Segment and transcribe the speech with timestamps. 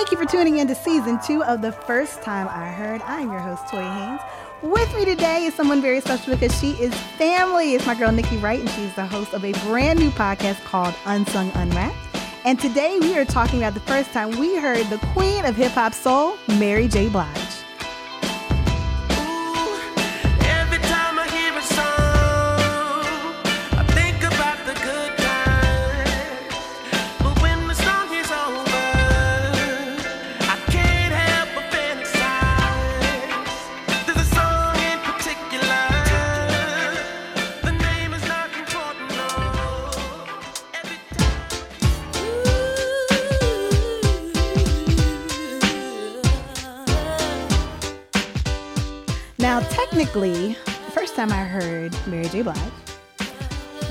[0.00, 3.02] Thank you for tuning in to season two of The First Time I Heard.
[3.02, 4.20] I'm your host, Toy Haynes.
[4.62, 7.74] With me today is someone very special because she is family.
[7.74, 10.94] It's my girl, Nikki Wright, and she's the host of a brand new podcast called
[11.04, 11.94] Unsung Unwrapped.
[12.46, 15.72] And today we are talking about the first time we heard the queen of hip
[15.72, 17.10] hop soul, Mary J.
[17.10, 17.39] Blige.
[50.10, 52.42] Technically, the first time I heard Mary J.
[52.42, 52.56] Blige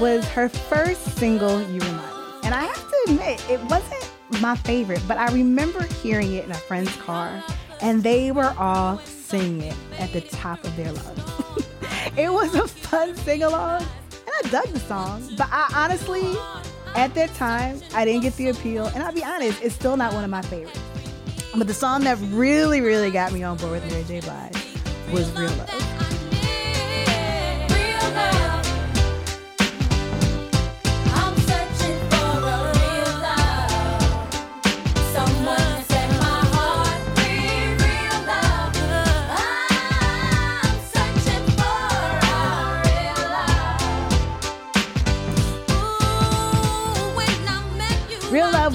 [0.01, 2.39] was her first single, You Remind Me.
[2.43, 4.11] And I have to admit, it wasn't
[4.41, 7.41] my favorite, but I remember hearing it in a friend's car,
[7.81, 11.63] and they were all singing it at the top of their lungs.
[12.17, 16.35] it was a fun sing along, and I dug the song, but I honestly,
[16.95, 20.13] at that time, I didn't get the appeal, and I'll be honest, it's still not
[20.13, 20.81] one of my favorites.
[21.55, 24.19] But the song that really, really got me on board with Mary J.
[24.19, 25.88] Blige was Real Love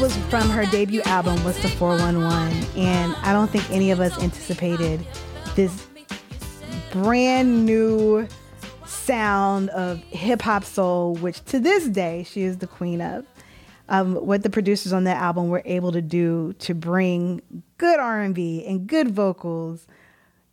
[0.04, 2.62] was from her debut album, What's the 411?
[2.76, 5.02] And I don't think any of us anticipated
[5.54, 5.86] this
[6.92, 8.28] brand new
[8.84, 13.24] sound of hip hop soul, which to this day she is the queen of.
[13.88, 17.40] Um, what the producers on that album were able to do to bring
[17.78, 19.86] good R&B and good vocals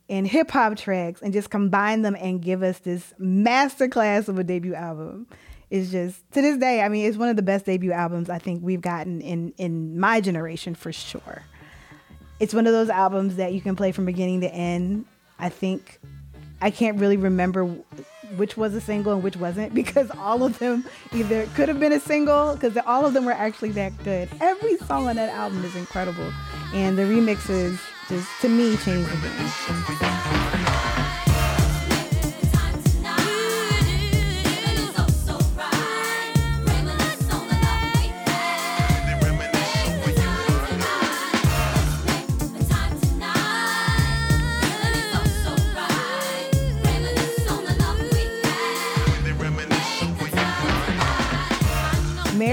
[0.08, 4.44] and hip hop tracks and just combine them and give us this masterclass of a
[4.44, 5.26] debut album
[5.72, 6.82] is just to this day.
[6.82, 9.98] I mean, it's one of the best debut albums I think we've gotten in in
[9.98, 11.42] my generation for sure.
[12.38, 15.06] It's one of those albums that you can play from beginning to end.
[15.38, 15.98] I think
[16.60, 17.64] I can't really remember
[18.36, 20.84] which was a single and which wasn't because all of them
[21.14, 24.28] either could have been a single because all of them were actually that good.
[24.42, 26.30] Every song on that album is incredible,
[26.74, 27.80] and the remixes
[28.10, 30.01] just to me changed the game.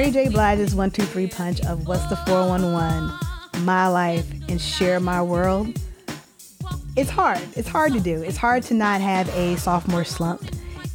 [0.10, 0.34] Mary J.
[0.34, 5.80] Blige's one, two, three punch of What's the 411, My Life, and Share My World.
[6.96, 7.40] It's hard.
[7.56, 8.24] It's hard to do.
[8.24, 10.42] It's hard to not have a sophomore slump.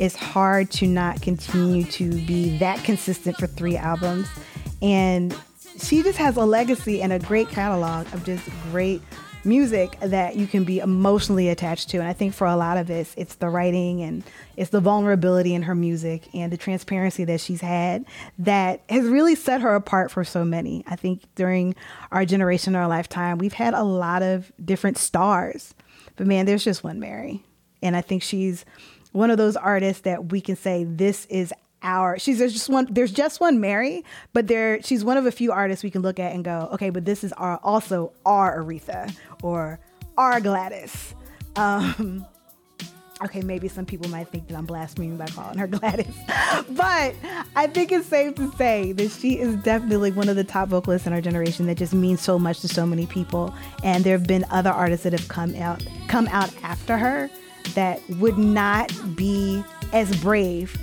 [0.01, 4.27] It's hard to not continue to be that consistent for three albums.
[4.83, 5.33] And
[5.79, 9.01] she just has a legacy and a great catalog of just great
[9.45, 11.99] music that you can be emotionally attached to.
[11.99, 14.23] And I think for a lot of us, it's the writing and
[14.57, 18.05] it's the vulnerability in her music and the transparency that she's had
[18.39, 20.85] that has really set her apart for so many.
[20.87, 21.75] I think during
[22.11, 25.75] our generation, our lifetime, we've had a lot of different stars.
[26.17, 27.43] But man, there's just one Mary.
[27.83, 28.65] And I think she's
[29.13, 31.53] one of those artists that we can say this is
[31.85, 35.33] our she's there's just one there's just one Mary, but there she's one of a
[35.33, 38.61] few artists we can look at and go, okay, but this is our also our
[38.61, 39.79] Aretha or
[40.19, 41.15] our Gladys.
[41.57, 42.27] Um,
[43.23, 46.17] okay, maybe some people might think that I'm blaspheming by calling her Gladys,
[46.71, 47.15] but
[47.55, 51.07] I think it's safe to say that she is definitely one of the top vocalists
[51.07, 53.55] in our generation that just means so much to so many people.
[53.83, 57.31] And there have been other artists that have come out come out after her
[57.75, 59.63] that would not be
[59.93, 60.77] as brave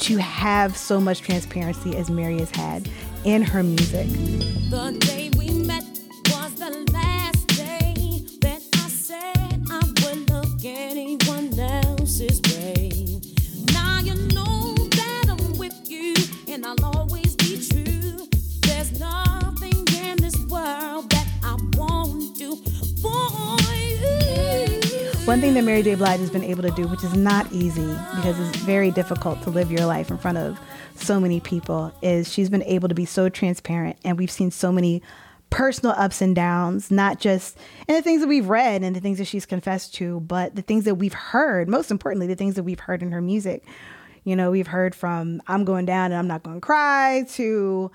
[0.00, 2.88] to have so much transparency as Mary has had
[3.24, 4.06] in her music.
[4.70, 5.30] The day
[25.26, 25.94] one thing that Mary J.
[25.94, 29.50] Blige has been able to do, which is not easy because it's very difficult to
[29.50, 30.60] live your life in front of
[30.96, 33.96] so many people, is she's been able to be so transparent.
[34.04, 35.02] And we've seen so many
[35.48, 37.56] personal ups and downs, not just
[37.88, 40.62] in the things that we've read and the things that she's confessed to, but the
[40.62, 43.64] things that we've heard, most importantly, the things that we've heard in her music.
[44.24, 47.90] You know, we've heard from I'm going down and I'm not going to cry to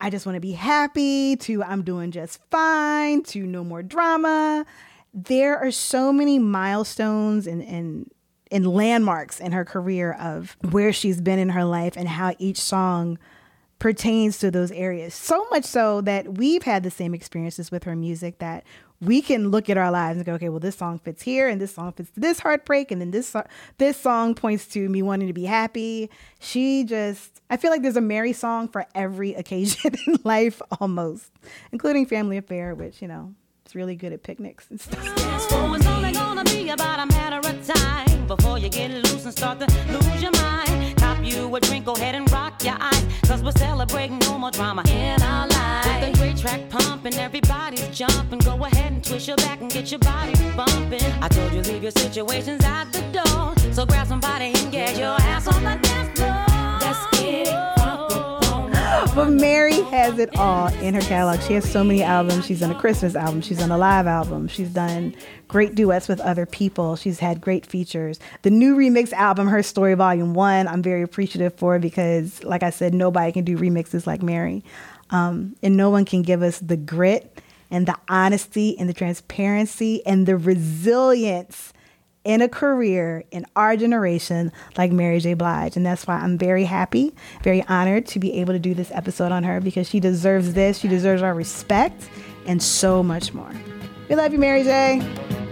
[0.00, 4.66] I just want to be happy to I'm doing just fine to no more drama.
[5.26, 8.10] There are so many milestones and, and,
[8.52, 12.60] and landmarks in her career of where she's been in her life and how each
[12.60, 13.18] song
[13.78, 15.14] pertains to those areas.
[15.14, 18.64] So much so that we've had the same experiences with her music that
[19.00, 21.60] we can look at our lives and go, okay, well, this song fits here, and
[21.60, 23.34] this song fits this heartbreak, and then this
[23.78, 26.10] this song points to me wanting to be happy.
[26.40, 31.30] She just, I feel like there's a Mary song for every occasion in life, almost,
[31.70, 33.34] including Family Affair, which you know
[33.68, 35.04] is really good at picnics and stuff.
[38.28, 40.96] before you get loose and start to lose your mind.
[40.98, 43.04] Cop you a drink, go ahead and rock your eyes.
[43.26, 45.86] Cause we're celebrating no more drama in our lives.
[45.86, 48.38] With a great track pumping, everybody's jumping.
[48.40, 51.02] Go ahead and twist your back and get your body bumping.
[51.22, 53.72] I told you leave your situations at the door.
[53.72, 56.17] So grab somebody and get your ass on the dance floor.
[59.18, 61.40] But Mary has it all in her catalog.
[61.40, 62.46] She has so many albums.
[62.46, 63.40] She's done a Christmas album.
[63.40, 64.46] She's done a live album.
[64.46, 65.12] She's done
[65.48, 66.94] great duets with other people.
[66.94, 68.20] She's had great features.
[68.42, 72.70] The new remix album, Her Story Volume 1, I'm very appreciative for because, like I
[72.70, 74.62] said, nobody can do remixes like Mary.
[75.10, 77.42] Um, and no one can give us the grit
[77.72, 81.72] and the honesty and the transparency and the resilience
[82.24, 85.34] in a career in our generation like Mary J.
[85.34, 85.76] Blige.
[85.76, 89.32] And that's why I'm very happy, very honored to be able to do this episode
[89.32, 90.78] on her because she deserves this.
[90.78, 92.08] She deserves our respect
[92.46, 93.52] and so much more.
[94.08, 95.02] We love you, Mary J.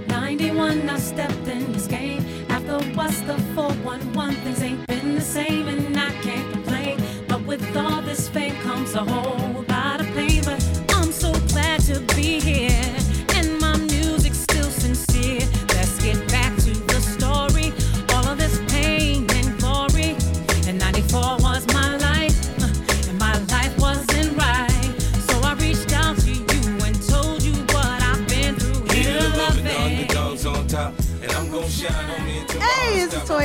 [0.09, 2.25] 91, I stepped in this game.
[2.49, 7.01] After what's the 411, things ain't been the same, and I can't complain.
[7.29, 10.43] But with all this fame comes a whole lot of pain.
[10.45, 10.63] But
[10.95, 12.76] I'm so glad to be here.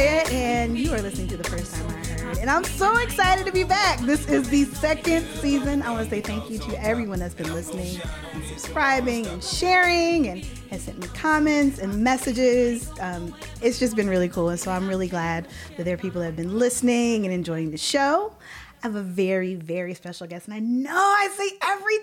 [0.08, 2.38] And you are listening to the first time I heard.
[2.40, 4.00] And I'm so excited to be back.
[4.00, 5.84] This is the second season.
[5.84, 8.02] I want to say thank you to everyone that's been listening
[8.34, 12.90] and subscribing and sharing and has sent me comments and messages.
[13.00, 14.50] Um, it's just been really cool.
[14.50, 17.70] And so I'm really glad that there are people that have been listening and enjoying
[17.70, 18.36] the show.
[18.84, 20.48] I have a very, very special guest.
[20.48, 22.00] And I know I say every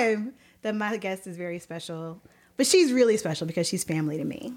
[0.00, 0.32] time
[0.62, 2.18] that my guest is very special,
[2.56, 4.54] but she's really special because she's family to me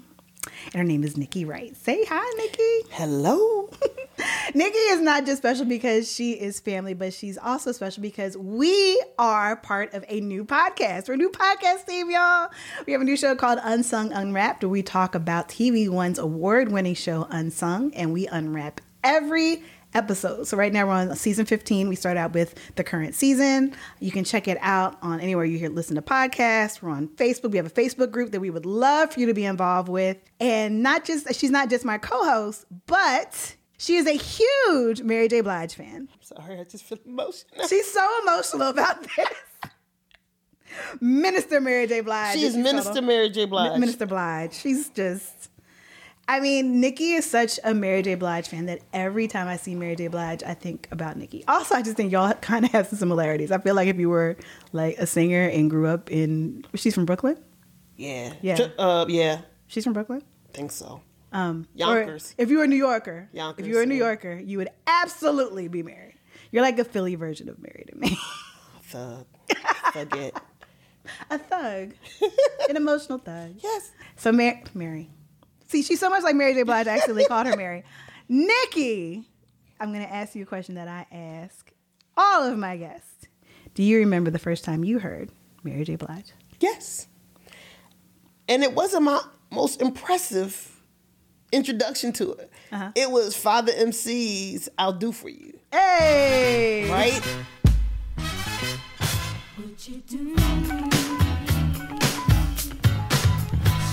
[0.66, 1.76] and her name is Nikki Wright.
[1.76, 2.88] Say hi, Nikki.
[2.94, 3.70] Hello.
[4.54, 9.02] Nikki is not just special because she is family, but she's also special because we
[9.18, 11.08] are part of a new podcast.
[11.08, 12.48] We're a new podcast team, y'all.
[12.86, 16.72] We have a new show called Unsung Unwrapped, where we talk about TV One's award
[16.72, 19.62] winning show, Unsung, and we unwrap every
[19.96, 20.50] episodes.
[20.50, 21.88] So right now we're on season 15.
[21.88, 23.74] We start out with the current season.
[23.98, 26.82] You can check it out on anywhere you hear listen to podcasts.
[26.82, 27.50] We're on Facebook.
[27.50, 30.18] We have a Facebook group that we would love for you to be involved with.
[30.38, 35.40] And not just she's not just my co-host, but she is a huge Mary J.
[35.40, 36.08] Blige fan.
[36.12, 37.66] I'm sorry, I just feel emotional.
[37.66, 39.28] She's so emotional about this.
[41.00, 42.00] Minister Mary J.
[42.00, 42.34] Blige.
[42.34, 43.46] She is Minister Mary J.
[43.46, 43.78] Blige.
[43.78, 44.52] Minister Blige.
[44.52, 45.50] She's just
[46.28, 48.16] I mean, Nikki is such a Mary J.
[48.16, 50.08] Blige fan that every time I see Mary J.
[50.08, 51.44] Blige, I think about Nikki.
[51.46, 53.52] Also, I just think y'all kind of have some similarities.
[53.52, 54.36] I feel like if you were
[54.72, 57.38] like a singer and grew up in, she's from Brooklyn.
[57.96, 58.34] Yeah.
[58.42, 58.68] Yeah.
[58.76, 59.42] Uh, yeah.
[59.68, 60.22] She's from Brooklyn.
[60.48, 61.00] I think so.
[61.32, 62.34] Um, Yonkers.
[62.38, 63.94] If you were a New Yorker, Yonkers, if you were a New.
[63.94, 66.14] Yorker, you would absolutely be married.
[66.50, 68.18] You're like a Philly version of Mary to me.
[68.82, 69.26] Thug.
[69.92, 70.40] Forget.
[71.30, 71.92] a thug,
[72.68, 73.54] an emotional thug.
[73.62, 73.92] Yes.
[74.16, 75.10] So Mary, Mary,
[75.66, 76.62] See, she's so much like Mary J.
[76.62, 76.86] Blige.
[76.86, 77.84] I actually called her Mary.
[78.28, 79.24] Nikki,
[79.80, 81.70] I'm going to ask you a question that I ask
[82.16, 83.26] all of my guests.
[83.74, 85.30] Do you remember the first time you heard
[85.62, 85.96] Mary J.
[85.96, 86.32] Blige?
[86.60, 87.08] Yes.
[88.48, 89.20] And it wasn't my
[89.50, 90.80] most impressive
[91.52, 92.50] introduction to it.
[92.72, 92.92] Uh-huh.
[92.94, 95.58] It was Father MC's I'll Do For You.
[95.72, 96.88] Hey!
[96.90, 97.22] Right?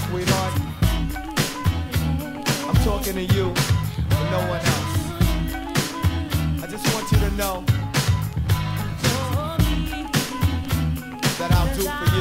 [0.09, 0.62] Sweetheart, I'm
[3.03, 4.95] talking to you and no one else.
[6.63, 7.63] I just want you to know
[11.37, 12.12] that I'll do for you.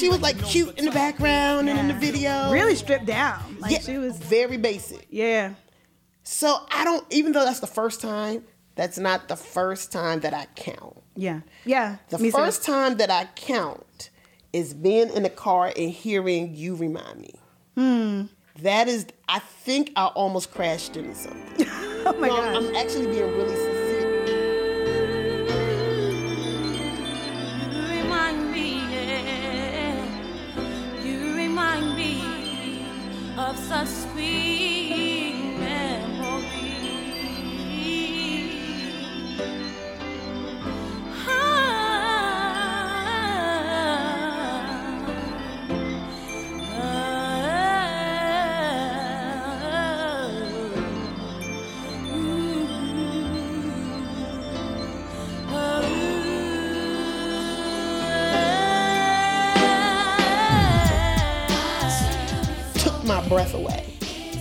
[0.00, 2.50] She was like cute in the background and in the video.
[2.50, 3.56] Really stripped down.
[3.60, 5.06] Like Yeah, she was, very basic.
[5.10, 5.54] yeah.
[6.22, 8.44] So I don't, even though that's the first time,
[8.76, 10.96] that's not the first time that I count.
[11.16, 11.40] Yeah.
[11.64, 11.96] Yeah.
[12.08, 12.30] The too.
[12.30, 14.10] first time that I count
[14.52, 17.34] is being in the car and hearing you remind me.
[17.76, 18.22] Hmm.
[18.62, 21.66] That is, I think I almost crashed into something.
[22.02, 22.56] Oh my No, gosh.
[22.56, 23.79] I'm actually being really sincere.
[33.50, 34.69] Of such sweet
[63.20, 63.84] my breath away.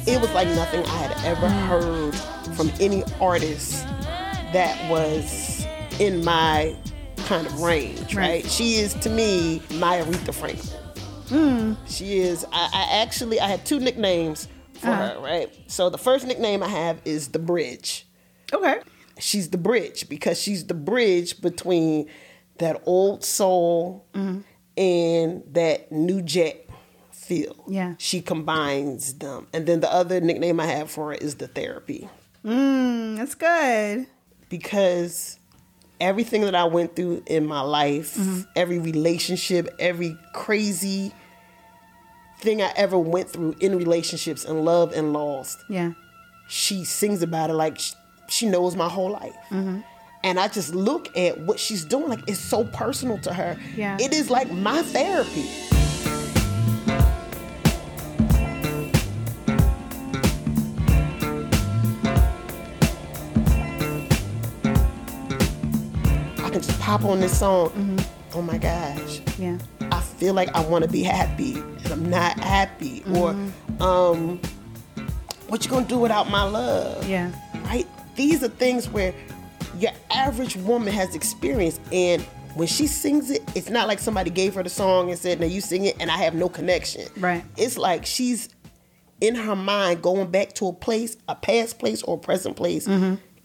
[0.08, 2.16] It was like nothing I had ever heard
[2.56, 3.84] from any artist
[4.54, 5.66] that was
[6.00, 6.76] in my
[7.26, 8.44] kind of range, right?
[8.44, 8.46] Right.
[8.46, 10.78] She is to me my Aretha Franklin.
[11.28, 11.74] Hmm.
[11.86, 12.46] She is.
[12.52, 15.16] I, I actually I had two nicknames for uh-huh.
[15.16, 15.50] her, right?
[15.68, 18.08] So the first nickname I have is the Bridge.
[18.52, 18.80] Okay.
[19.20, 22.08] She's the bridge because she's the bridge between
[22.58, 24.40] that old soul mm-hmm.
[24.78, 26.69] and that new jack
[27.30, 27.56] feel.
[27.68, 27.94] Yeah.
[27.98, 29.48] She combines them.
[29.54, 32.10] And then the other nickname I have for her is the therapy
[32.46, 34.08] Mm, that's good.
[34.50, 35.38] because
[36.00, 38.42] everything that I went through in my life, Mm-hmm.
[38.56, 41.14] every relationship, every crazy
[42.40, 45.92] thing I ever went through in relationships and love and lost, Yeah.
[46.48, 47.94] she sings about it like she,
[48.30, 49.36] she knows my whole life.
[49.52, 49.80] Mm-hmm.
[50.24, 53.58] And I just look at what she's doing, like it's so personal to her.
[53.76, 53.98] Yeah.
[54.00, 55.48] It is like my therapy.
[66.90, 67.70] Pop on this song.
[67.70, 68.36] Mm-hmm.
[68.36, 69.22] Oh my gosh.
[69.38, 69.60] Yeah.
[69.92, 73.02] I feel like I want to be happy and I'm not happy.
[73.02, 73.16] Mm-hmm.
[73.80, 74.42] Or, um,
[75.50, 77.08] what you gonna do without my love?
[77.08, 77.32] Yeah.
[77.66, 77.86] Right?
[78.16, 79.14] These are things where
[79.78, 81.80] your average woman has experienced.
[81.92, 82.24] And
[82.56, 85.46] when she sings it, it's not like somebody gave her the song and said, now
[85.46, 87.08] you sing it and I have no connection.
[87.18, 87.46] Right.
[87.56, 88.50] It's like she's
[89.22, 92.88] in her mind going back to a place, a past place or a present place.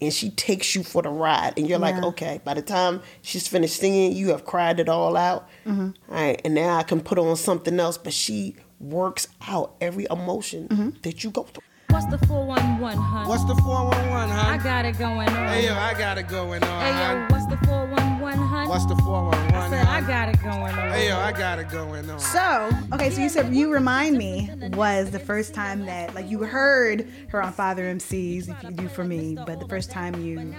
[0.05, 2.05] And she takes you for the ride, and you're like, Mm-hmm.
[2.05, 2.41] Okay.
[2.43, 5.47] By the time she's finished singing, you have cried it all out.
[5.65, 5.89] Mm-hmm.
[6.09, 7.97] All right, and now I can put on something else.
[7.97, 10.89] But she works out every emotion Mm-hmm.
[11.03, 11.63] that you go through.
[11.95, 13.25] What's the 411, hun?
[13.25, 15.47] What's the 411, I got it going on.
[15.47, 18.67] Hey, yo, I got it going on, Hey, yo, what's the 411, hun?
[18.67, 20.91] What's the 411, I said, I got it going on.
[20.91, 22.19] Hey, yo, I got it going on.
[22.19, 26.39] So, okay, so you said You Remind Me was the first time that, like, you
[26.39, 30.53] heard her on Father MC's, If You Do For Me, but the first time you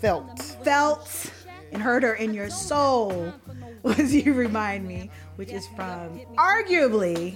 [0.00, 0.40] Felt.
[0.62, 1.32] felt
[1.72, 3.32] and heard her in your soul
[3.82, 7.34] was You Remind Me, which is from arguably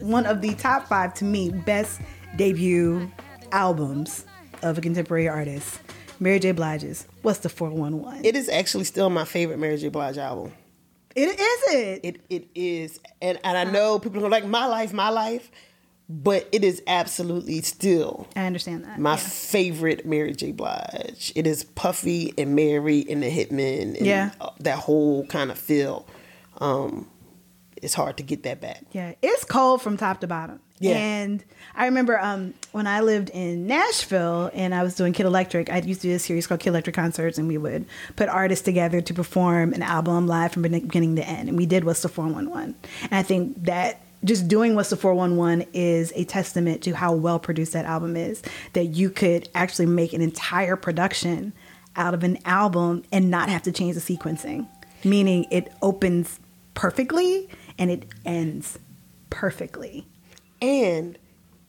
[0.00, 1.98] one of the top five, to me, best
[2.36, 3.10] debut
[3.52, 4.24] albums
[4.62, 5.80] of a contemporary artist,
[6.20, 6.52] Mary J.
[6.52, 8.24] Blige's What's the 411?
[8.24, 9.88] It is actually still my favorite Mary J.
[9.88, 10.52] Blige album.
[11.14, 12.00] it is it.
[12.02, 15.50] It it is, and and I know people are like my life, my life,
[16.08, 18.98] but it is absolutely still I understand that.
[18.98, 19.16] my yeah.
[19.16, 20.52] favorite Mary J.
[20.52, 21.32] Blige.
[21.34, 23.96] It is Puffy and Mary and the Hitman.
[23.96, 24.30] And Yeah.
[24.40, 26.06] uh, that whole kind of feel.
[26.58, 27.08] Um,
[27.82, 28.84] it's hard to get that back.
[28.92, 30.60] Yeah, it's cold from top to bottom.
[30.78, 30.96] Yeah.
[30.96, 31.44] And
[31.76, 35.78] I remember um, when I lived in Nashville and I was doing Kid Electric, I
[35.78, 39.00] used to do a series called Kid Electric Concerts, and we would put artists together
[39.00, 41.48] to perform an album live from beginning to end.
[41.48, 42.74] And we did What's the 411.
[43.02, 47.38] And I think that just doing What's the 411 is a testament to how well
[47.38, 48.42] produced that album is.
[48.74, 51.52] That you could actually make an entire production
[51.96, 54.68] out of an album and not have to change the sequencing,
[55.02, 56.38] meaning it opens
[56.74, 58.78] perfectly and it ends
[59.30, 60.06] perfectly.
[60.62, 61.18] And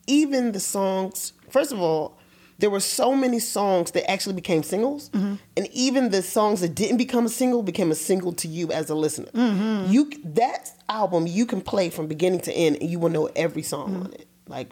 [0.08, 2.18] even the songs, first of all,
[2.58, 5.36] there were so many songs that actually became singles, Mm-hmm.
[5.58, 8.90] and even the songs that didn't become a single became a single to you as
[8.90, 9.30] a listener.
[9.34, 9.92] Mm-hmm.
[9.92, 13.62] You that album you can play from beginning to end, and you will know every
[13.64, 14.28] song on it.
[14.48, 14.70] Like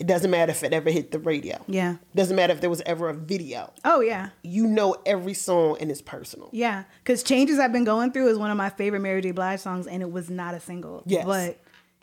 [0.00, 1.56] it doesn't matter if it ever hit the radio.
[1.58, 1.72] Mm-hmm.
[1.74, 1.96] Yeah.
[2.16, 3.70] doesn't matter if there was ever a video.
[3.84, 6.48] Oh yeah, You know every song, and it's personal.
[6.52, 6.82] yeah.
[7.04, 9.30] Because "Changes I've Been Going Through" is one of my favorite Mary J.
[9.30, 11.04] Blige songs, and it was not a single.
[11.06, 11.24] Yes.
[11.24, 11.60] but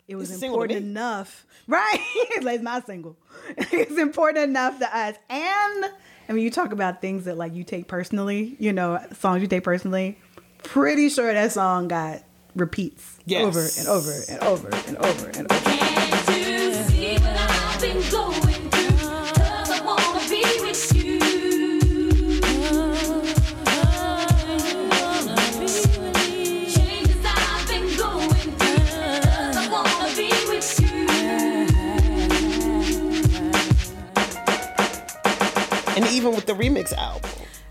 [0.08, 1.98] it was It's a single to important enough, right?
[2.42, 3.16] like it's not single.
[3.56, 5.84] it's important enough to us, and
[6.28, 8.56] I mean, you talk about things that like you take personally.
[8.58, 10.18] You know, songs you take personally.
[10.64, 12.22] Pretty sure that song got
[12.56, 13.44] repeats Yes.
[13.44, 15.68] over and over and over and over and over.
[36.18, 37.30] Even with the remix album,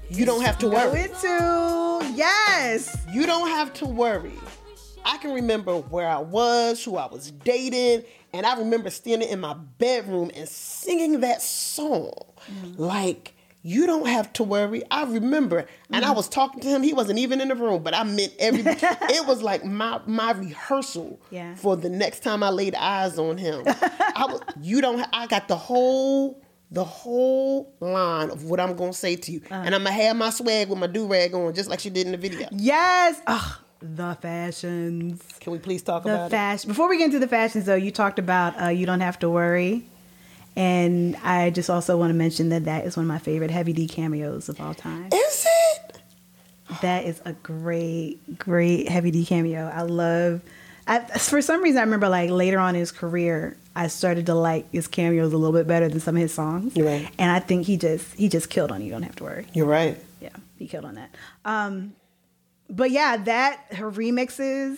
[0.10, 1.01] you don't have to worry.
[1.01, 2.96] into yes.
[3.12, 4.32] You don't have to worry.
[5.04, 9.42] I can remember where I was, who I was dating, and I remember standing in
[9.42, 12.13] my bedroom and singing that song.
[12.77, 14.82] Like, you don't have to worry.
[14.92, 16.84] I remember, and I was talking to him.
[16.84, 18.62] He wasn't even in the room, but I meant every.
[18.66, 21.56] it was like my my rehearsal Yeah.
[21.56, 23.63] for the next time I laid eyes on him.
[23.68, 25.06] I was, you don't.
[25.12, 29.74] I got the whole the whole line of what I'm gonna say to you, and
[29.74, 32.12] I'm gonna have my swag with my do rag on, just like she did in
[32.12, 32.47] the video.
[32.51, 33.21] Yes.
[33.25, 35.24] Ugh, the fashions.
[35.39, 36.67] Can we please talk The about fashion.
[36.69, 39.29] Before we get into the fashions, though, you talked about uh, you don't have to
[39.29, 39.86] worry,
[40.55, 43.74] and I just also want to mention that that is one of my favorite Heavy
[43.74, 45.09] D cameos of all time.
[45.13, 46.00] Is it?
[46.81, 49.71] That is a great, great Heavy D cameo.
[49.74, 50.41] I love.
[50.88, 54.34] I, for some reason, I remember like later on in his career, I started to
[54.36, 56.75] like his cameos a little bit better than some of his songs.
[56.77, 57.10] Right.
[57.20, 58.91] And I think he just he just killed on you.
[58.91, 59.46] Don't have to worry.
[59.53, 59.98] You're right.
[60.22, 61.13] Yeah, he killed on that.
[61.46, 61.94] Um,
[62.70, 64.77] but yeah, that her remixes.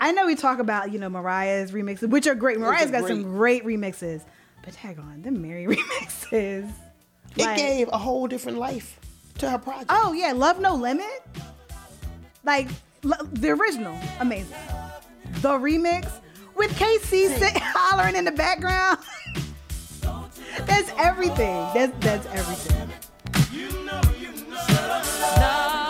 [0.00, 2.58] I know we talk about you know Mariah's remixes, which are great.
[2.58, 4.22] Mariah's got some great remixes,
[4.64, 6.68] but tag on the Mary remixes.
[7.36, 8.98] It Like- gave a whole different life
[9.38, 9.86] to her project.
[9.88, 11.22] Oh yeah, Love No Limit.
[12.44, 12.68] Like
[13.02, 14.56] the original, amazing.
[15.40, 16.10] The remix
[16.54, 18.98] with K-Ci sit, hollering in the background.
[20.66, 21.66] that's everything.
[21.74, 22.90] That's that's everything.
[25.42, 25.81] Loving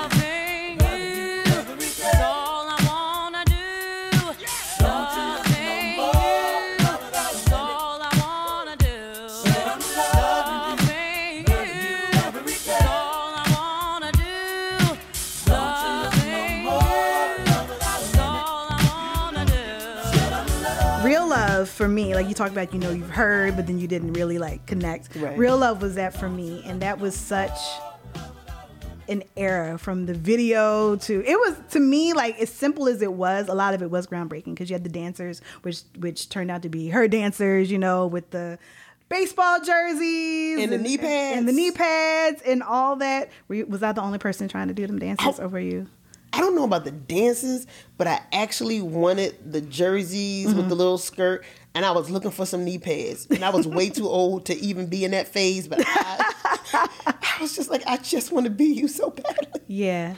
[21.83, 24.39] for me, like you talked about, you know, you've heard, but then you didn't really
[24.39, 25.17] like connect.
[25.17, 25.37] Right.
[25.37, 27.59] Real love was that for me, and that was such
[29.09, 33.13] an era from the video to it was to me like as simple as it
[33.13, 36.53] was a lot of it was groundbreaking because you had the dancers which which turned
[36.53, 38.57] out to be her dancers you know with the
[39.09, 41.37] baseball jerseys And the knee pads.
[41.37, 44.69] and the knee pads and all that Were you, was I the only person trying
[44.69, 45.45] to do them dances Oh.
[45.45, 45.89] or were you
[46.35, 47.67] I don't know about the dances,
[47.99, 50.69] but I actually wanted the jerseys with Mm-hmm.
[50.71, 53.27] the little skirt, and I was looking for some knee pads.
[53.31, 56.33] And I was way too old to even be in that phase, but I,
[56.75, 59.61] I was just like, I just want to be you so badly.
[59.69, 60.15] yeah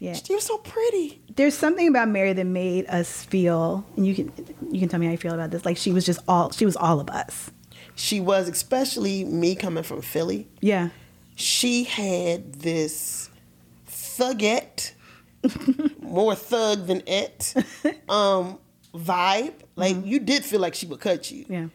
[0.00, 1.20] yeah You're so pretty.
[1.34, 4.32] there's something about Mary that made us feel, and you can
[4.70, 5.64] you can tell me how you feel about this.
[5.64, 7.50] Like she was just all she was all of us.
[7.96, 10.46] She was, especially me coming from Philly.
[10.60, 10.90] Yeah,
[11.34, 13.28] she had this
[13.88, 14.92] thugette,
[16.00, 17.54] more thug than it,
[18.08, 18.58] um,
[18.98, 19.54] vibe.
[19.76, 20.06] Like mm-hmm.
[20.06, 21.44] you did feel like she would cut you.
[21.48, 21.68] yeah,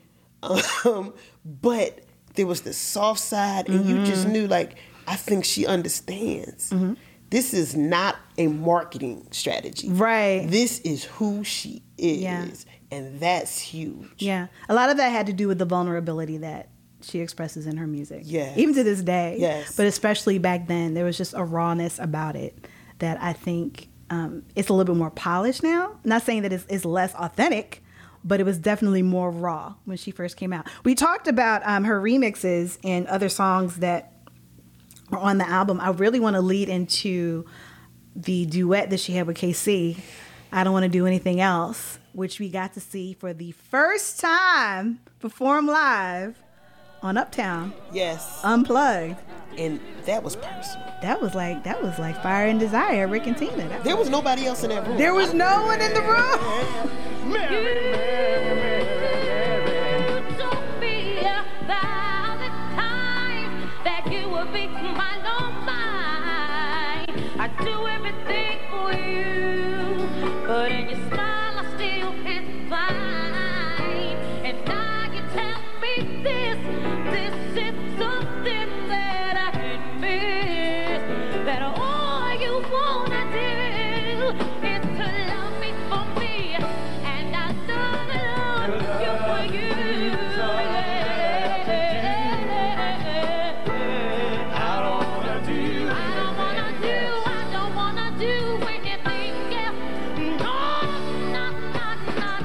[0.86, 1.14] Um,
[1.46, 2.04] but
[2.36, 4.34] there was the soft side, and you just mm-hmm.
[4.34, 4.76] knew, like,
[5.08, 6.72] I think she understands.
[6.72, 6.94] Mm-hmm.
[7.30, 9.90] This is not a marketing strategy.
[9.90, 10.46] Right.
[10.48, 12.22] This is who she is.
[12.22, 12.48] Yeah.
[12.92, 14.22] And that's huge.
[14.22, 14.48] yeah.
[14.70, 16.70] A lot of that had to do with the vulnerability that
[17.02, 18.22] she expresses in her music.
[18.24, 18.56] Yes.
[18.56, 19.38] even to this day.
[19.40, 19.76] Yes.
[19.76, 22.68] but especially back then, there was just a rawness about it
[23.00, 25.98] that I think um, it's a little bit more polished now.
[26.04, 27.82] Not saying that it's, it's less authentic.
[28.26, 30.70] But it was definitely more raw when she first came out.
[30.86, 34.14] We talked about um, her remixes and other songs that
[35.12, 37.46] are on the album, I really want to lead into
[38.16, 39.98] the duet that she had with K-Ci.
[40.52, 44.20] I don't want to do anything else, which we got to see for the first
[44.20, 46.43] time perform live
[47.04, 48.40] on Uptown Yes.
[48.44, 49.18] Unplugged.
[49.58, 50.88] and that was personal.
[51.04, 53.68] That was like that was like Fire and Desire, Rick and Teena.
[53.70, 54.98] That- There was nobody else in that room.
[54.98, 56.40] there was no one in the room.
[57.34, 58.63] Don't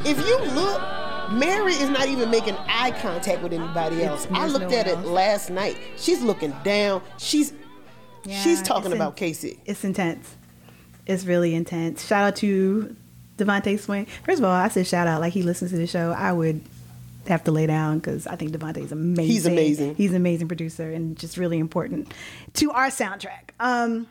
[0.08, 0.80] if you look,
[1.30, 4.26] Mary is not even making eye contact with anybody else.
[4.32, 5.76] I looked no at it last night.
[5.96, 7.02] She's looking down.
[7.18, 7.52] She's
[8.24, 9.58] Yeah, she's talking about in- K-Ci.
[9.66, 10.36] It's intense.
[11.06, 12.06] It's really intense.
[12.06, 12.96] Shout out to
[13.36, 14.06] DeVante Swing.
[14.24, 16.12] First of all, I said shout out like he listens to the show.
[16.16, 16.62] I would
[17.28, 19.26] have to lay down because I think DeVante is amazing.
[19.26, 19.94] He's amazing.
[19.96, 22.12] He's an amazing producer and just really important
[22.54, 23.50] to our soundtrack.
[23.60, 24.08] Um,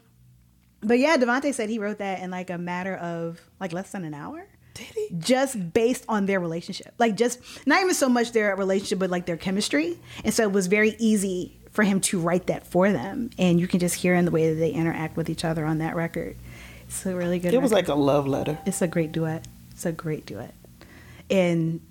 [0.81, 4.03] but yeah, DeVante said he wrote that in like a matter of like less than
[4.03, 4.45] an hour.
[4.77, 5.07] Did he?
[5.19, 9.25] Just based on their relationship, like just not even so much their relationship, but like
[9.25, 9.97] their chemistry.
[10.23, 13.67] And so it was very easy for him to write that for them, and you
[13.67, 16.35] can just hear in the way that they interact with each other on that record.
[16.87, 17.53] It's a really good.
[17.53, 18.57] It was like a love letter.
[18.65, 19.45] it's a great duet.
[19.71, 20.53] It's a great duet.
[21.29, 21.81] And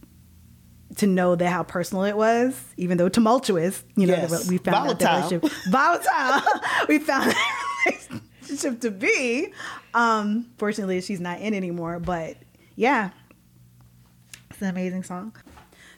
[0.96, 4.48] to know that how personal it was, even though tumultuous, you know, Yes.
[4.48, 4.98] we found Volatile.
[5.06, 6.60] that relationship volatile.
[6.88, 8.08] we found that
[8.42, 9.52] relationship to be.
[9.94, 12.36] Um, fortunately, she's not in anymore, but
[12.76, 13.10] yeah,
[14.50, 15.32] it's an amazing song.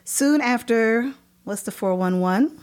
[0.04, 1.12] Soon after,
[1.44, 2.58] what's the four one one?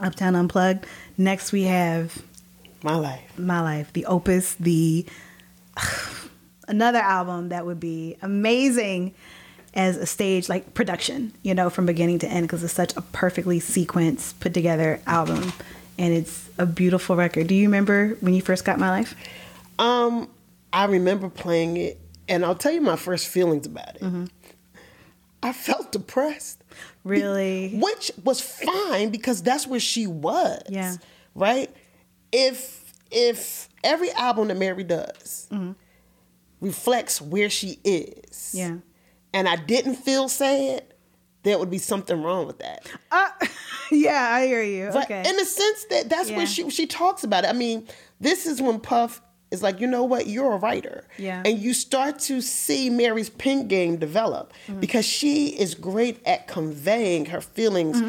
[0.00, 0.84] Uptown Unplugged.
[1.16, 2.22] Next, we have
[2.82, 3.38] My life.
[3.38, 5.06] my life the opus the
[6.68, 9.14] another album that would be amazing
[9.74, 13.00] as a stage like production you know from beginning to end because it's such a
[13.02, 15.52] perfectly sequenced put together album
[15.98, 19.14] and it's a beautiful record do you remember when you first got my life
[19.78, 20.28] Um,
[20.72, 24.02] I remember playing it, and I'll tell you my first feelings about it.
[24.02, 24.24] Mm-hmm.
[25.42, 26.62] I felt depressed.
[27.04, 30.62] really which was fine because that's where she was.
[30.68, 30.96] Yeah.
[31.34, 31.70] Right.
[32.32, 35.48] If if every album that Mary does
[36.60, 38.76] reflects where she is, yeah
[39.34, 40.82] and I didn't feel sad,
[41.42, 42.88] there would be something wrong with that.
[43.12, 43.28] uh,
[43.92, 46.38] yeah i hear you But okay in the sense that that's Yeah.
[46.38, 47.48] where she she talks about it.
[47.48, 47.86] I mean,
[48.20, 51.04] this is when Puff is like, you know what, you're a writer.
[51.18, 51.42] Yeah.
[51.44, 54.80] And you start to see Mary's pen game develop Mm-hmm.
[54.80, 58.02] because she is great at conveying her feelings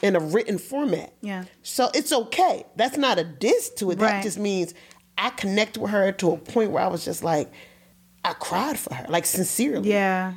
[0.00, 1.14] in a written format.
[1.16, 1.26] Mm-hmm.
[1.26, 1.44] Yeah.
[1.62, 2.64] So it's okay.
[2.76, 3.98] That's not a diss to it.
[3.98, 4.72] That just means
[5.18, 7.52] I connect with her to a point where I was just like,
[8.24, 10.34] I cried for her, like sincerely yeah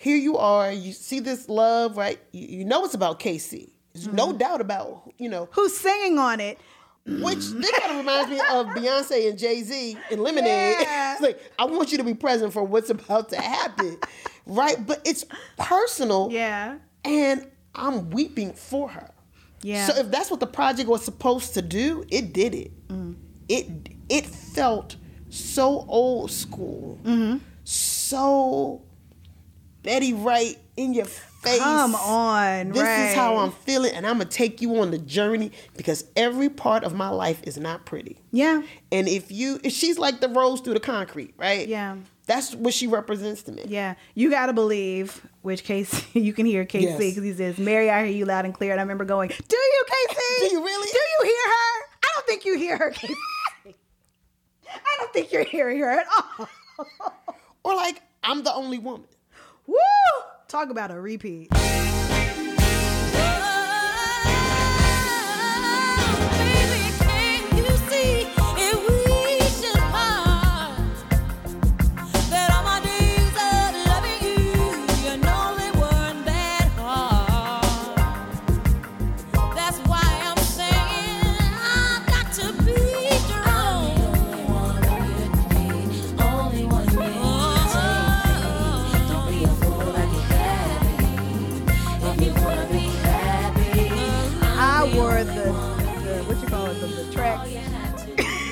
[0.00, 2.20] here you are, you see this love, right?
[2.30, 3.68] You, you know it's about K-Ci.
[3.92, 4.38] There's no Mm-hmm.
[4.38, 6.56] doubt about, you know, who's singing on it
[7.22, 10.76] which this kind of reminds me of Beyonce and Jay Z in Lemonade.
[10.80, 11.12] Yeah.
[11.14, 13.96] it's like, I want you to be present for what's about to happen,
[14.46, 14.76] right?
[14.86, 15.24] But it's
[15.58, 19.10] personal, yeah and I'm weeping for her.
[19.62, 19.86] Yeah.
[19.86, 22.88] So if that's what the project was supposed to do, it did it.
[22.88, 23.16] Mm.
[23.48, 23.66] It
[24.08, 24.96] it felt
[25.30, 27.38] so old school, Mm-hmm.
[27.64, 28.82] so
[29.82, 31.06] Betty Wright in your
[31.42, 31.58] face.
[31.58, 33.36] Come on, This is how.
[33.38, 37.08] I'm feeling, and I'm gonna take you on the journey because every part of my
[37.08, 38.18] life is not pretty.
[38.32, 41.66] yeah And if you, if she's like the rose through the concrete, right?
[41.68, 41.96] Yeah.
[42.26, 43.64] That's what she represents to me.
[43.68, 45.26] Yeah, you gotta believe.
[45.40, 46.98] Which case you can hear K-Ci Yes.
[46.98, 49.56] because he says, "Mary, I hear you loud and clear." And I remember going, "Do
[49.56, 50.16] you, K-Ci?
[50.48, 50.88] Do you really?
[50.92, 51.88] Do you hear her?
[52.04, 53.14] I don't think you hear her, K-Ci.
[54.74, 56.06] I don't think you're hearing her at
[56.38, 56.48] all."
[57.64, 59.06] Or like, I'm the only woman.
[59.66, 59.76] Woo!
[60.48, 61.52] Talk about a repeat.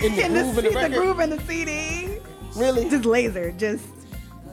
[0.06, 0.94] In the and the, groove in the the record.
[0.94, 2.18] groove and the CD,
[2.54, 2.88] Really?
[2.88, 3.84] just laser, just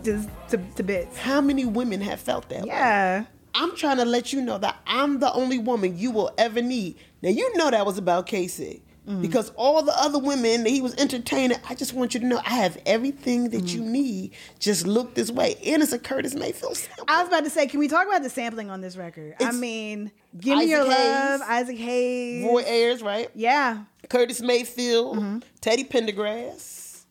[0.03, 1.17] just to, to bits.
[1.17, 2.61] How many women have felt that?
[2.63, 2.67] way?
[2.67, 6.61] Yeah, I'm trying to let you know that I'm the only woman you will ever
[6.61, 6.97] need.
[7.21, 8.81] Now you know that was about K-Ci.
[9.07, 9.21] Mm.
[9.21, 12.39] Because all the other women that he was entertaining, I just want you to know
[12.45, 13.73] I have everything that Mm.
[13.73, 14.31] you need.
[14.59, 15.55] Just look this way.
[15.65, 17.03] And it's a Curtis Mayfield sample.
[17.09, 19.35] I was about to say, can we talk about the sampling on this record?
[19.41, 20.95] I mean, give me Isaac your Hayes.
[20.95, 22.45] love, Isaac Hayes.
[22.45, 23.29] Roy Ayers, right?
[23.35, 25.39] Yeah, Curtis Mayfield, Mm-hmm.
[25.59, 27.01] Teddy Pendergrass.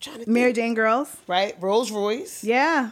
[0.00, 1.16] Trying to think, Mary Jane Girls.
[1.26, 1.56] right?
[1.60, 2.44] Rose Royce.
[2.44, 2.90] Yeah,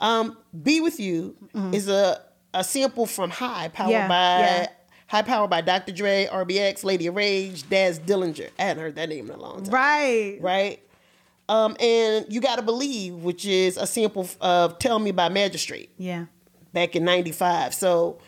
[0.00, 1.34] Um, Be With You
[1.72, 2.22] is a,
[2.54, 4.00] a sample from High, powered Mm-hmm.
[4.02, 4.66] Yeah, by yeah.
[5.12, 5.92] High Powered by Dr.
[5.92, 8.48] Dre, RBX, Lady of Rage, Daz Dillinger.
[8.58, 9.74] I hadn't heard that name in a long time.
[9.74, 10.38] right.
[10.40, 10.82] Right?
[11.50, 16.24] Um, and You Gotta Believe, which is a sample of Tell Me by Magistrate Yeah,
[16.72, 17.74] back in 95.
[17.74, 18.20] So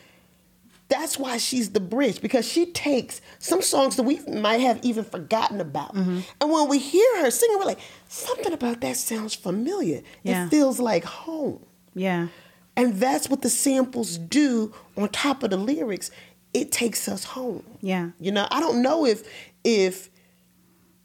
[0.88, 5.05] that's why she's the bridge because she takes some songs that we might have even
[5.05, 5.94] forgotten about.
[5.94, 6.18] Mm-hmm.
[6.42, 10.03] And when we hear her singing, we're like, something about that sounds familiar.
[10.23, 10.44] Yeah.
[10.44, 11.64] It feels like home.
[11.94, 12.29] yeah,
[12.77, 16.11] And that's what the samples do on top of the lyrics.
[16.54, 17.64] It takes us home.
[17.80, 18.10] yeah.
[18.20, 19.22] You know, I don't know if
[19.64, 20.08] if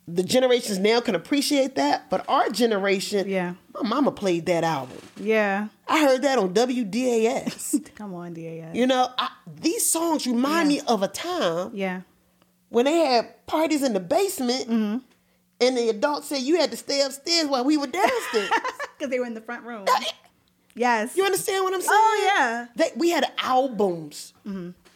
[0.07, 3.53] the generations now can appreciate that, but our generation, Yeah.
[3.75, 4.97] my mama played that album.
[5.19, 5.67] Yeah.
[5.88, 7.93] I heard that on WDAS.
[7.95, 8.75] Come on, DAS.
[8.75, 9.29] you know, I,
[9.62, 12.01] these songs remind me of a time Yeah.
[12.69, 14.97] when they had parties in the basement, Mm-hmm.
[15.62, 18.49] and the adults said you had to stay upstairs while we were downstairs.
[18.97, 19.85] Because they were in the front room.
[20.75, 21.15] Yes.
[21.15, 21.91] you understand what I'm saying?
[21.93, 22.65] Oh, yeah.
[22.75, 24.33] They, we had albums.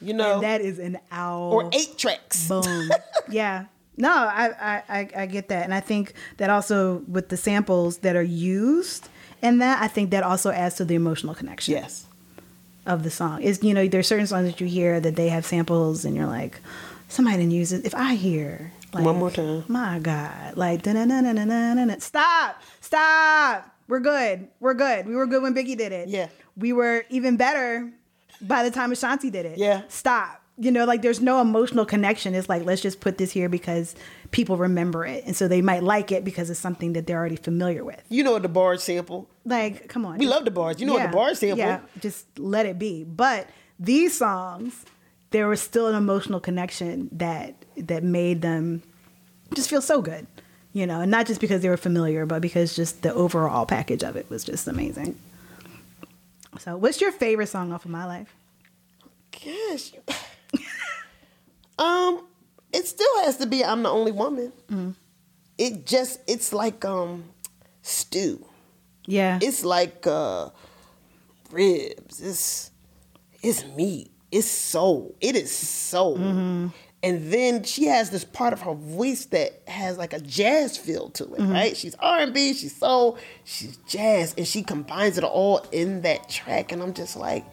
[0.03, 1.53] You know, And that is an owl.
[1.53, 2.47] or eight tracks.
[2.47, 2.89] Boom.
[3.29, 3.65] yeah.
[3.95, 5.63] No, I, I, I, I get that.
[5.65, 9.07] And I think that also with the samples that are used
[9.41, 12.05] and that, I think that also adds to the emotional connection Yes.
[12.85, 13.41] of the song.
[13.43, 16.25] Is you know, there's certain songs that you hear that they have samples and you're
[16.27, 16.59] like,
[17.07, 17.85] somebody didn't use it.
[17.85, 19.63] If I hear like, One more time.
[19.67, 20.57] My God.
[20.57, 21.95] Like da-na-na-na-na-na-na.
[21.99, 22.61] Stop.
[22.81, 23.69] Stop.
[23.87, 24.47] We're good.
[24.59, 25.05] We're good.
[25.07, 26.07] We were good when Biggie did it.
[26.09, 26.29] Yeah.
[26.57, 27.91] We were even better
[28.43, 29.57] by the time Ashanti did it.
[29.57, 29.83] Yeah.
[29.87, 30.41] Stop.
[30.57, 32.35] You know, like there's no emotional connection.
[32.35, 33.95] It's like let's just put this here because
[34.29, 37.37] people remember it, and so they might like it because it's something that they're already
[37.37, 38.03] familiar with.
[38.09, 39.27] You know the bars sample.
[39.45, 40.79] Like, come on, We love the bars.
[40.79, 41.57] You know what the bars sample.
[41.57, 43.03] Yeah, just let it be.
[43.03, 44.85] But these songs,
[45.31, 48.83] there was still an emotional connection that that made them
[49.55, 50.27] just feel so good,
[50.71, 54.03] you know, and not just because they were familiar, but because just the overall package
[54.03, 55.17] of it was just amazing.
[56.59, 58.33] So, what's your favorite song off of My Life?
[59.31, 59.93] Gosh.
[61.79, 62.25] um,
[62.71, 64.51] it still has to be I'm the only woman.
[64.69, 64.91] Mm-hmm.
[65.57, 67.25] It just it's like um
[67.81, 68.45] stew.
[69.05, 70.49] Yeah, It's like uh
[71.51, 72.21] ribs.
[72.21, 72.71] It's
[73.41, 74.11] it's meat.
[74.31, 75.15] It's soul.
[75.21, 76.17] It is soul.
[76.17, 76.67] Mm-hmm.
[77.03, 81.09] And then she has this part of her voice that has like a jazz feel
[81.11, 81.51] to it, Mm-hmm.
[81.51, 81.75] right?
[81.77, 86.29] She's R and B, she's soul, she's jazz, and she combines it all in that
[86.29, 86.71] track.
[86.71, 87.43] And I'm just like,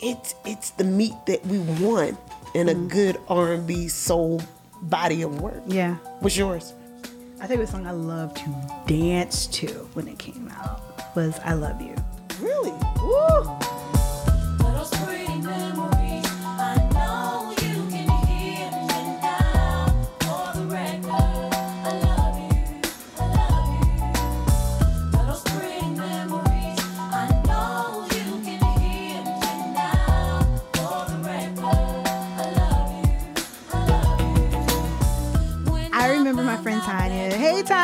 [0.00, 2.16] it's it's the meat that we want
[2.54, 2.86] in Mm-hmm.
[2.86, 4.40] a good R and B soul
[4.82, 5.62] body of work.
[5.66, 5.96] yeah.
[6.20, 6.72] What's yours?
[7.40, 10.80] I think the song I love to dance to when it came out
[11.16, 11.94] was "I Love You."
[12.40, 12.72] Really?
[13.02, 13.58] Woo!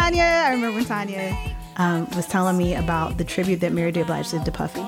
[0.06, 1.36] Tanya, I remember when Tanya
[1.78, 4.04] um, was telling me about the tribute that Mary J.
[4.04, 4.86] Blige did to Puffy,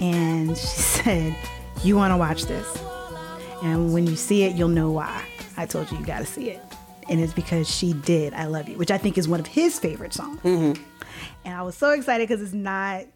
[0.00, 1.36] and she said,
[1.82, 2.68] "You want to watch this,
[3.62, 5.24] and when you see it, you'll know why."
[5.56, 6.60] I told you you got to see it,
[7.08, 9.78] and it's because she did "I Love You," which I think is one of his
[9.78, 10.40] favorite songs.
[10.44, 10.78] And
[11.46, 13.06] I was so excited because it's not.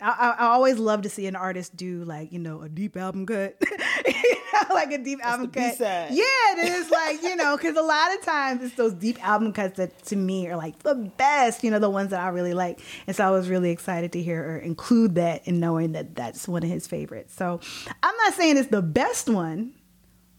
[0.00, 2.96] I, I, I always love to see an artist do like you know a deep
[2.96, 3.60] album cut,
[4.52, 5.72] know, like a deep album cut.
[5.72, 6.10] B-side.
[6.10, 9.52] Yeah, it is like you know because a lot of times it's those deep album
[9.52, 11.64] cuts that to me are like the best.
[11.64, 14.22] You know the ones that I really like, and so I was really excited to
[14.22, 17.34] hear her include that in knowing that that's one of his favorites.
[17.34, 17.60] So
[18.02, 19.74] I'm not saying it's the best one,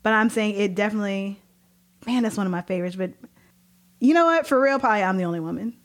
[0.04, 1.42] but I'm saying it definitely,
[2.06, 2.96] man, that's one of my favorites.
[2.96, 3.12] But
[4.00, 4.48] you know what?
[4.48, 5.76] For real, probably I'm the only woman.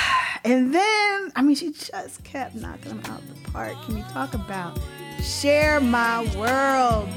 [0.43, 3.75] And then, I mean, she just kept knocking them out of the park.
[3.85, 4.79] Can we talk about
[5.23, 7.09] Share My World?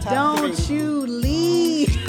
[0.00, 0.76] Top Don't three.
[0.76, 2.07] you leave.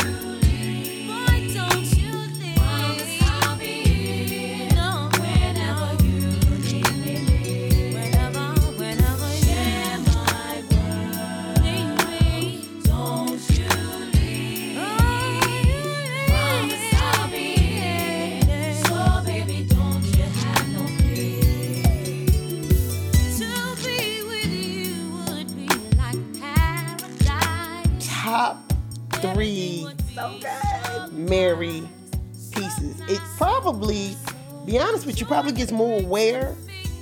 [29.21, 31.07] Three So.
[31.11, 31.87] Mary
[32.53, 32.99] pieces.
[33.07, 34.15] It probably,
[34.65, 36.55] be honest with you, probably gets more aware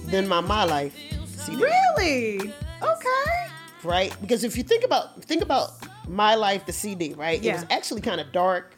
[0.06, 0.95] than my My Life
[1.36, 1.63] CD.
[1.63, 2.53] Really?
[2.82, 3.47] Okay.
[3.84, 4.15] Right?
[4.21, 5.71] Because if you think about think about
[6.08, 7.41] My Life, the CD, right?
[7.41, 7.51] Yeah.
[7.51, 8.73] It was actually kind of dark,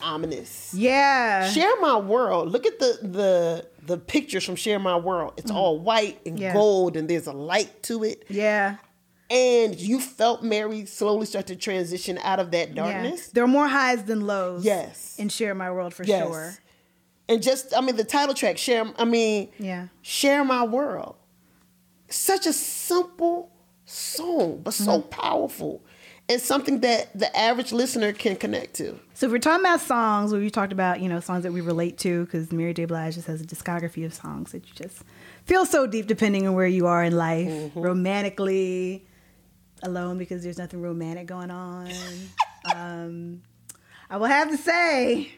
[0.00, 0.72] ominous.
[0.74, 1.48] Yeah.
[1.50, 2.50] Share My World.
[2.52, 5.34] Look at the the the pictures from Share My World.
[5.36, 6.40] It's all white and Mm.
[6.40, 6.52] Yeah.
[6.52, 8.24] gold, and there's a light to it.
[8.28, 8.76] Yeah.
[9.32, 12.74] And you felt Mary slowly start to transition out of that Yeah.
[12.74, 13.28] darkness.
[13.28, 14.62] There are more highs than lows.
[14.64, 15.14] Yes.
[15.18, 16.22] In Share My World for Yes.
[16.22, 16.54] sure.
[17.30, 18.84] And just, I mean, the title track, share.
[18.98, 19.86] I mean, Yeah.
[20.02, 21.16] share my world.
[22.10, 23.50] Such a simple
[23.86, 25.08] song, but so Mm-hmm.
[25.08, 25.82] powerful,
[26.28, 28.98] and something that the average listener can connect to.
[29.14, 31.62] So if we're talking about songs, where we talked about you know songs that we
[31.62, 32.84] relate to, because Mary J.
[32.84, 35.02] Blige just has a discography of songs that you just
[35.46, 37.80] feel so deep, depending on where you are in life, Mm-hmm.
[37.80, 39.06] romantically,
[39.82, 41.90] alone because there's nothing romantic going on.
[42.74, 43.42] um,
[44.10, 45.32] I will have to say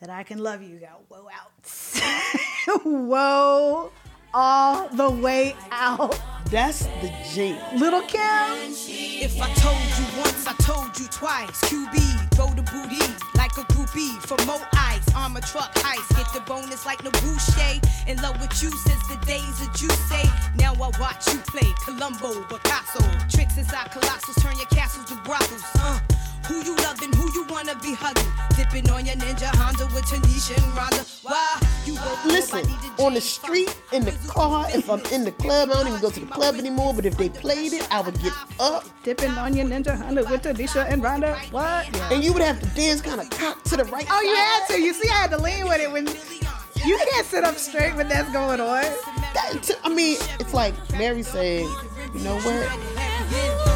[0.00, 2.82] that I can love you got whoa out.
[2.84, 3.92] whoa
[4.32, 6.18] all the way out.
[6.46, 7.78] That's the jam.
[7.78, 8.20] Lil' Kim.
[8.22, 10.89] If I told you once, I told you
[11.20, 11.60] twice.
[11.68, 11.96] QB,
[12.34, 13.04] throw the booty
[13.36, 15.04] like a groupie for more ice.
[15.14, 17.76] Armor truck heist, get the bonus like no Boucher.
[18.06, 20.24] In love with you since the days you say.
[20.56, 23.04] Now I watch you play Columbo, Picasso.
[23.28, 25.62] Tricks inside colossals, turn your castles to brothels.
[25.74, 26.00] Uh,
[26.50, 28.26] who you loving, who you wanna be hugging.
[28.56, 31.02] Dipping on your ninja Honda with Tanisha and Rhonda.
[31.22, 31.46] Why?
[31.86, 32.66] You go Listen,
[32.98, 36.10] on the street, in the car, if I'm in the club, I don't even go
[36.10, 39.56] to the club anymore, but if they played it, I would get up Dipping on
[39.56, 41.38] your ninja Honda with Tanisha and Rhonda.
[41.52, 41.86] What?
[42.12, 44.06] and you would have to dance kind of cocked to the right.
[44.10, 44.44] Oh, you side.
[44.44, 44.82] had to.
[44.82, 46.06] You see, I had to lean with it when
[46.84, 48.82] you can't sit up straight when that's going on.
[49.34, 51.68] That- t- I mean, it's like Mary saying,
[52.14, 53.69] you know what?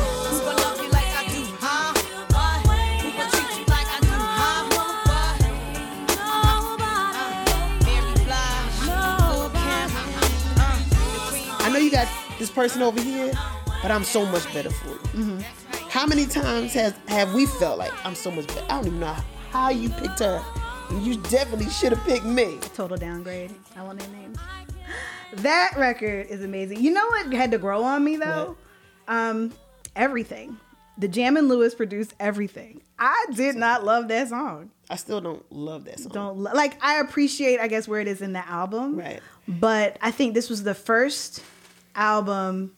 [11.75, 12.09] Know you got
[12.39, 13.33] this person over here,
[13.83, 14.97] but I'm so much better for you.
[15.25, 15.41] Mm-hmm.
[15.89, 18.65] How many times has have we felt like I'm so much better?
[18.65, 19.17] I don't even know
[19.51, 20.43] how you picked her.
[21.01, 22.59] You definitely should have picked me.
[22.75, 23.53] Total downgrade.
[23.77, 24.39] I want their names.
[25.37, 26.81] That record is amazing.
[26.81, 28.57] You know what had to grow on me though?
[29.09, 29.53] Um,
[29.97, 30.57] everything.
[30.97, 32.83] The Jam and Lewis produced everything.
[33.01, 34.71] I did not love that song.
[34.89, 36.13] I still don't love that song.
[36.13, 36.79] Don't lo- like.
[36.85, 38.97] I appreciate, I guess, where it is in the album.
[38.97, 39.21] Right.
[39.49, 41.43] But I think this was the first
[41.95, 42.73] album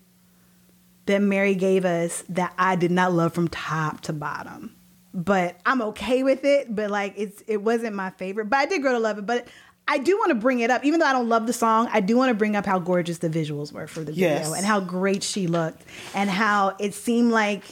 [1.06, 4.74] that Mary gave us that I did not love from top to bottom.
[5.14, 6.74] But I'm okay with it.
[6.74, 8.50] But like, it's it wasn't my favorite.
[8.50, 9.26] But I did grow to love it.
[9.26, 9.48] But
[9.88, 11.88] I do want to bring it up, even though I don't love the song.
[11.92, 14.40] I do want to bring up how gorgeous the visuals were for the Yes.
[14.40, 15.82] video and how great she looked
[16.14, 17.62] and how it seemed like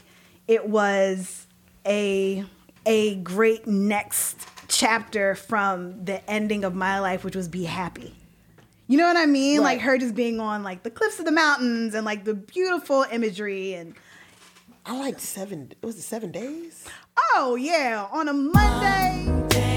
[0.47, 1.47] it was
[1.87, 2.45] a
[2.87, 8.15] a great next chapter from the ending of my life, which was be happy.
[8.87, 9.61] You know what I mean?
[9.61, 9.75] Right.
[9.75, 13.05] Like her just being on like the cliffs of the mountains and like the beautiful
[13.11, 13.95] imagery and
[14.87, 15.73] I liked seven.
[15.81, 16.85] It was the seven days.
[17.35, 19.27] oh yeah, on a Monday.
[19.57, 19.74] a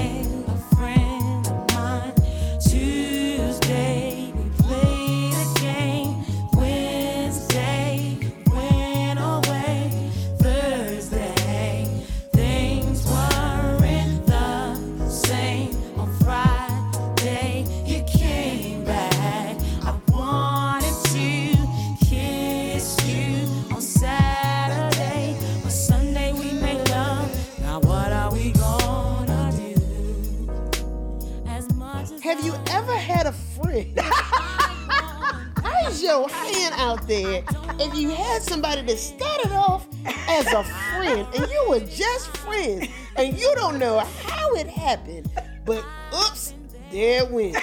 [33.68, 34.00] friend?
[35.64, 37.44] Raise your hand out there
[37.78, 39.86] if you had somebody that started off
[40.28, 45.30] as a friend and you were just friends and you don't know how it happened,
[45.66, 46.54] but oops,
[46.90, 47.56] there it went.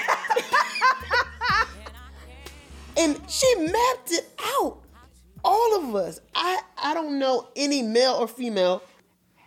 [2.97, 4.81] and she mapped it out.
[5.43, 6.19] All of us.
[6.33, 8.81] I, I don't know any male or female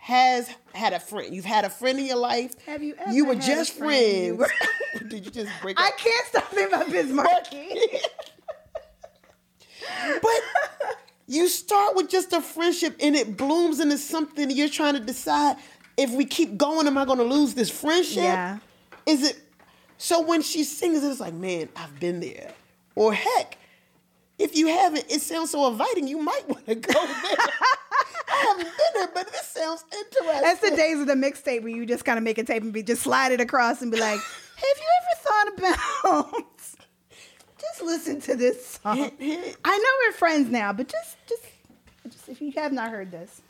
[0.08, 1.34] has had a friend.
[1.34, 2.54] You've had a friend in your life.
[2.64, 4.52] Have you ever You were just friend you friends.
[5.10, 5.84] Did you just break up?
[5.84, 7.68] I can't stop thinking about Biz Markie.
[10.22, 10.40] But
[11.26, 15.56] you start with just a friendship and it blooms into something you're trying to decide
[15.98, 18.22] if we keep going, am I going to lose this friendship?
[18.22, 18.58] Yeah.
[19.04, 19.38] Is it?
[19.98, 22.52] So when she sings it, it's like, man, I've been there.
[22.94, 23.58] Or heck,
[24.38, 27.06] if you haven't, it sounds so inviting, you might want to go there.
[28.30, 30.42] I haven't been there, but this sounds interesting.
[30.42, 32.72] That's the days of the mixtape where you just kind of make a tape and
[32.72, 34.20] be just slide it across and be like,
[34.56, 36.34] "Have you ever thought about
[37.60, 41.42] just listen to this song?" I know we're friends now, but just, just,
[42.10, 43.42] just if you have not heard this.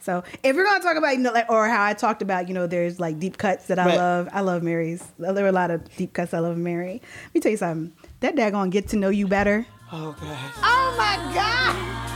[0.00, 2.54] So if we're gonna talk about you know like or how I talked about you
[2.54, 3.96] know there's like deep cuts that I Right.
[3.96, 7.00] love I love Mary's there were a lot of deep cuts I love Mary.
[7.24, 9.66] Let me tell you something that daggone get to know you better.
[9.92, 10.52] Oh, gosh.
[10.62, 12.15] Oh my god!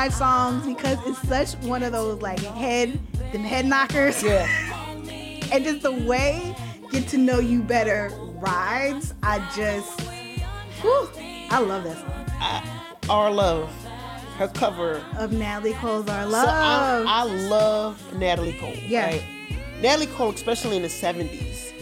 [0.00, 2.98] Blige songs because it's such one of those like head,
[3.32, 4.22] them head knockers.
[4.22, 4.46] Yeah.
[5.52, 6.56] and just the way
[6.90, 9.12] get to know you better rides.
[9.22, 10.00] I just,
[10.80, 11.06] whew,
[11.50, 13.10] I love that song.
[13.10, 13.70] Our Love,
[14.38, 17.06] her cover Of Natalie Cole's Our So Love.
[17.06, 18.72] I, I love Natalie Cole.
[18.76, 19.04] Yeah.
[19.04, 19.24] Right?
[19.82, 21.74] Natalie Cole, especially in the 70s,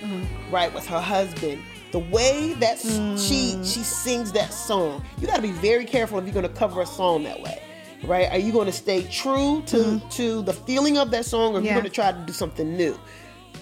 [0.00, 0.24] mm-hmm.
[0.50, 1.62] right, with her husband.
[1.90, 3.74] The way that s- she mm.
[3.74, 6.82] she sings that song, you got to be very careful if you're going to cover
[6.82, 7.62] a song that way,
[8.04, 8.30] right?
[8.30, 10.08] Are you going to stay true to mm-hmm.
[10.10, 11.74] to the feeling of that song, or are you Yeah.
[11.74, 12.98] going to try to do something new?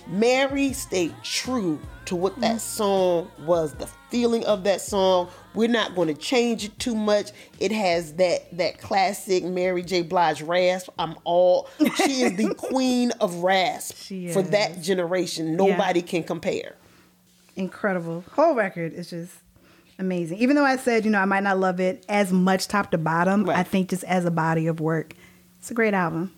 [0.09, 2.43] Mary stayed true to what mm-hmm.
[2.43, 5.29] that song was, the feeling of that song.
[5.55, 7.31] We're not going to change it too much.
[7.61, 10.03] It has that that classic Mary J.
[10.03, 10.89] Blige rasp.
[10.99, 13.95] I'm all she is the queen of rasp
[14.33, 15.57] for that generation.
[15.57, 16.77] Nobody can compare.
[17.57, 18.25] Incredible.
[18.33, 19.33] Whole record is just
[19.99, 20.39] amazing.
[20.39, 22.99] Even though I said, you know, I might not love it as much top to
[22.99, 25.15] bottom, I think just as a body of work,
[25.59, 26.33] it's a great album.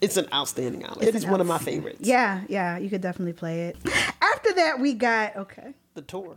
[0.00, 0.98] It's an outstanding album.
[1.02, 2.00] It's It is one of my favorites.
[2.00, 3.76] Yeah, yeah, you could definitely play it.
[4.20, 6.36] After that, we got okay, The tour.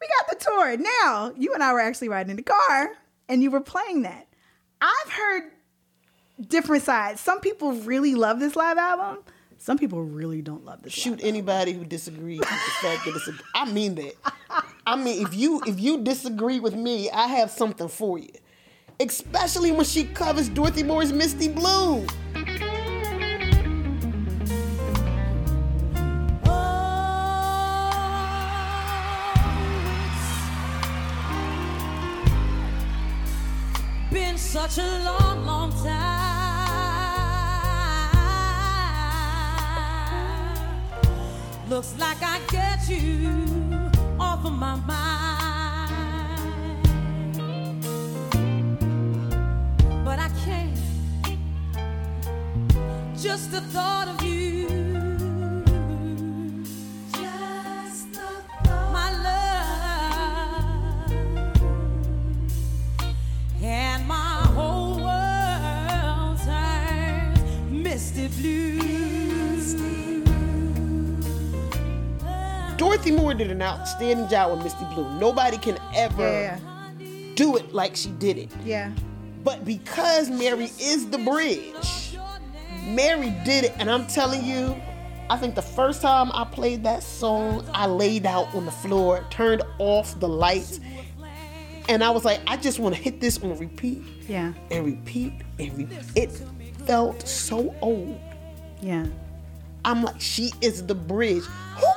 [0.00, 0.76] we got the tour.
[0.76, 2.90] Now, you and I were actually riding in the car,
[3.28, 4.26] and you were playing that.
[4.82, 5.44] I've heard
[6.46, 7.20] different sides.
[7.22, 9.22] Some people really love this live album.
[9.58, 10.92] Some people really don't love this.
[10.92, 14.14] Shoot live anybody who disagrees with the fact that it's a I mean that.
[14.86, 18.30] I mean if you if you disagree with me, I have something for you.
[19.00, 22.06] Especially when she covers Dorothy Moore's Misty Blue.
[34.16, 36.15] been such a long, long time.
[41.68, 43.44] Looks like I get you
[44.20, 45.98] off of my mind,
[50.04, 50.78] but I can't.
[53.20, 54.85] Just the thought of you.
[73.06, 75.08] Dorothy Moore did an outstanding job with Misty Blue.
[75.20, 76.58] Nobody can ever Yeah,
[77.36, 78.50] do it like she did it.
[78.64, 78.90] yeah.
[79.44, 82.18] But because Mary is the bridge,
[82.84, 83.74] Mary did it.
[83.78, 84.74] And I'm telling you,
[85.30, 89.24] I think the first time I played that song, I laid out on the floor,
[89.30, 90.80] turned off the lights,
[91.88, 95.32] and I was like, I just want to hit this on repeat Yeah, and repeat
[95.60, 95.98] and repeat.
[96.16, 96.32] It
[96.86, 98.18] felt so old.
[98.80, 99.06] yeah.
[99.84, 101.44] I'm like, she is the bridge.
[101.44, 101.95] Who who said they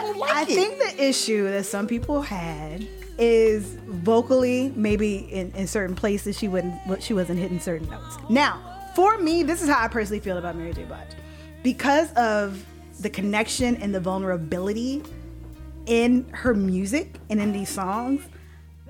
[0.00, 0.46] don't like I it?
[0.46, 2.86] think the issue that some people had
[3.18, 8.16] is vocally, maybe in, in certain places she wouldn't she wasn't hitting certain notes.
[8.28, 8.60] Now,
[8.94, 10.84] for me, this is how I personally feel about Mary J.
[10.84, 11.08] Blige.
[11.62, 12.64] Because of
[13.00, 15.02] the connection and the vulnerability
[15.86, 18.22] in her music and in these songs,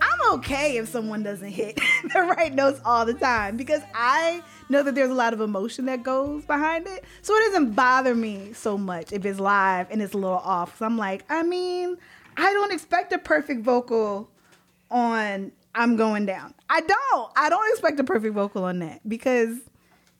[0.00, 1.76] I'm okay if someone doesn't hit
[2.12, 5.86] the right notes all the time because I know that there's a lot of emotion
[5.86, 7.04] that goes behind it.
[7.22, 10.78] So it doesn't bother me so much if it's live and it's a little off.
[10.78, 11.96] So I'm like, I mean,
[12.36, 14.30] I don't expect a perfect vocal
[14.90, 16.54] on I'm going down.
[16.70, 17.30] I don't.
[17.36, 19.56] I don't expect a perfect vocal on that because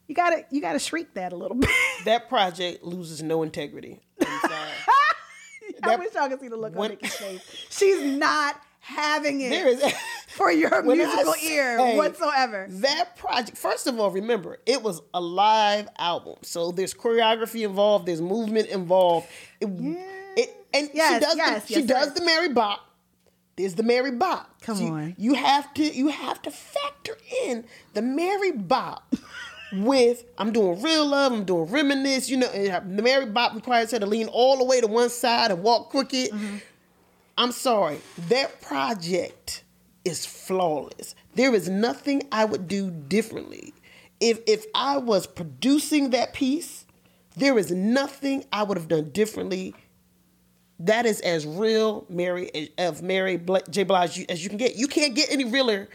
[0.07, 1.71] you gotta you gotta shriek that a little bit.
[2.05, 4.01] that project loses no integrity.
[4.23, 7.67] I That- wish y'all could see the look on when- Nikki's face.
[7.71, 9.83] She's not having it there is
[10.29, 12.67] for your musical ear whatsoever.
[12.71, 16.37] That project, first of all, remember, it was a live album.
[16.43, 19.27] So there's choreography involved, there's movement involved.
[19.61, 19.69] It,
[20.37, 22.15] it- and Yes, she does yes, the, she yes, does sir.
[22.15, 22.81] the Mary Bop.
[23.57, 24.61] There's the Mary Bop.
[24.61, 25.15] Come So on.
[25.17, 27.65] You have to you have to factor in
[27.95, 29.15] the Mary Bop
[29.73, 33.99] with I'm doing real love, I'm doing reminisce, you know, the Mary Bop requires her
[33.99, 36.31] to lean all the way to one side and walk crooked.
[36.31, 36.57] Mm-hmm.
[37.39, 39.63] I'm sorry, that project
[40.05, 41.15] is flawless.
[41.35, 43.75] There is nothing I would do differently.
[44.21, 46.87] If if I was producing that piece,
[47.37, 49.75] there is nothing I would have done differently.
[50.81, 53.83] That is as real Mary of Mary J.
[53.85, 54.77] Blige as you can get.
[54.77, 55.89] You can't get any realer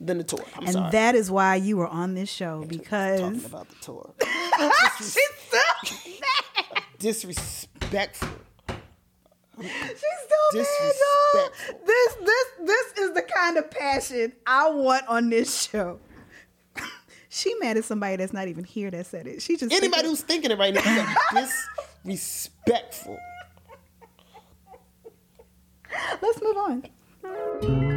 [0.00, 0.44] than the tour.
[0.54, 0.90] I'm And sorry.
[0.92, 4.14] that is why you were on this show because talking about the tour.
[4.98, 5.18] she's
[5.50, 6.80] so.
[6.98, 8.28] Disrespectful.
[9.60, 10.66] She's so mad,
[11.34, 11.50] y'all.
[11.86, 15.98] This this this is the kind of passion I want on this show.
[17.28, 19.42] she mad at somebody that's not even here that said it.
[19.42, 21.14] She just Anybody thinking- who's thinking it right now,
[22.04, 23.18] disrespectful.
[26.22, 27.88] Let's move on.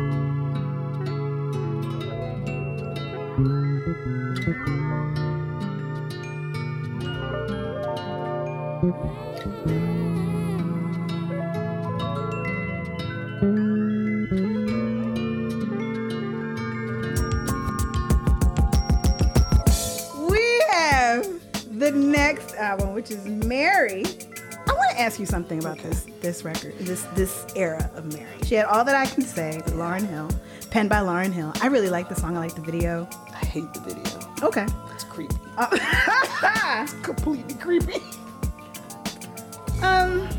[8.84, 9.91] We
[25.12, 28.30] ask you something about this this record, this this era of Mary.
[28.44, 30.30] She had all that I can say with Lauryn Hill,
[30.70, 31.52] penned by Lauryn Hill.
[31.62, 32.38] I really like the song.
[32.38, 33.10] I like the video.
[33.30, 34.04] I hate the video.
[34.42, 34.66] Okay.
[34.94, 35.36] It's creepy.
[35.58, 38.00] Uh, Completely creepy.
[39.82, 40.30] um,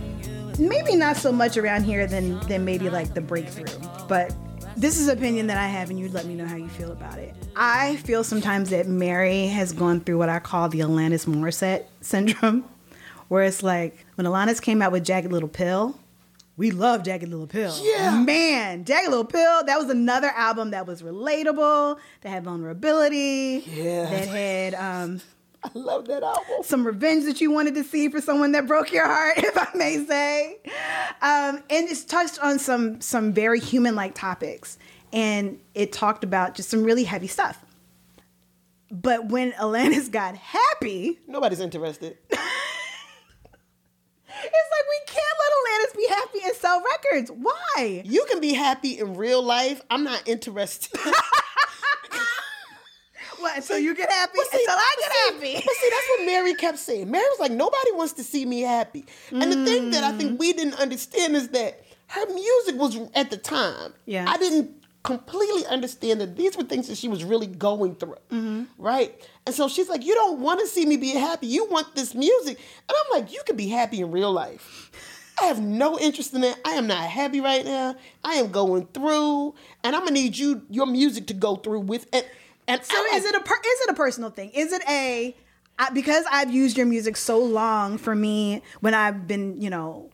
[0.59, 4.35] maybe not so much around here than than maybe like the breakthrough, but
[4.75, 6.93] this is an opinion that I have, and you'd let me know how you feel
[6.93, 7.35] about it.
[7.57, 12.65] I feel sometimes that Mary has gone through what I call the Alanis Morissette syndrome,
[13.33, 15.99] where it's like when Alanis came out with Jagged Little Pill.
[16.59, 17.75] We love Jagged Little Pill.
[17.83, 18.21] Yeah.
[18.21, 24.05] Man, Jagged Little Pill, that was another album that was relatable, that had vulnerability, Yeah.
[24.11, 25.23] that had um,
[25.65, 26.45] I love that album.
[26.63, 29.69] some revenge that you wanted to see for someone that broke your heart, if I
[29.75, 30.59] may say.
[31.23, 34.77] Um, and it's touched on some some very human like topics,
[35.11, 37.65] and it talked about just some really heavy stuff.
[38.91, 42.19] But when Alanis got happy, Nobody's interested.
[44.55, 47.31] It's like we can't let Alanis be happy and sell records.
[47.31, 48.03] Why?
[48.05, 49.81] You can be happy in real life.
[49.91, 50.99] I'm not interested.
[53.39, 53.57] What?
[53.57, 55.19] Until you get happy, But see- until I get see-
[55.53, 55.65] happy.
[55.67, 57.11] But see, that's what Mary kept saying.
[57.11, 59.05] Mary was like, nobody wants to see me happy.
[59.33, 60.19] And the thing that I Mm.
[60.19, 63.95] think we didn't understand is that her music was at the time.
[64.07, 64.27] Yeah.
[64.29, 68.17] I didn't completely understand that these were things that she was really going through.
[68.31, 68.65] Mm-hmm.
[68.79, 69.21] Right?
[69.47, 71.49] And so she's like, you don't want to see me be happy.
[71.49, 72.59] You want this music.
[72.89, 74.91] And I'm like, you can be happy in real life.
[75.41, 76.59] I have no interest in that.
[76.65, 77.97] I am not happy right now.
[78.23, 82.07] I am going through, and I'm gonna need you, your music, to go through with
[82.15, 82.29] it.
[82.69, 84.51] And So is it a per- is it a personal thing?
[84.51, 85.35] Is it a
[85.79, 90.11] I, because I've used your music so long for me when I've been you know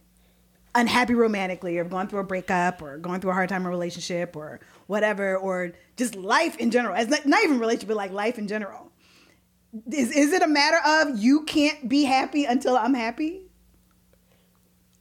[0.75, 3.71] unhappy romantically or gone through a breakup or going through a hard time in a
[3.71, 6.97] relationship or whatever or just life in general.
[6.97, 8.91] It's not, not even relationship, but like life in general.
[9.93, 13.43] Is is it a matter of you can't be happy until I'm happy?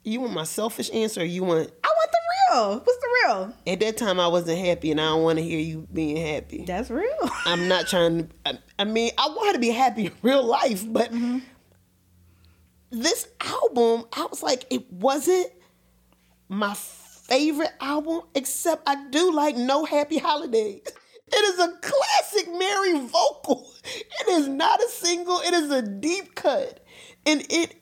[0.03, 1.21] You want my selfish answer?
[1.21, 2.17] Or you want I want the
[2.53, 2.79] real.
[2.79, 3.53] What's the real?
[3.65, 6.65] at that time I wasn't happy, and I don't want to hear you being happy.
[6.65, 7.09] That's real.
[7.45, 8.29] I'm not trying to.
[8.45, 11.39] I, I mean, I want her to be happy in real life, but mm-hmm.
[12.89, 15.47] this album, I was like, it wasn't
[16.49, 16.73] my
[17.27, 20.81] favorite album, except I do like No Happy Holidays.
[21.29, 23.69] It is a classic Mary vocal.
[23.83, 25.39] It is not a single.
[25.41, 26.83] It is a deep cut,
[27.25, 27.75] and it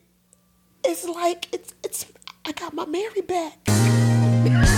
[0.84, 2.06] it's like it's it's.
[2.44, 4.72] I got my Mary back.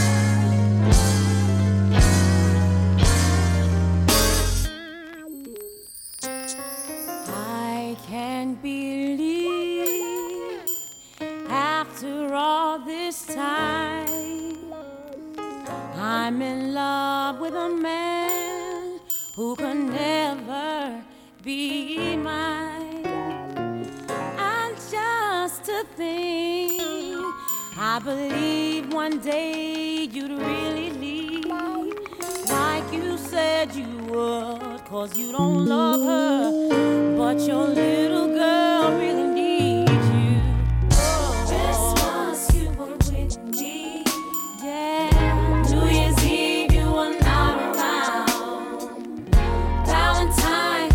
[35.09, 40.41] cause you don't love her, but your little girl really needs you.
[41.47, 44.05] Christmas, you were with me.
[44.63, 45.63] Yeah.
[45.71, 48.95] New Year's Eve, you were not around.
[49.87, 50.91] Valentine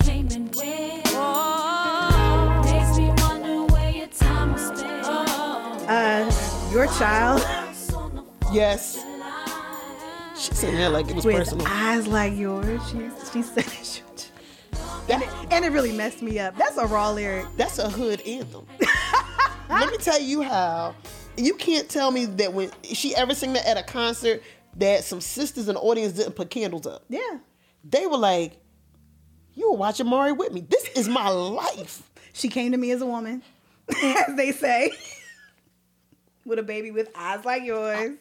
[0.00, 1.02] came and went.
[1.14, 2.62] Oh.
[2.64, 5.06] Makes me wonder where your time was spent.
[5.88, 6.30] Uh,
[6.72, 7.44] your child
[8.52, 9.04] Yes,
[10.38, 11.66] she said that like it was with personal.
[11.68, 12.55] eyes like yours.
[12.90, 14.30] She she said it.
[15.08, 16.56] That- And it really messed me up.
[16.56, 17.46] That's a raw lyric.
[17.56, 18.66] That's a hood anthem.
[19.68, 20.94] Let me tell you how.
[21.36, 24.42] You can't tell me that when she ever sing that at a concert
[24.76, 27.04] that some sisters in the audience didn't put candles up.
[27.08, 27.38] Yeah.
[27.84, 28.58] They were like,
[29.54, 30.60] "You were watching Mari with me.
[30.62, 32.02] This is my life."
[32.32, 33.42] She came to me as a woman,
[34.02, 34.92] as they say,
[36.44, 38.12] with a baby with eyes like yours.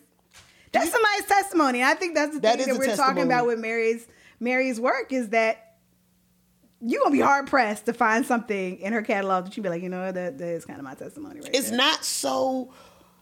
[0.72, 1.84] That's somebody's testimony.
[1.84, 4.08] I think that's the That thing that we're talking about with Mary's
[4.40, 5.78] Mary's work is that
[6.82, 9.82] you're gonna be hard pressed to find something in her catalog that you be like,
[9.82, 11.78] you know, that that is kind of my testimony right It's there.
[11.78, 12.74] not so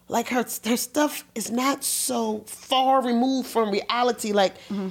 [0.08, 4.32] like her her stuff is not so far removed from reality.
[4.32, 4.90] Like mm-hmm.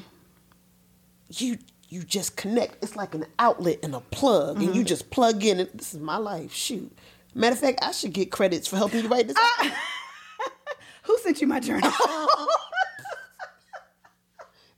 [1.31, 1.59] you
[1.89, 2.83] you just connect.
[2.83, 4.85] It's like an outlet and a plug, and you mm-hmm.
[4.85, 5.61] just plug in.
[5.61, 6.55] And this is my life.
[6.55, 6.97] Shoot.
[7.35, 9.37] Matter of fact, I should get credits for helping you write this.
[9.37, 9.73] album.
[9.77, 10.75] Ah!
[11.05, 11.93] Who sent you my journal?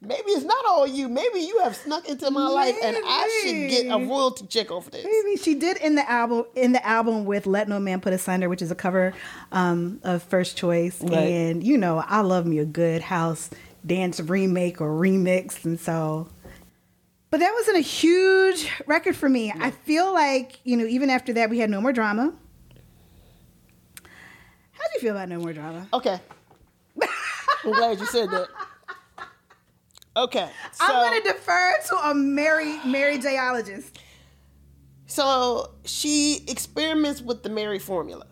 [0.05, 1.09] Maybe it's not all you.
[1.09, 4.11] Maybe you have snuck into my life, and I should get a Maybe.
[4.11, 5.05] royalty check off this.
[5.05, 8.49] Maybe she did in the album in the album with "Let No Man Put Asunder,"
[8.49, 9.15] which is a cover
[9.53, 11.13] um, of First Choice, Right.
[11.13, 13.51] and you know I love me a good house
[13.87, 16.29] dance remake or remix, and so.
[17.31, 19.53] But that wasn't a huge record for me.
[19.59, 22.33] I feel like you know even after that we had no more drama.
[24.73, 25.89] How do you feel about no more drama?
[25.93, 26.21] Okay.
[27.65, 28.49] I'm glad you said that.
[30.17, 30.49] Okay.
[30.73, 33.99] So, I'm gonna defer to a Mary Mary Jologist.
[35.07, 38.27] so she experiments with the Mary formula,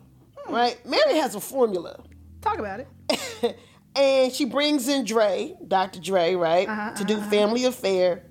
[0.49, 0.77] right?
[0.85, 2.01] Mary has a formula.
[2.41, 3.57] Talk about it.
[3.95, 5.99] and she brings in Dre, Dr.
[5.99, 8.23] Dre, right, Uh-huh, to do Family Affair.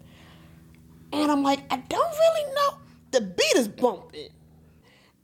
[1.12, 2.78] And I'm like, I don't really know.
[3.11, 4.30] The beat is bumping.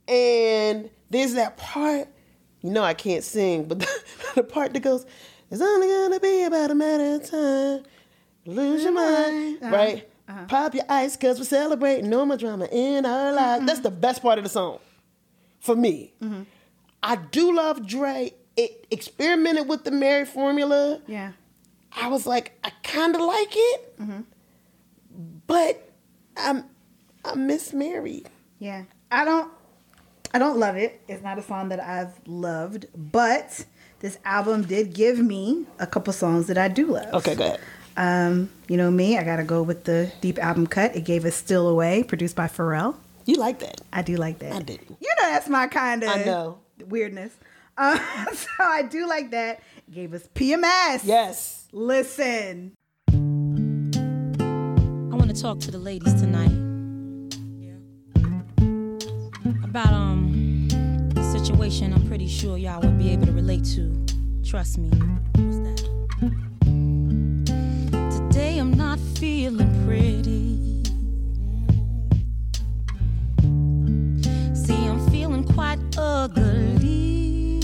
[0.07, 2.07] And there's that part,
[2.61, 3.87] you know, I can't sing, but the,
[4.35, 5.05] the part that goes,
[5.51, 7.83] it's only gonna be about a matter of time.
[8.49, 10.09] Lose your mind, Uh-huh, right?
[10.27, 10.45] Uh-huh.
[10.47, 13.57] Pop your ice, cause we're celebrating no more drama in our life.
[13.57, 13.65] Mm-hmm.
[13.65, 14.79] That's the best part of the song
[15.59, 16.13] for me.
[16.21, 16.43] Mm-hmm.
[17.01, 18.33] I do love Dre.
[18.55, 21.01] It experimented with the Mary formula.
[21.07, 21.31] Yeah.
[21.91, 24.21] I was like, I kind of like it, mm-hmm.
[25.47, 25.89] but
[26.37, 26.65] I'm
[27.25, 28.23] I miss Mary.
[28.59, 28.83] Yeah.
[29.11, 29.51] I don't
[30.33, 31.01] I don't love it.
[31.07, 33.65] It's not a song that I've loved, but
[33.99, 37.13] this album did give me a couple songs that I do love.
[37.15, 37.59] Okay, go ahead.
[37.99, 40.95] Um, you know me, I gotta go with the deep album cut.
[40.95, 42.95] It gave us Steal Away, produced by Pharrell.
[43.25, 43.81] You like that?
[43.91, 44.53] I do like that.
[44.53, 44.95] I didn't.
[45.01, 46.59] You know that's my kind of I know.
[46.87, 47.33] weirdness.
[47.77, 47.99] Uh,
[48.33, 49.61] so I do like that.
[49.89, 51.01] It gave us PMS.
[51.03, 51.67] Yes.
[51.73, 52.71] Listen.
[53.11, 53.15] I
[55.15, 56.55] want to talk to the ladies tonight.
[59.65, 60.67] About um
[61.17, 64.05] a situation I'm pretty sure y'all would be able to relate to.
[64.41, 64.89] Trust me.
[65.35, 66.48] What's that?
[69.19, 70.83] Today I'm feeling pretty.
[74.55, 77.59] See, I'm feeling quite ugly.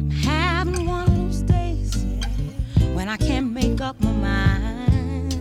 [0.00, 2.04] I'm having one of those days
[2.94, 5.32] when I can't make up my mind.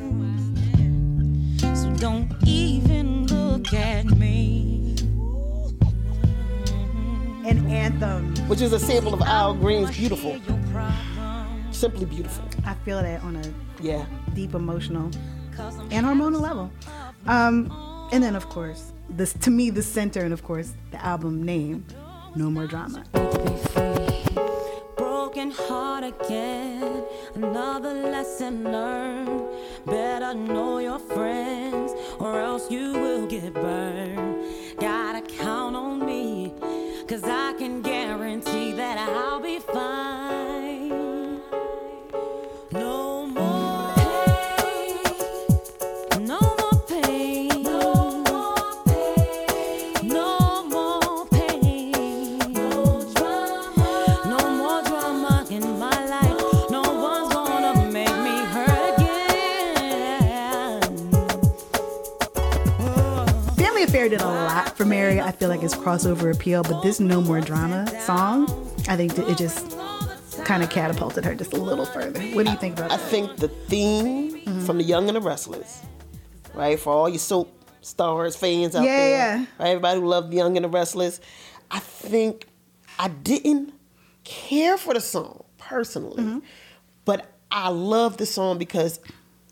[1.76, 4.96] So don't even look at me.
[7.46, 8.36] An anthem.
[8.48, 10.61] Which is a sample of Al Green's "Beautiful," hear your problems,
[11.82, 12.46] simply beautiful.
[12.64, 13.44] I feel that on a
[13.82, 14.06] Yeah.
[14.36, 15.10] deep emotional
[15.90, 16.70] and hormonal level.
[17.26, 17.56] Um,
[18.12, 21.84] and then of course, this to me the center, and of course the album name,
[22.36, 23.02] No More Drama.
[24.96, 27.04] Broken heart again,
[27.36, 29.42] another lesson learned.
[29.88, 34.38] Better know your friends, or else you will get burned.
[34.80, 36.54] Gotta count on me,
[37.08, 37.91] cause I can guarantee
[64.82, 65.22] for Mary.
[65.22, 68.46] I feel like it's crossover appeal, but this No More Drama song,
[68.90, 69.78] I think it just
[70.44, 72.20] kind of catapulted her just a little further.
[72.34, 73.10] What do you think about I that?
[73.10, 74.66] think the theme Mm-hmm.
[74.66, 75.82] from The Young and the Restless,
[76.56, 76.80] right?
[76.80, 79.46] For all your soap stars, fans out Yeah, there, yeah.
[79.60, 79.68] right?
[79.70, 81.22] Everybody who loved The Young and the Restless.
[81.70, 82.48] I think
[82.98, 83.72] I didn't
[84.24, 86.40] care for the song personally, Mm-hmm.
[87.06, 89.00] but I love the song because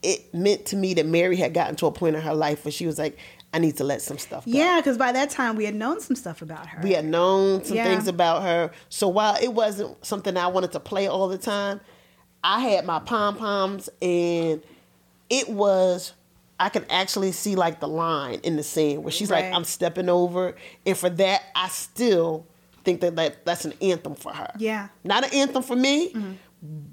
[0.01, 2.71] it meant to me that Mary had gotten to a point in her life where
[2.71, 3.17] she was like,
[3.53, 4.51] I need to let some stuff go.
[4.51, 6.81] Yeah, because by that time we had known some stuff about her.
[6.83, 7.85] We had known some Yeah.
[7.85, 8.71] things about her.
[8.89, 11.81] So while it wasn't something I wanted to play all the time,
[12.43, 14.61] I had my pom poms and
[15.29, 16.13] it was
[16.59, 19.45] I could actually see like the line in the scene where she's Right.
[19.45, 20.55] like, I'm stepping over.
[20.85, 22.45] And for that, I still
[22.83, 24.51] think that, that that's an anthem for her.
[24.57, 24.89] Yeah.
[25.05, 26.31] Not an anthem for me, mm-hmm.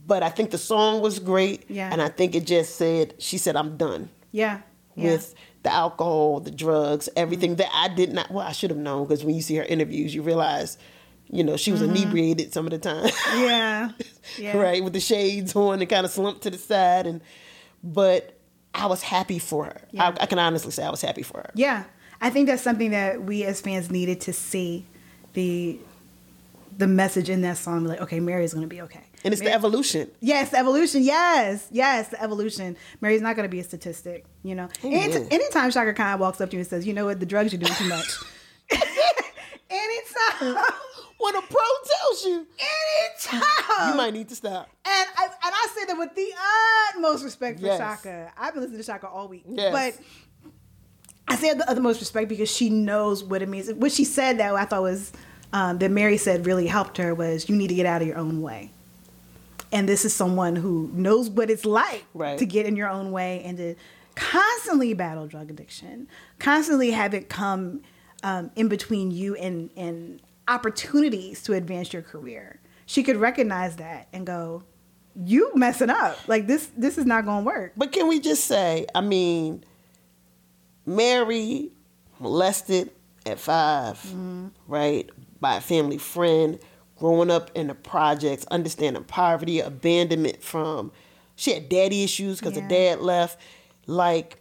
[0.07, 1.64] but I think the song was great.
[1.68, 1.90] Yeah.
[1.92, 4.61] And I think it just said, she said, I'm done Yeah.
[4.97, 5.12] Yeah.
[5.12, 7.59] with the alcohol, the drugs, everything mm-hmm.
[7.59, 8.30] that I did not.
[8.30, 10.78] Well, I should have known because when you see her interviews, you realize,
[11.30, 11.97] you know, she was mm-hmm.
[11.97, 13.90] inebriated some of the time, Yeah.
[14.38, 14.57] Yeah.
[14.59, 17.07] right, with the shades on and kind of slumped to the side.
[17.07, 17.20] And
[17.82, 18.36] but
[18.74, 19.82] I was happy for her.
[19.92, 20.09] Yeah.
[20.09, 21.51] I, I can honestly say I was happy for her.
[21.55, 21.84] Yeah,
[22.20, 24.84] I think that's something that we as fans needed to see
[25.34, 25.78] the
[26.76, 27.84] the message in that song.
[27.84, 29.05] Like, okay, Mary is going to be okay.
[29.27, 30.11] And it's the evolution.
[30.20, 31.03] Yes, evolution.
[31.03, 32.77] Yes, yes, the evolution.
[33.01, 34.24] Mary's not going to be a statistic.
[34.43, 37.20] You know, Any- anytime Chaka Khan walks up to you and says, "You know what?
[37.20, 38.16] The drugs you're doing too much."
[39.70, 40.57] anytime,
[41.18, 41.61] When a pro
[41.99, 43.91] tells you, anytime.
[43.91, 44.68] you might need to stop.
[44.85, 46.29] And I, and I say that with the
[46.95, 47.79] utmost respect for Yes.
[47.79, 48.33] Chaka.
[48.37, 49.45] I've been listening to Chaka all week.
[49.49, 49.72] Yes.
[49.72, 50.53] But
[51.27, 53.72] I say the utmost respect because she knows what it means.
[53.72, 55.11] What she said that I thought was
[55.55, 58.18] um, that Mary said really helped her was you need to get out of your
[58.18, 58.70] own way.
[59.77, 62.39] And this is someone who knows what it's like Right.
[62.39, 63.74] to get in your own way and to
[64.14, 66.09] constantly battle drug addiction,
[66.39, 67.83] constantly have it come
[68.22, 72.59] um, in between you and and opportunities to advance your career.
[72.87, 74.62] She could recognize that and go,
[75.14, 76.27] "You messing up.
[76.27, 76.70] Like this.
[76.74, 79.62] This is not going to work." But can we just say, I mean,
[80.87, 81.70] Mary
[82.18, 82.93] molested
[83.27, 84.14] at 5
[84.68, 85.11] right,
[85.41, 86.59] by a family friend,
[86.99, 90.92] growing up in the projects, understanding poverty, abandonment from,
[91.34, 92.62] she had daddy issues because Yeah.
[92.62, 93.38] her dad left.
[93.86, 94.38] Like,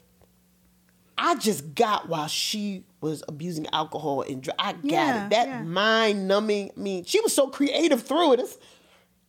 [1.18, 5.30] I just got while she was abusing alcohol and I got Yeah, it.
[5.30, 5.62] That yeah.
[5.62, 6.72] mind numbing.
[6.76, 8.40] I mean, she was so creative through it.
[8.42, 8.58] It's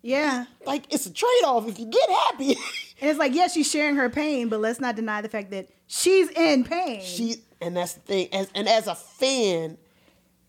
[0.03, 0.47] Yeah.
[0.64, 1.68] like it's a trade off.
[1.68, 2.57] If you get happy,
[3.01, 5.68] And it's like, yes, she's sharing her pain, but let's not deny the fact that
[5.87, 7.03] she's in pain.
[7.05, 9.79] she and that's the thing as and as a fan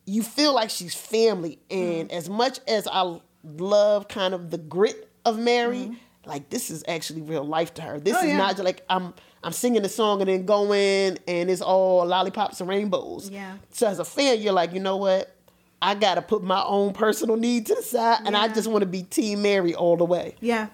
[0.08, 5.10] you feel like she's family and as much as i love kind of the grit
[5.26, 5.92] of mary
[6.26, 8.26] like this is actually real life to her this Mm-hmm.
[8.26, 8.38] Oh, is yeah.
[8.38, 12.60] not just like i'm i'm singing a song and then going and it's all lollipops
[12.62, 13.58] and rainbows Yeah.
[13.70, 15.36] so as a fan you're like you know what
[15.82, 18.88] i gotta put my own personal need to the side and i just want to
[18.88, 20.68] be team mary all the way yeah.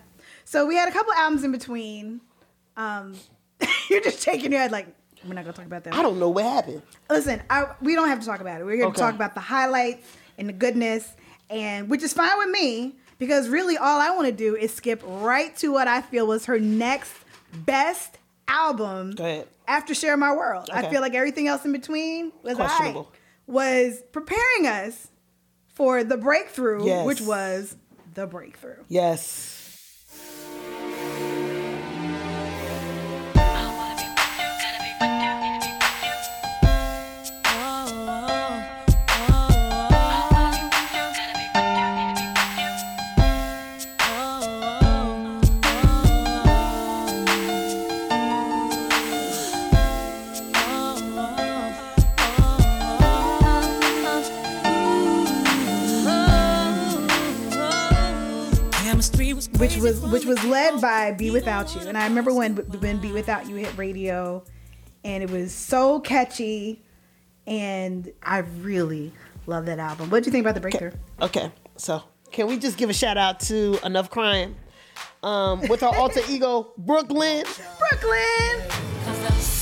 [0.46, 2.20] So we had a couple albums in between.
[2.76, 3.16] Um,
[3.90, 4.88] you're just shaking your head like,
[5.26, 5.94] we're not going to talk about that.
[5.96, 8.66] i don't know what happened Listen, I, we don't have to talk about it.
[8.66, 8.94] We're here Okay.
[8.96, 10.08] to talk about the highlights
[10.38, 11.14] and the goodness,
[11.50, 15.02] and which is fine with me because really all I want to do is skip
[15.06, 17.14] right to what I feel was her next
[17.54, 18.18] best
[18.48, 19.16] album
[19.68, 20.70] after Share My World.
[20.74, 23.12] I feel like everything else in between was Questionable.
[23.14, 25.08] I was preparing us
[25.68, 27.06] for the breakthrough, Yes.
[27.06, 27.76] which was
[28.14, 28.78] the breakthrough.
[28.90, 29.60] yes
[59.84, 61.82] was which was led by Be Without You.
[61.82, 64.44] And I remember when when Be Without You hit radio,
[65.04, 66.82] and it was so catchy,
[67.46, 69.12] and I really
[69.46, 70.10] love that album.
[70.10, 70.92] What do you think about the breakthrough?
[71.22, 74.56] Okay, so can we just give a shout out to Enough Crying
[75.22, 77.44] um, with our alter ego Brooklyn?
[77.78, 78.93] Brooklyn.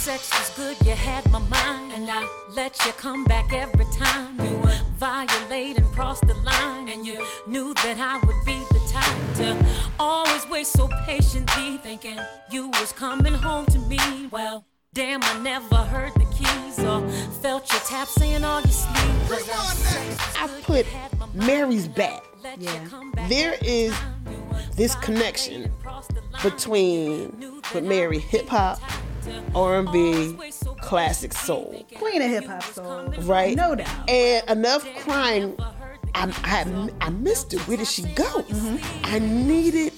[0.02, 1.94] Cause the sex was good, you had my mind.
[1.94, 4.36] And I let you come back every time.
[4.42, 6.90] You would violate and cross the line.
[6.90, 11.78] And you knew that I would be the type to always wait so patiently.
[11.78, 12.18] Thinking
[12.50, 14.28] you was coming home to me.
[14.32, 17.08] Well, damn, I never heard the keys or
[17.44, 19.30] felt your tap saying all your sleep.
[19.30, 21.46] Cause the sex was I good, put you had my mind.
[21.48, 22.24] Mary's back.
[22.44, 22.86] Let Yeah.
[22.90, 24.26] come back There every is time.
[24.32, 26.42] You would this connection and cross the line.
[26.42, 28.80] between with Mary hip hop,
[29.56, 30.38] R&B,
[30.82, 33.06] classic soul, Queen of hip hop soul.
[33.22, 33.56] right?
[33.56, 34.10] No doubt.
[34.10, 35.56] And Enough crying.
[36.14, 37.60] I, I, I missed it.
[37.68, 38.26] Where did she go?
[38.26, 39.06] Mm-hmm.
[39.16, 39.94] I needed.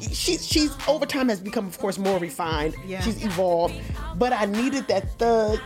[0.00, 2.74] She, she's over time has become, of course, more refined.
[2.84, 3.00] Yeah.
[3.02, 3.74] She's evolved,
[4.16, 5.60] but I needed that thug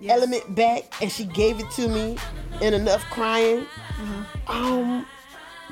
[0.00, 0.16] Yes.
[0.16, 2.16] element back, and she gave it to me
[2.60, 3.60] in enough crying.
[3.60, 4.50] Mm-hmm.
[4.50, 5.06] Um,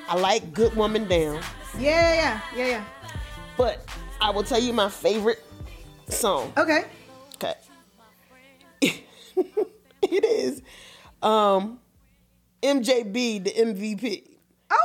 [0.08, 1.40] I like Good Woman Down,
[1.78, 2.84] Yeah, yeah, yeah, yeah.
[3.56, 3.84] but
[4.20, 5.42] I will tell you my favorite
[6.10, 6.52] song.
[6.56, 6.84] Okay.
[7.36, 7.54] Okay.
[10.02, 10.62] it is
[11.22, 11.80] um
[12.62, 14.30] MJB, the MVP.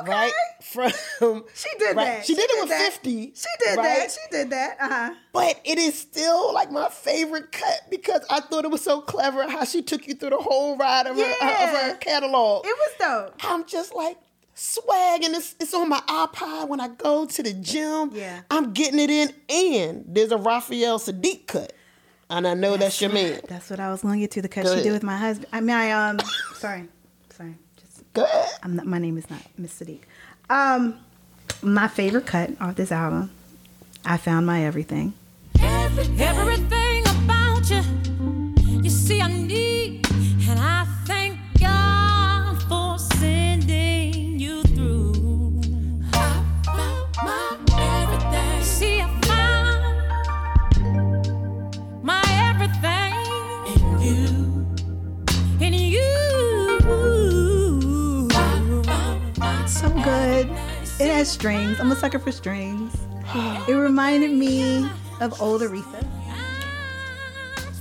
[0.01, 0.11] Okay.
[0.11, 0.33] Right?
[0.61, 0.91] From
[1.53, 2.05] She did right?
[2.05, 2.25] that.
[2.25, 2.93] She, did it with that.
[2.93, 3.33] 50.
[3.35, 3.83] She did right?
[3.83, 4.11] that.
[4.11, 4.77] She did that.
[4.79, 5.13] Uh huh.
[5.31, 9.47] But it is still like my favorite cut because I thought it was so clever
[9.47, 12.65] how she took you through the whole ride of, her, of her catalog.
[12.65, 13.35] It was dope.
[13.43, 14.17] I'm just like
[14.55, 18.11] swag and it's, it's on my iPod when I go to the gym.
[18.13, 18.41] Yeah.
[18.49, 21.73] I'm getting it in and there's a Raphael Saadiq cut.
[22.29, 23.41] And I know that's, your man.
[23.47, 24.41] That's what I was going to get to.
[24.41, 25.47] The cut Go she did with my husband.
[25.53, 26.19] I mean, I um,
[26.55, 26.87] sorry,
[27.29, 27.55] sorry.
[27.77, 28.49] Just Go ahead.
[28.63, 28.87] I'm not.
[28.87, 29.99] My name is not Miss Saadiq.
[30.49, 30.99] Um,
[31.61, 33.29] my favorite cut off this album.
[34.03, 35.13] I found my everything.
[35.59, 36.74] Everything about
[60.99, 61.79] It has strings.
[61.79, 62.95] I'm a sucker for strings.
[63.67, 64.87] It reminded me
[65.19, 66.05] of old Aretha.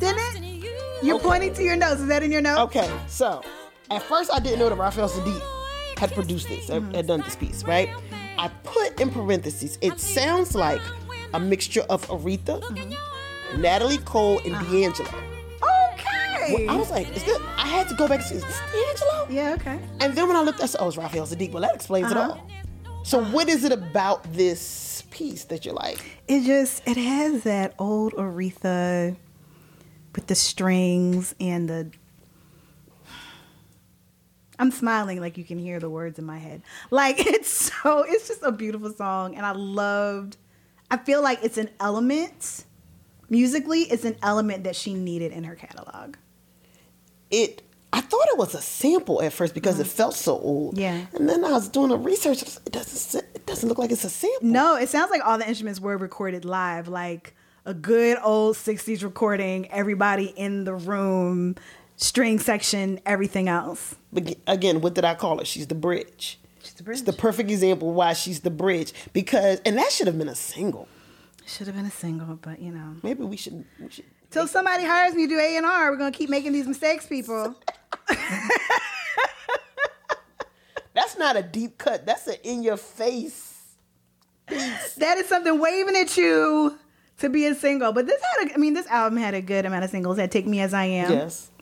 [0.01, 0.71] Didn't it?
[1.03, 1.25] You're Okay.
[1.25, 2.01] pointing to your nose.
[2.01, 2.59] Is that in your nose?
[2.61, 3.43] Okay, so
[3.91, 5.41] at first I didn't know that Raphael Saadiq
[5.99, 7.89] had produced this, had- had done this piece, right?
[8.39, 10.81] I put in parentheses, it sounds like
[11.35, 12.57] a mixture of Aretha,
[13.59, 15.09] Natalie Cole, and D'Angelo.
[15.93, 16.67] Okay.
[16.67, 19.27] I was like, is this, I had to go back and see, is this D'Angelo?
[19.31, 19.79] Yeah, okay.
[20.01, 21.53] And then when I looked, I said, oh, it's Raphael Saadiq.
[21.53, 22.21] Well, that explains Uh-huh.
[22.21, 22.47] it all.
[23.05, 26.03] So what is it about this piece that you like?
[26.27, 29.15] It just it has that old Aretha
[30.15, 31.91] with the strings and the
[34.59, 36.63] I'm smiling like you can hear the words in my head.
[36.91, 40.39] Like it's so it's just a beautiful song and I loved
[40.91, 42.65] I feel like it's an element
[43.29, 46.17] musically it's an element that she needed in her catalog.
[47.31, 47.61] It,
[47.95, 50.75] I thought it was a sample at first because it felt so old.
[50.75, 50.81] Mm-hmm.
[50.81, 51.07] Yeah.
[51.15, 52.43] And then I was doing the research.
[52.43, 54.49] It doesn't, it doesn't look like it's a sample.
[54.49, 59.05] No, it sounds like all the instruments were recorded live, like a good old 60s
[59.05, 61.55] recording, everybody in the room,
[61.95, 63.95] string section, everything else.
[64.13, 65.47] But again, what did I call it?
[65.47, 66.41] She's the bridge.
[66.65, 66.99] She's the bridge.
[66.99, 70.35] It's the perfect example why she's the bridge because, and that should have been a
[70.35, 70.89] single.
[71.47, 72.97] Should have been a single, but you know.
[73.03, 73.65] Maybe we should.
[73.79, 74.05] We should
[74.35, 77.07] Till somebody hires me to do A and R, we're gonna keep making these mistakes,
[77.07, 77.55] people.
[80.93, 82.05] that's not a deep cut.
[82.05, 83.63] That's an in your face.
[84.49, 84.95] Piece.
[84.97, 86.77] That is something waving at you
[87.19, 87.93] to be a single.
[87.93, 90.17] But this had a, I mean, this album had a good amount of singles.
[90.17, 91.13] That Take Me As I Am.
[91.13, 91.53] Yes.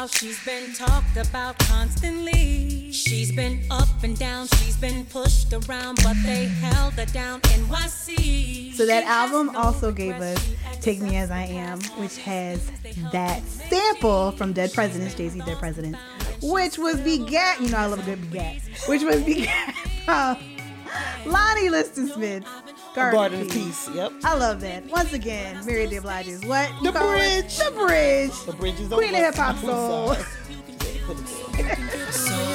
[0.00, 2.90] About, she's been talked about constantly.
[2.90, 8.72] She's been up and down, she's been pushed around, but they held her down NYC.
[8.74, 12.70] So that album also gave us Take Me As I Am, which has
[13.12, 15.98] that sample from Dead Presidents, Jay Z Dead Presidents,
[16.40, 19.74] which was begat, you know, I love a good begat, which was begat
[20.06, 20.59] from
[21.26, 22.44] Lonnie Liston Smith.
[22.94, 23.86] Garden, Garden of of Peace.
[23.86, 23.94] Peace.
[23.96, 24.12] Yep.
[24.24, 24.84] I love that.
[24.86, 25.98] Once again, Mary J.
[26.00, 26.68] Blige's what?
[26.80, 27.16] The You call it?
[27.18, 27.56] bridge.
[27.58, 28.44] The bridge.
[28.46, 30.14] The bridge is Queen of hip hop soul.
[30.14, 30.24] sorry.
[31.06, 31.26] Put it
[31.56, 31.76] there.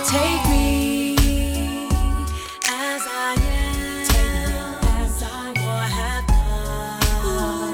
[0.05, 1.15] Take me
[2.67, 4.05] as I am.
[4.05, 4.23] Take
[4.81, 5.53] me as I am.
[5.65, 7.65] What have done?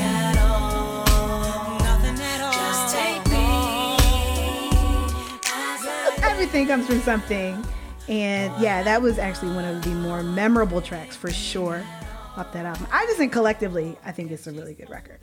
[0.00, 1.78] at all.
[1.80, 2.52] Nothing at all.
[2.52, 3.46] Just take me
[5.46, 7.64] as I Everything comes from something.
[8.08, 11.84] And yeah, that was actually one of the more memorable tracks for sure
[12.36, 12.86] off that album.
[12.90, 15.20] I just think collectively, I think it's a really good record.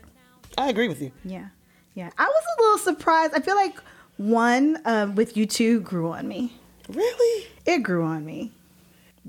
[0.58, 1.12] I agree with you.
[1.24, 1.48] Yeah.
[1.96, 2.10] Yeah.
[2.18, 3.34] I was a little surprised.
[3.34, 3.76] I feel like
[4.18, 6.54] one uh, with U2 grew on me.
[6.90, 7.48] Really?
[7.66, 8.52] It grew on me.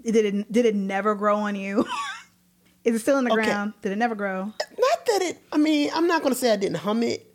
[0.04, 1.86] Did it did it never grow on you?
[2.84, 3.44] Is it still in the Okay.
[3.44, 3.72] ground?
[3.80, 4.44] Did it never grow?
[4.44, 5.38] Not that it.
[5.50, 7.34] I mean, I'm not going to say I didn't hum it.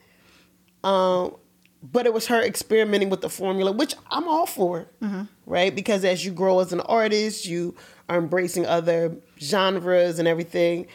[0.83, 1.35] Um,
[1.83, 5.23] but it was her experimenting with the formula, which I'm all for, Mm-hmm.
[5.45, 5.73] right?
[5.73, 7.75] Because as you grow as an artist, you
[8.09, 10.87] are embracing other genres and everything.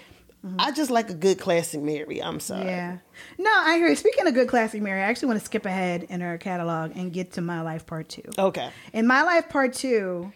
[0.61, 2.23] I just like a good classic Mary.
[2.23, 2.61] I'm sorry.
[2.61, 2.69] Mm-hmm.
[2.69, 2.99] Yeah.
[3.37, 3.89] No, I hear.
[3.89, 3.97] you.
[3.97, 7.13] Speaking of good classic Mary, I actually want to skip ahead in her catalog and
[7.13, 8.23] get to My Life Part Two.
[8.39, 8.71] Okay.
[8.93, 10.33] In My Life Part Two,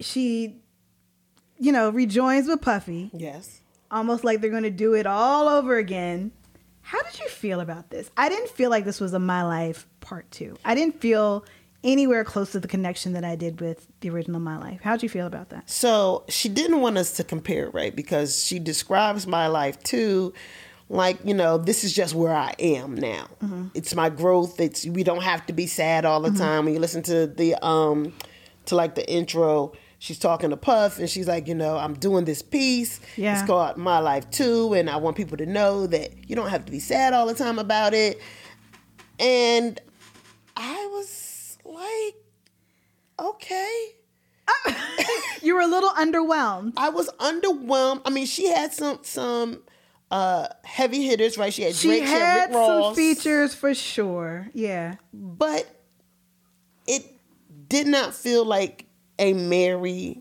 [0.00, 0.60] she,
[1.58, 3.62] you know, rejoins with Puffy, Yes.
[3.90, 6.30] almost like they're going to do it all over again.
[6.88, 8.10] How did you feel about this?
[8.16, 10.56] I didn't feel like this was a My Life Part Two.
[10.64, 11.44] I didn't feel
[11.84, 14.80] anywhere close to the connection that I did with the original My Life.
[14.82, 15.68] How'd you feel about that?
[15.68, 17.94] So she didn't want us to compare, right?
[17.94, 20.32] Because she describes my life too,
[20.88, 23.28] like you know, this is just where I am now.
[23.74, 24.58] It's my growth.
[24.58, 26.64] It's we don't have to be sad all the time.
[26.64, 28.14] When you listen to the um,
[28.64, 32.24] to like the intro, she's talking to Puff, and she's like, you know, I'm doing
[32.24, 33.00] this piece.
[33.16, 33.38] Yeah.
[33.38, 36.64] It's called My Life Too, and I want people to know that you don't have
[36.66, 38.20] to be sad all the time about it.
[39.18, 39.80] And
[40.56, 42.16] I was like,
[43.18, 43.86] okay.
[45.42, 46.72] You were a little underwhelmed.
[46.76, 48.02] I was underwhelmed.
[48.04, 49.62] I mean, she had some some
[50.10, 51.52] uh heavy hitters, right?
[51.54, 54.48] She had She Drake, she had had some features for sure.
[54.52, 54.96] Yeah.
[55.12, 55.64] but
[56.88, 57.04] it
[57.68, 58.86] did not feel like
[59.18, 60.20] a Mary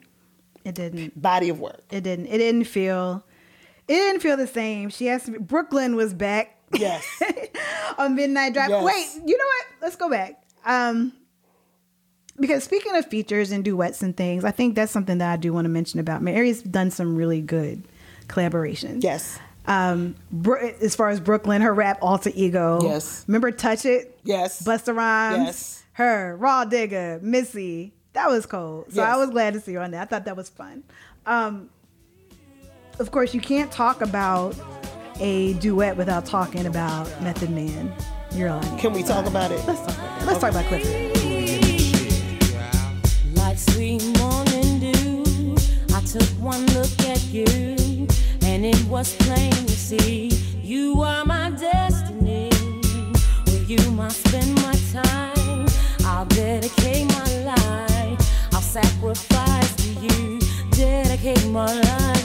[0.63, 1.19] It didn't.
[1.21, 1.81] body of work.
[1.91, 2.27] It didn't.
[2.27, 3.23] It didn't feel.
[3.87, 4.89] It didn't feel the same.
[4.89, 5.31] She asked.
[5.31, 7.05] Be, Brooklyn was back Yes,
[7.97, 8.69] on Midnight Drive.
[8.69, 8.83] Yes.
[8.83, 9.65] Wait, you know what?
[9.81, 10.43] Let's go back.
[10.65, 11.13] Um,
[12.39, 15.53] because speaking of features and duets and things, I think that's something that I do
[15.53, 17.83] want to mention about Mary's done some really good
[18.27, 19.01] collaborations.
[19.03, 20.15] yes, Um,
[20.81, 22.79] as far as Brooklyn, her rap alter ego.
[22.83, 23.23] Yes.
[23.27, 24.19] Remember Touch It?
[24.23, 24.61] yes.
[24.63, 25.45] Busta Rhymes.
[25.45, 25.83] Yes.
[25.93, 27.93] Her, Rah Digga, Missy.
[28.17, 28.91] That was cold.
[28.91, 30.01] So I was glad to see her on that.
[30.01, 30.81] I thought that was fun.
[31.27, 31.69] Um,
[32.97, 34.55] of course, you can't talk about
[35.19, 37.93] a duet without talking about Method Man
[38.31, 38.79] You're on.
[38.79, 39.63] Can we talk about it?
[39.67, 40.25] Let's talk about that.
[40.25, 41.17] Let's talk about Clifford.
[43.37, 45.55] Like sweet morning dew,
[45.93, 47.45] I took one look at you,
[48.41, 50.29] and it was plain to see
[50.63, 52.49] you are my destiny.
[53.45, 55.67] With you, I spend my time.
[56.03, 57.96] I'll dedicate my life.
[58.79, 60.39] Sacrifice to you.
[60.69, 62.16] Dedicate my life.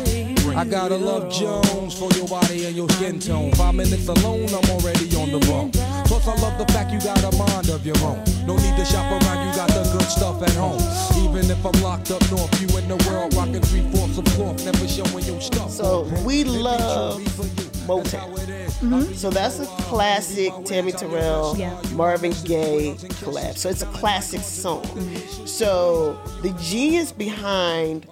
[0.57, 3.53] I gotta love Jones for your body and your skin tone.
[3.53, 5.73] Five minutes alone, I'm already on the road.
[6.07, 8.23] Plus, I love the fact you got a mind of your own.
[8.47, 10.81] No need to shop around, you got the good stuff at home.
[11.25, 14.65] Even if I'm locked up north, you in the world rocking three fourths of cloth,
[14.65, 15.71] never showing your stuff.
[15.71, 18.35] So we love That's how Motown.
[18.83, 19.13] Mm-hmm.
[19.15, 21.81] So that's a classic Tammy Terrell, Yeah.
[21.93, 23.57] Marvin Gaye collab.
[23.57, 24.83] So it's a classic song.
[24.83, 25.47] Mm-hmm.
[25.47, 28.07] So the genius behind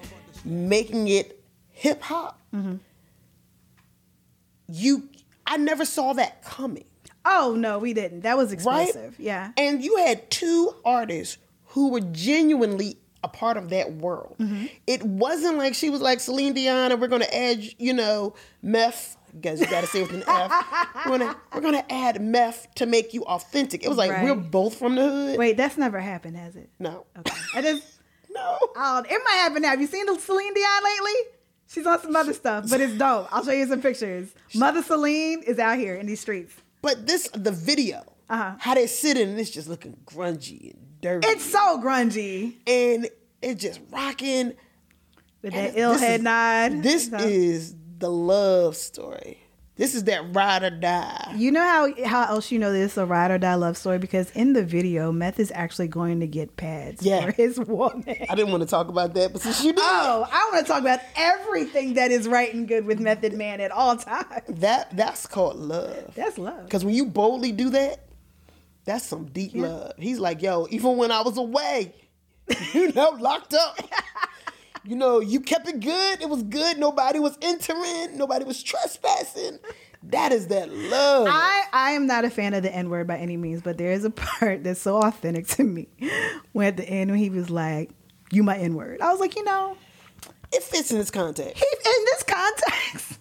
[0.45, 1.40] making it
[1.81, 2.39] hip hop,
[4.69, 5.09] you,
[5.47, 6.85] I never saw that coming.
[7.25, 8.21] Oh no, we didn't.
[8.23, 8.55] That was Right?
[8.89, 9.17] explosive.
[9.19, 9.53] Yeah.
[9.57, 14.37] And you had two artists who were genuinely a part of that world.
[14.39, 14.67] Mm-hmm.
[14.87, 19.17] It wasn't like she was like Celine Dion and we're gonna add, you know, meth.
[19.41, 20.51] Guys, you gotta say with an F.
[21.07, 23.85] We're gonna we're gonna add meth to make you authentic.
[23.85, 24.25] It was like Right.
[24.25, 25.39] we're both from the hood.
[25.39, 26.69] Wait, that's never happened, has it?
[26.81, 27.07] No.
[27.17, 27.37] Okay.
[27.55, 27.85] I just
[28.31, 28.59] No.
[28.77, 29.69] oh, it might happen now.
[29.71, 31.13] Have you seen the Celine Dion lately?
[31.71, 33.29] She's on some other stuff, but it's dope.
[33.31, 34.29] I'll show you some pictures.
[34.57, 36.53] Mother Celine is out here in these streets.
[36.83, 38.57] But this the video, Uh-huh.
[38.59, 41.29] how they sitting and it's just looking grungy and dirty.
[41.29, 43.09] It's so grungy and
[43.41, 44.55] it's just rocking.
[45.43, 46.83] with And that ill head is- nod.
[46.83, 49.40] This So- is the love story.
[49.81, 51.33] This is that ride or die.
[51.39, 54.31] You know how how else you know this a ride or die love story because
[54.33, 57.25] in the video, Meth is actually going to get pads Yeah.
[57.25, 58.05] for his woman.
[58.29, 60.71] I didn't want to talk about that, but since you did, Oh, I want to
[60.71, 64.43] talk about everything that is right and good with Method Man at all times.
[64.49, 66.13] that that's called love.
[66.15, 66.65] That's love.
[66.65, 68.05] Because when you boldly do that,
[68.85, 69.63] that's some deep Yeah.
[69.63, 69.93] love.
[69.97, 71.95] He's like, yo, even when I was away,
[72.75, 73.79] you know, locked up.
[74.91, 76.21] You know, you kept it good.
[76.21, 76.77] It was good.
[76.77, 78.19] Nobody was entering.
[78.19, 79.61] Nobody was trespassing.
[80.03, 81.29] That is that love.
[81.31, 83.93] I, I am not a fan of the N word by any means, but there
[83.93, 85.87] is a part that's so authentic to me.
[86.51, 87.91] When at the end, when he was like,
[88.33, 89.77] "You my N word," I was like, you know,
[90.53, 91.57] it fits in this context.
[91.63, 93.19] he, in this context,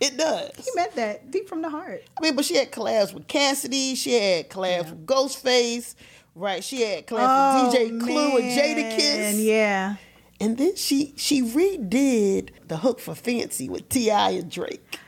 [0.00, 0.50] It does.
[0.56, 2.02] he meant that deep from the heart.
[2.18, 3.94] I mean, but she had collabs with Cassidy.
[3.94, 5.94] She had collabs with Ghostface.
[6.40, 6.64] Right.
[6.64, 9.34] She had collabs with oh, DJ Clue and Jadakiss.
[9.34, 9.96] Oh, Yeah,
[10.40, 14.30] And then she she redid the hook for Fancy with T.I.
[14.30, 14.98] and Drake.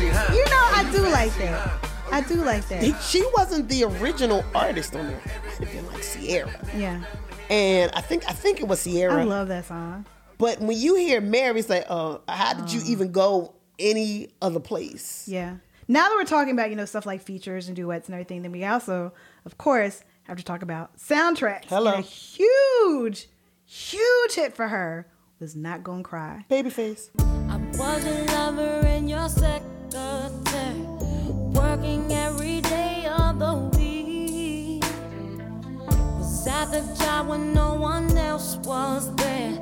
[0.00, 0.34] You fancy, huh?
[0.34, 1.84] you know, Oh, I do like that.
[2.12, 3.02] I do like that.
[3.02, 5.16] she wasn't the original artist on there.
[5.24, 6.50] It might have been like Ciara.
[6.76, 7.02] Yeah,
[7.48, 9.20] And I think I think it was Ciara.
[9.20, 10.06] I love that song.
[10.38, 15.24] but when you hear Mary say, uh, how did you even go any other place?
[15.28, 15.56] Yeah.
[15.88, 18.52] Now that we're talking about, you know, stuff like features and duets and everything, then
[18.52, 19.12] we also,
[19.44, 21.64] of course, have to talk about soundtracks.
[21.66, 21.92] Hello.
[21.94, 23.28] And a huge,
[23.66, 25.08] huge hit for her
[25.40, 26.44] was Not Gonna Cry.
[26.50, 27.10] Babyface.
[27.48, 29.28] I was a lover in your
[30.00, 30.82] secretary,
[31.60, 34.84] working every day of the week.
[36.18, 39.54] Was at the job when no one else was there,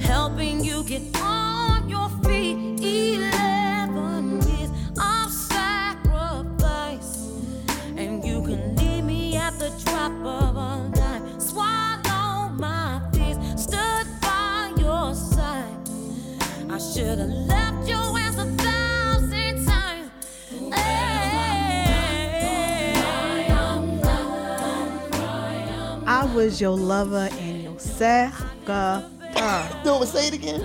[0.00, 2.56] helping you get on your feet.
[2.80, 4.70] Eleven years
[5.12, 7.12] of sacrifice,
[7.96, 11.40] and you can leave me at the drop of a dime.
[11.40, 15.82] Swallow my fears, stood by your side.
[16.70, 17.67] I should have left
[26.38, 29.02] was your lover and your secretary.
[29.84, 30.64] No, but say it again.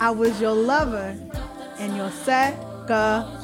[0.00, 1.14] I was your lover
[1.78, 3.34] and your secretary.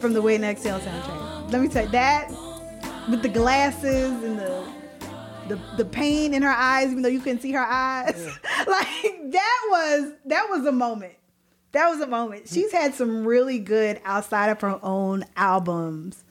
[0.00, 1.52] From the Wait and Exhale soundtrack.
[1.52, 2.28] Let me tell you that
[3.08, 4.66] with the glasses and the
[5.46, 8.26] the, the pain in her eyes, even though you couldn't see her eyes.
[8.66, 11.14] like that was that was a moment.
[11.70, 12.48] That was a moment.
[12.48, 16.24] She's had some really good outside of her own albums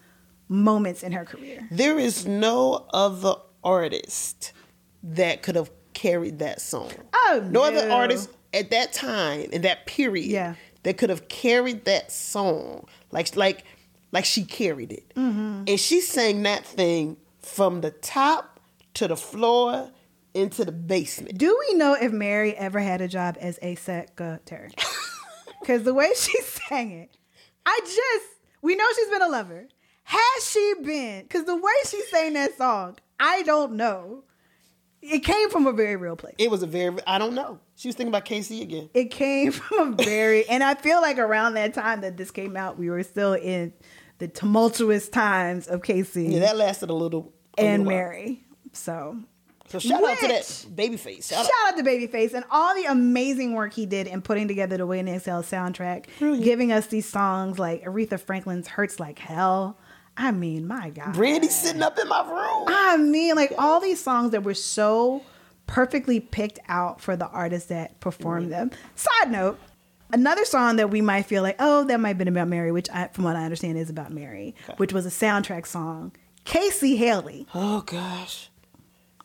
[0.51, 1.67] moments in her career.
[1.71, 4.51] There is no other artist
[5.01, 6.91] that could have carried that song.
[7.13, 7.63] Oh, no no.
[7.63, 10.55] other artist at that time in that period Yeah.
[10.83, 12.85] that could have carried that song.
[13.11, 13.63] Like like
[14.11, 15.13] like she carried it.
[15.15, 15.63] Mm-hmm.
[15.67, 18.59] And she sang that thing from the top
[18.95, 19.89] to the floor
[20.33, 21.37] into the basement.
[21.37, 24.71] Do we know if Mary ever had a job as a secretary?
[25.61, 27.15] Because the way she sang it,
[27.67, 28.25] I just,
[28.63, 29.67] we know she's been a lover.
[30.11, 31.21] Has she been?
[31.23, 34.23] Because the way she sang that song, I don't know.
[35.01, 36.35] It came from a very real place.
[36.37, 37.59] It was a very, I don't know.
[37.75, 38.89] She was thinking about K-Ci again.
[38.93, 42.55] It came from a very, and I feel like around that time that this came
[42.57, 43.73] out, we were still in
[44.19, 47.33] the tumultuous times of K-Ci Yeah, that lasted a little.
[47.57, 47.97] a and little.
[47.97, 48.43] Mary.
[48.73, 49.17] So
[49.69, 51.29] So shout out to that Which- babyface.
[51.29, 51.73] Shout, Shout out.
[51.73, 55.05] out to Babyface and all the amazing work he did in putting together the Waiting
[55.05, 56.07] to Exhale soundtrack,
[56.43, 59.77] giving us these songs like Aretha Franklin's Hurts Like Hell.
[60.17, 61.13] I mean, my God.
[61.13, 62.65] Brandy sitting up in my room.
[62.67, 65.23] I mean, like all these songs that were so
[65.67, 68.69] perfectly picked out for the artists that performed mm-hmm.
[68.69, 68.71] them.
[68.95, 69.59] Side note,
[70.11, 72.89] another song that we might feel like, oh, that might have been about Mary, which
[72.89, 76.11] I, from what I understand is about Mary, which was a soundtrack song.
[76.43, 78.49] K-Ci Hailey Oh gosh.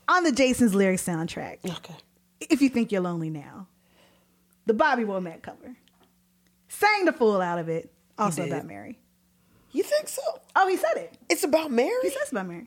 [0.07, 1.59] on the Jason's Lyrics soundtrack.
[1.65, 1.95] Okay.
[2.41, 3.69] If you think you're lonely now,
[4.67, 5.77] the Bobby Womack cover,
[6.69, 7.93] sang the fool out of it.
[8.19, 8.99] Also about Mary.
[9.77, 10.23] You think so?
[10.57, 11.19] Oh, he said it.
[11.29, 11.91] It's about Mary.
[12.01, 12.67] He says about Mary.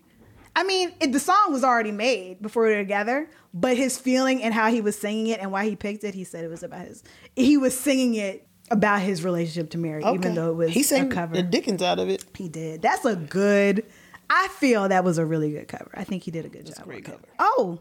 [0.55, 4.43] I mean, it, the song was already made before we were together, but his feeling
[4.43, 6.61] and how he was singing it and why he picked it, he said it was
[6.61, 7.03] about his.
[7.35, 10.83] He was singing it about his relationship to Mary, even though it was he a
[10.83, 11.33] sang cover.
[11.33, 12.23] the Dickens out of it.
[12.35, 12.83] He did.
[12.83, 13.87] That's a good.
[14.29, 15.89] I feel that was a really good cover.
[15.95, 16.83] I think he did a good job.
[16.83, 17.21] great on it.
[17.21, 17.33] cover.
[17.39, 17.79] Oh,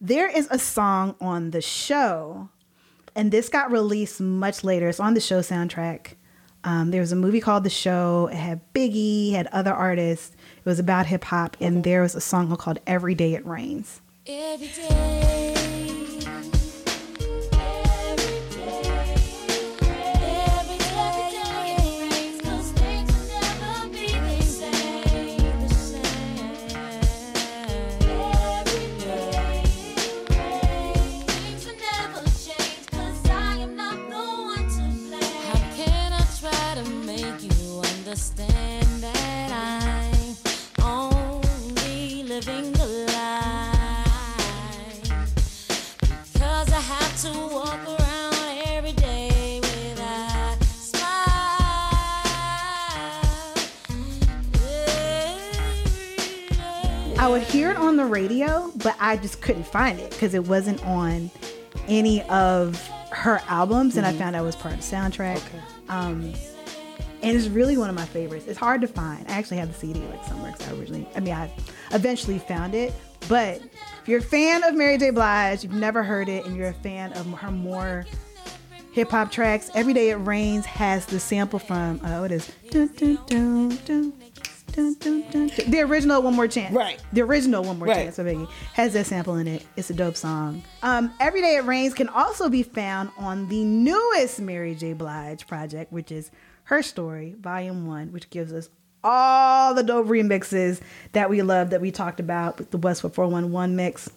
[0.00, 2.48] there is a song on the show,
[3.14, 4.88] and this got released much later.
[4.88, 6.14] It's on the show soundtrack.
[6.64, 8.28] Um, there was a movie called The Show.
[8.30, 10.34] It had Biggie, had other artists.
[10.58, 14.00] It was about hip hop, and there was a song called "Every Day It Rains."
[14.26, 15.81] Every day,
[58.82, 61.30] but I just couldn't find it because it wasn't on
[61.88, 65.42] any of her albums, and I found out it was part of the soundtrack.
[65.88, 66.32] Um,
[67.22, 68.46] and it's really one of my favorites.
[68.48, 69.26] It's hard to find.
[69.28, 71.50] I actually have the CD like somewhere because I originally, I mean, I
[71.92, 72.92] eventually found it.
[73.28, 73.62] But
[74.02, 75.10] if you're a fan of Mary J.
[75.10, 78.04] Blige, you've never heard it, and you're a fan of her more
[78.92, 82.50] hip hop tracks, Every Day It Rains has the sample from, oh, it is.
[82.70, 83.18] Dun, dun,
[83.84, 84.12] dun,
[84.72, 85.50] dun, dun, dun.
[85.70, 86.74] The original One More Chance.
[86.74, 87.00] Right.
[87.12, 87.96] The original One More Right.
[88.04, 89.64] Chance of Biggie has that sample in it.
[89.76, 90.62] It's a dope song.
[90.82, 94.92] Um, Every Day It Rains can also be found on the newest Mary J.
[94.92, 96.30] Blige project, which is
[96.64, 98.68] Her Story, Volume 1, which gives us
[99.04, 100.80] all the dope remixes
[101.12, 104.08] that we love that we talked about with the Westwood 411 mix.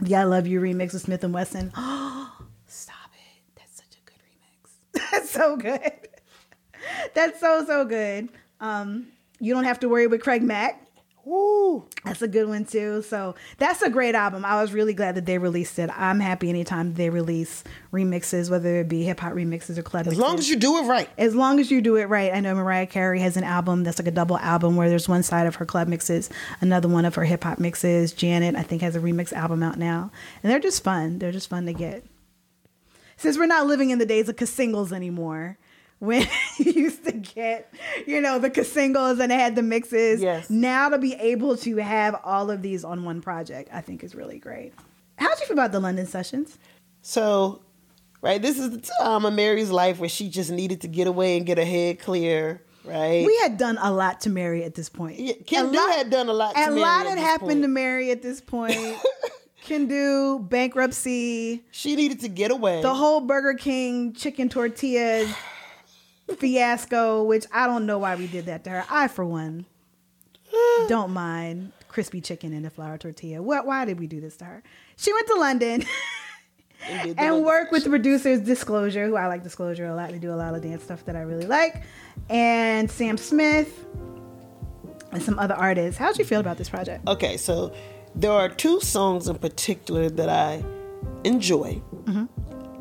[0.00, 1.70] The I Love You remix with Smif-N-Wessun.
[2.66, 3.42] Stop it.
[3.56, 5.10] That's such a good remix.
[5.12, 5.92] That's so good.
[7.14, 8.28] That's so so good.
[8.60, 9.06] Um,
[9.40, 10.82] you don't have to worry with Craig Mack.
[11.26, 11.84] Woo.
[12.04, 13.02] That's a good one too.
[13.02, 14.44] So that's a great album.
[14.44, 15.90] I was really glad that they released it.
[15.92, 20.06] I'm happy anytime they release remixes, whether it be hip hop remixes or club.
[20.06, 20.20] Mixes.
[20.20, 21.10] As long as you do it right.
[21.18, 22.32] as long as you do it right.
[22.32, 25.24] I know Mariah Carey has an album that's like a double album where there's one
[25.24, 26.30] side of her club mixes,
[26.60, 28.12] another one of her hip hop mixes.
[28.12, 30.12] Janet, I think, has a remix album out now,
[30.44, 31.18] and they're just fun.
[31.18, 32.04] They're just fun to get.
[33.16, 35.58] Since we're not living in the days of singles anymore,
[35.98, 36.26] when
[36.58, 37.72] you used to get,
[38.06, 40.20] you know, the singles and it had the mixes.
[40.20, 40.50] Yes.
[40.50, 44.14] Now to be able to have all of these on one project, I think is
[44.14, 44.72] really great.
[45.18, 46.58] How'd you feel about the London sessions?
[47.02, 47.62] So,
[48.20, 51.36] right, this is the time of Mary's life where she just needed to get away
[51.38, 53.24] and get her head clear, right?
[53.24, 55.18] We had done a lot to Mary at this point.
[55.18, 57.62] Yeah, Kendu lot- had done a lot to a Mary lot had happened point.
[57.62, 58.76] to Mary at this point.
[59.66, 62.82] Kendu bankruptcy, She needed to get away.
[62.82, 65.26] the whole Burger King chicken tortilla
[66.34, 68.84] fiasco, which I don't know why we did that to her.
[68.90, 69.66] I, for one,
[70.88, 73.42] don't mind crispy chicken and a flour tortilla.
[73.42, 73.66] What?
[73.66, 74.62] Why did we do this to her?
[74.96, 75.84] She went to London
[76.88, 80.10] and and worked with the producers Disclosure, who I like Disclosure a lot.
[80.10, 81.84] They do a lot of dance stuff that I really like,
[82.28, 83.86] and Sam Smith
[85.12, 85.98] and some other artists.
[85.98, 87.06] How'd you feel about this project?
[87.08, 87.72] Okay, so
[88.14, 90.64] there are two songs in particular that I
[91.24, 91.80] enjoy.
[92.04, 92.24] Mm-hmm.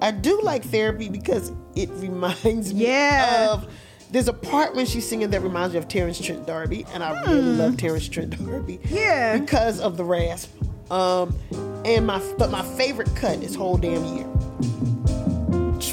[0.01, 3.47] I do like therapy because it reminds me Yeah.
[3.51, 3.67] of
[4.11, 7.21] There's a part when she's singing that reminds me of Terence Trent D'Arby, and I
[7.23, 8.75] really love Terence Trent D'Arby.
[8.77, 8.95] Hmm.
[8.95, 9.37] Yeah.
[9.39, 10.51] Because of the rasp.
[10.91, 11.35] Um,
[11.83, 14.27] and my but my favorite cut is whole damn year.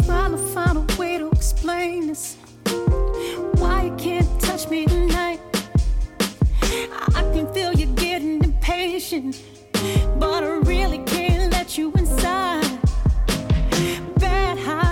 [0.04, 2.36] Trying to find a way to explain this.
[3.56, 5.40] Why you can't touch me tonight?
[7.14, 9.40] I can feel you getting impatient,
[10.18, 12.61] but I really can't let you inside.
[14.52, 14.91] Bad how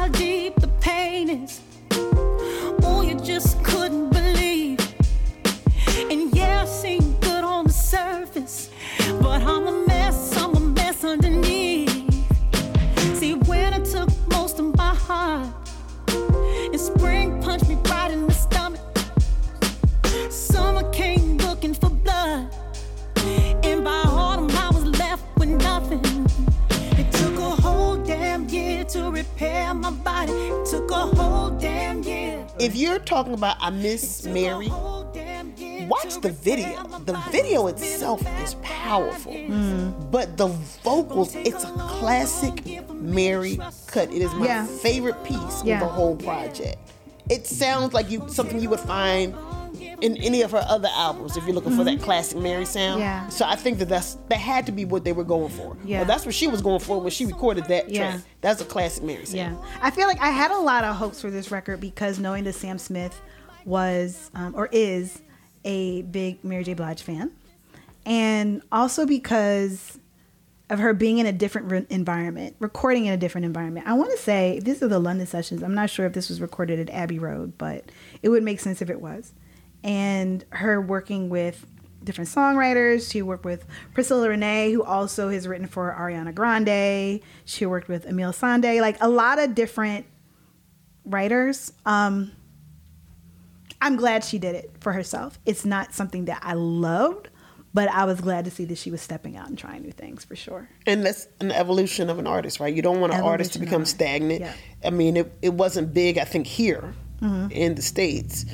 [29.90, 30.32] repair my body.
[30.32, 32.46] It took a whole damn year.
[32.58, 34.68] If you're talking about I Miss Mary,
[35.88, 36.86] watch the video.
[37.04, 39.34] The video itself is powerful,
[40.10, 40.48] but the
[40.82, 44.12] vocals, it's a classic Mary cut.
[44.12, 44.66] It is my Yeah.
[44.66, 45.74] favorite piece Yeah.
[45.74, 46.78] of the whole project.
[47.28, 49.34] It sounds like you something you would find
[49.80, 53.00] in any of her other albums if you're looking for that classic Mary sound.
[53.00, 53.00] Mm-hmm.
[53.00, 53.28] Yeah.
[53.28, 55.76] So I think that that's that had to be what they were going for.
[55.84, 56.04] Yeah.
[56.04, 58.12] That's what she was going for when she recorded that Yeah.
[58.12, 58.20] track.
[58.40, 59.58] That's a classic Mary sound.
[59.58, 62.44] Yeah, I feel like I had a lot of hopes for this record because knowing
[62.44, 63.20] that Sam Smith
[63.64, 65.20] was um, or is
[65.64, 66.74] a big Mary J.
[66.74, 67.30] Blige fan,
[68.06, 69.98] and also because
[70.70, 73.86] of her being in a different re- environment, recording in a different environment.
[73.88, 75.62] I want to say these are the London sessions.
[75.64, 77.90] I'm not sure if this was recorded at Abbey Road, but
[78.22, 79.32] it would make sense if it was.
[79.82, 81.66] And her working with
[82.04, 83.10] different songwriters.
[83.10, 87.20] She worked with Priscilla Renee, who also has written for Ariana Grande.
[87.44, 90.06] She worked with Emeli Sandé, like a lot of different
[91.04, 91.72] writers.
[91.86, 92.32] Um,
[93.80, 95.38] I'm glad she did it for herself.
[95.46, 97.28] It's not something that I loved,
[97.72, 100.24] but I was glad to see that she was stepping out and trying new things
[100.24, 100.68] for sure.
[100.86, 102.74] And that's an evolution of an artist, right?
[102.74, 104.40] You don't want an artist to become stagnant.
[104.40, 104.52] Yeah.
[104.84, 107.52] I mean, it, it wasn't big, I think, here Mhm.
[107.52, 108.44] in the States,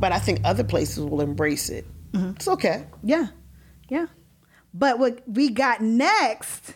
[0.00, 1.86] but I think other places will embrace it.
[2.12, 2.30] Mm-hmm.
[2.36, 2.86] It's okay.
[3.02, 3.28] Yeah.
[3.88, 4.06] Yeah.
[4.74, 6.74] But what we got next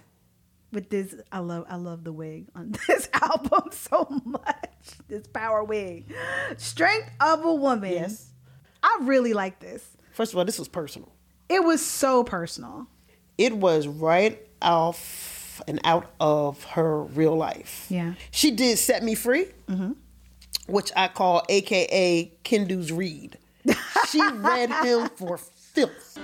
[0.73, 4.69] with this I love I love the wig on this album so much.
[5.09, 6.13] This power wig.
[6.57, 7.93] Strength of a woman.
[7.93, 8.31] Yes.
[8.83, 9.87] I really like this.
[10.13, 11.13] First of all, this was personal.
[11.49, 12.87] It was so personal.
[13.39, 17.87] It was right off and out of her real life.
[17.89, 18.15] Yeah.
[18.31, 19.93] She did Set Me Free, Mm-hmm.
[20.73, 23.37] Which I call AKA Kendu's Read.
[24.09, 26.19] She read him for filth.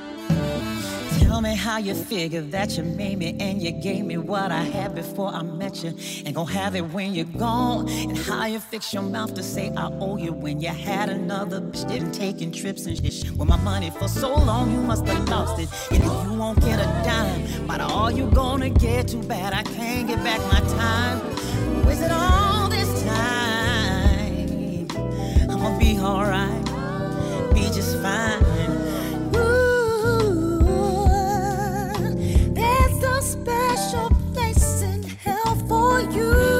[1.21, 4.63] Tell me how you figure that you made me and you gave me what I
[4.63, 5.95] had before I met you.
[6.25, 7.91] And gon' have it when you're gone.
[7.91, 11.61] And how you fix your mouth to say I owe you when you had another
[11.61, 13.31] bitch didn't taking trips and shit.
[13.33, 15.69] With my money for so long, you must have lost it.
[15.91, 19.63] And if you won't get a dime, but all you gonna get, too bad I
[19.63, 21.85] can't get back my time.
[21.85, 22.58] Wasted all
[25.61, 26.65] I'ma be alright,
[27.53, 28.43] be just fine.
[29.35, 30.61] Ooh,
[32.55, 36.01] There's a special place in hell for.
[36.01, 36.58] You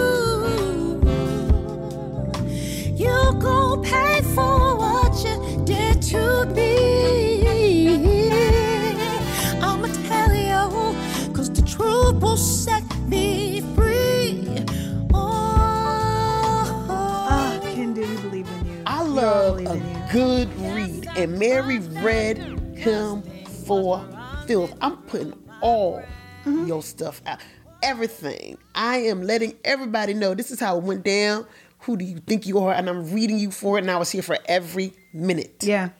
[20.13, 22.39] good read, and Mary read
[22.77, 23.23] him
[23.67, 24.05] for
[24.47, 24.75] filth.
[24.81, 26.03] I'm putting all
[26.45, 26.67] Mm-hmm.
[26.67, 27.41] your stuff out,
[27.83, 28.57] everything.
[28.75, 31.45] I am letting everybody know this is how it went down.
[31.81, 32.73] Who do you think you are?
[32.73, 35.57] And I'm reading you for it, and I was here for every minute.
[35.63, 35.91] Yeah.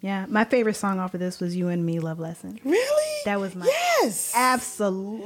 [0.00, 0.26] Yeah.
[0.28, 2.58] My favorite song off of this was You and Me Love Lesson.
[2.64, 3.14] Really?
[3.26, 4.32] That was my Yes.
[4.34, 5.24] absolute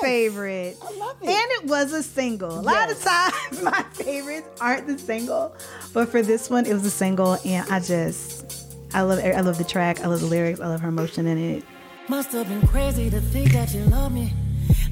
[0.00, 0.76] favorite.
[0.82, 1.28] I love it.
[1.28, 2.58] And it was a single.
[2.58, 5.54] A lot of times my favorites aren't the single,
[5.92, 9.58] but for this one it was a single and I just I love I love
[9.58, 11.64] the track, I love the lyrics, I love her emotion in it.
[12.08, 14.32] Must have been crazy to think that you love me.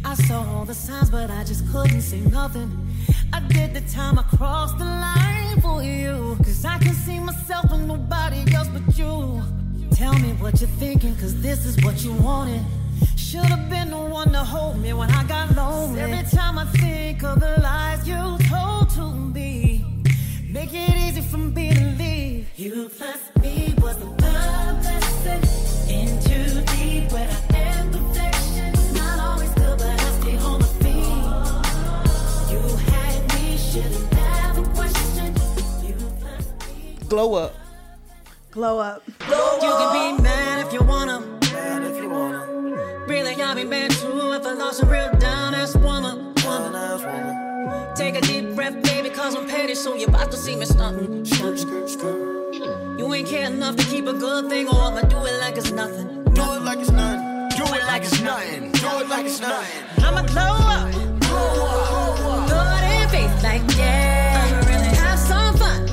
[0.04, 2.70] I saw all the signs, but I just couldn't see nothing.
[3.32, 6.36] I did the time I crossed the line for you.
[6.38, 9.42] Cause I can see myself in nobody else but you.
[9.92, 12.62] Tell me what you're thinking, cause this is what you wanted.
[13.16, 16.00] Should have been the one to hold me when I got lonely.
[16.00, 19.84] Every time I think of the lies you told to me,
[20.48, 22.48] make it easy for me to leave.
[22.56, 25.40] You plus me was the love lesson.
[25.90, 28.72] In too deep where I am perfection.
[28.94, 31.12] Not always good, but I stay on the feet.
[32.52, 32.60] You
[32.92, 35.38] had me, should've never questioned.
[35.86, 37.54] You plus Glow up.
[38.50, 39.02] Glow up.
[39.06, 41.35] You can be mad if you wanna.
[43.16, 46.34] Really, I'll be mad too if I lost a real down ass woman.
[46.44, 47.94] woman.
[47.96, 51.24] Take a deep breath, baby, cause I'm petty, so you're about to see me stunting.
[52.98, 55.72] You ain't care enough to keep a good thing, or I'ma do it like it's
[55.72, 56.24] nothing.
[56.34, 57.48] Do it like it's nothing.
[57.56, 58.72] Do it like it's nothing.
[58.72, 60.04] Do it like it's nothing.
[60.04, 60.92] I'ma glow up.
[62.50, 64.68] Throw it in like yeah.
[64.68, 65.86] Really have some fun.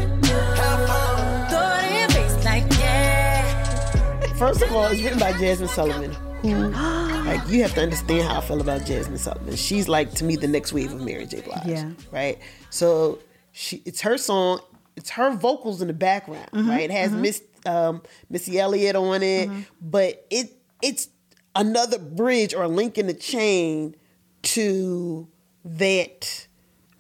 [1.50, 4.34] Throw it in face like yeah.
[4.36, 6.14] First of all, it's written by Jazmine Sullivan,
[6.44, 6.70] who,
[7.26, 9.56] like, you have to understand how I feel about Jazmine Sullivan.
[9.56, 11.42] She's like to me the next wave of Mary J.
[11.42, 11.66] Blige.
[11.66, 11.92] Yeah.
[12.12, 12.40] Right.
[12.70, 13.20] So
[13.52, 14.60] she, it's her song.
[14.96, 16.50] It's her vocals in the background.
[16.52, 16.82] Mhm, Right.
[16.84, 17.20] It has mhm.
[17.22, 19.50] Miss um, Missy Elliott on it,
[19.82, 20.52] but it
[20.82, 21.08] it's
[21.56, 23.96] another bridge or link in the chain
[24.42, 25.28] to
[25.64, 26.48] that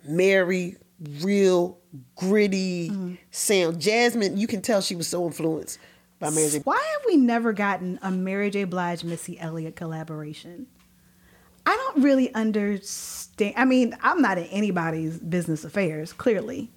[0.05, 0.77] Mary
[1.21, 1.77] real
[2.15, 3.81] gritty sound.
[3.81, 5.79] Jazmine, you can tell she was so influenced
[6.31, 6.59] J.
[6.63, 8.63] Why have we never gotten a Mary J.
[8.63, 10.67] Blige Missy Elliott collaboration?
[11.65, 13.53] I don't really understand.
[13.57, 16.71] I mean, I'm not in anybody's business affairs, clearly.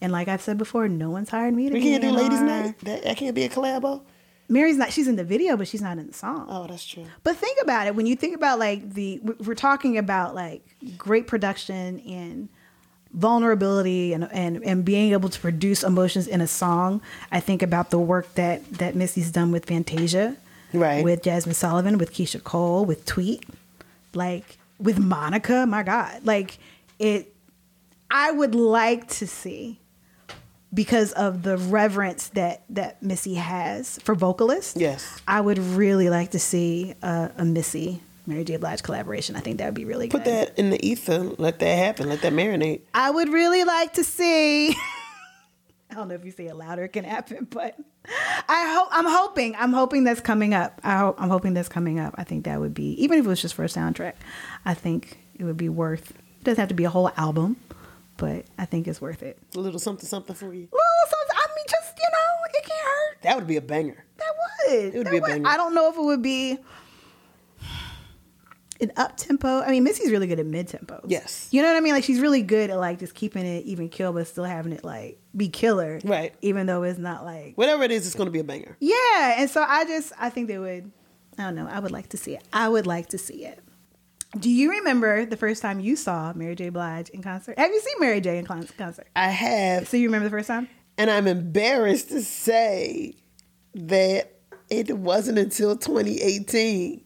[0.00, 2.78] And like I've said before, no one's hired me to We can't do ladies' night.
[2.80, 4.02] That, that can't be a collabo.
[4.48, 4.92] Mary's not.
[4.92, 6.46] She's in the video, but she's not in the song.
[6.48, 7.06] Oh, that's true.
[7.22, 7.94] But think about it.
[7.94, 10.66] When you think about like the, we're talking about like
[10.96, 12.48] great production and
[13.12, 17.00] vulnerability and, and and being able to produce emotions in a song.
[17.32, 20.36] I think about the work that that Missy's done with Fantasia,
[20.72, 21.04] right?
[21.04, 23.44] With Jazmine Sullivan, with Keyshia Cole, with Tweet,
[24.14, 25.66] like with Monica.
[25.66, 26.58] My God, like
[26.98, 27.34] it.
[28.12, 29.78] I would like to see
[30.72, 34.76] because of the reverence that that Missy has for vocalists.
[34.76, 35.20] Yes.
[35.26, 38.00] I would really like to see a, a Missy
[38.30, 38.56] Mary J.
[38.56, 39.36] Blige collaboration.
[39.36, 40.46] I think that would be really Put good.
[40.46, 41.18] Put that in the ether.
[41.38, 42.08] Let that happen.
[42.08, 42.82] Let that marinate.
[42.94, 44.70] I would really like to see.
[45.90, 47.76] I don't know if you say it louder, it can happen, but
[48.48, 50.80] I hope I'm hoping I'm hoping that's coming up.
[50.84, 52.14] I hope, I'm hoping that's coming up.
[52.16, 54.14] I think that would be even if it was just for a soundtrack.
[54.64, 56.12] I think it would be worth.
[56.12, 57.56] It doesn't have to be a whole album,
[58.18, 59.36] but I think it's worth it.
[59.56, 60.68] A little something, something for you.
[60.72, 63.22] Little something, I mean, just you know, it can't hurt.
[63.22, 64.04] That would be a banger.
[64.18, 64.32] That
[64.68, 64.94] would.
[64.94, 65.48] It would That be a banger.
[65.48, 66.58] I don't know if it would be
[68.80, 69.60] an up tempo.
[69.60, 71.00] I mean, Missy's really good at mid tempo.
[71.06, 71.48] Yes.
[71.50, 71.92] You know what I mean?
[71.94, 74.84] Like she's really good at like just keeping it even kill, but still having it
[74.84, 76.00] like be killer.
[76.04, 76.34] Right.
[76.42, 78.76] Even though it's not like Whatever it is, it's going to be a banger.
[78.80, 79.36] yeah.
[79.40, 80.90] And so I just I think they would.
[81.38, 81.66] I don't know.
[81.70, 82.42] I would like to see it.
[82.52, 83.60] I would like to see it.
[84.38, 86.68] Do you remember the first time you saw Mary J.
[86.68, 87.58] Blige in concert?
[87.58, 88.38] Have you seen Mary J.
[88.38, 89.08] in concert?
[89.16, 89.88] I have.
[89.88, 90.68] So you remember the first time?
[90.98, 93.14] And I'm embarrassed to say
[93.74, 94.34] that
[94.68, 97.02] it wasn't until 2018,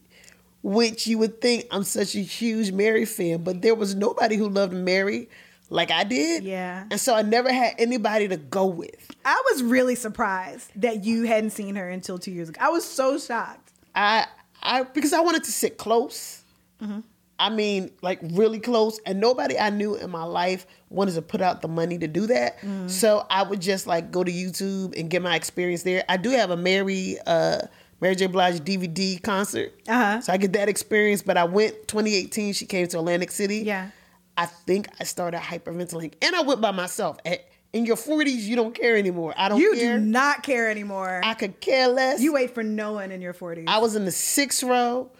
[0.65, 4.49] which you would think I'm such a huge Mary fan, but there was nobody who
[4.49, 5.29] loved Mary
[5.69, 6.43] like I did.
[6.43, 6.85] Yeah.
[6.89, 9.11] And so I never had anybody to go with.
[9.23, 12.59] I was really surprised that you hadn't seen her until two years ago.
[12.59, 13.73] I was so shocked.
[13.93, 14.25] I
[14.63, 16.41] I because I wanted to sit close.
[16.79, 17.01] Hmm.
[17.37, 21.41] I mean, like really close, and nobody I knew in my life wanted to put
[21.41, 22.59] out the money to do that.
[22.61, 22.89] Mhm.
[22.89, 26.03] So I would just like go to YouTube and get my experience there.
[26.09, 27.67] I do have a Mary uh
[28.01, 28.27] Mary J.
[28.27, 30.21] Blige DVD concert, uh-huh.
[30.21, 31.21] so I get that experience.
[31.21, 32.53] But I went 2018.
[32.53, 33.59] She came to Atlantic City.
[33.59, 33.89] Yeah.
[34.37, 37.17] I think I started hyperventilating, and I went by myself.
[37.25, 39.33] At, in your 40s, you don't care anymore.
[39.35, 39.97] I don't You care.
[39.97, 41.19] do not care anymore.
[41.23, 42.21] I could care less.
[42.21, 43.65] You wait for no one in your 40s.
[43.67, 45.11] I was in the sixth row.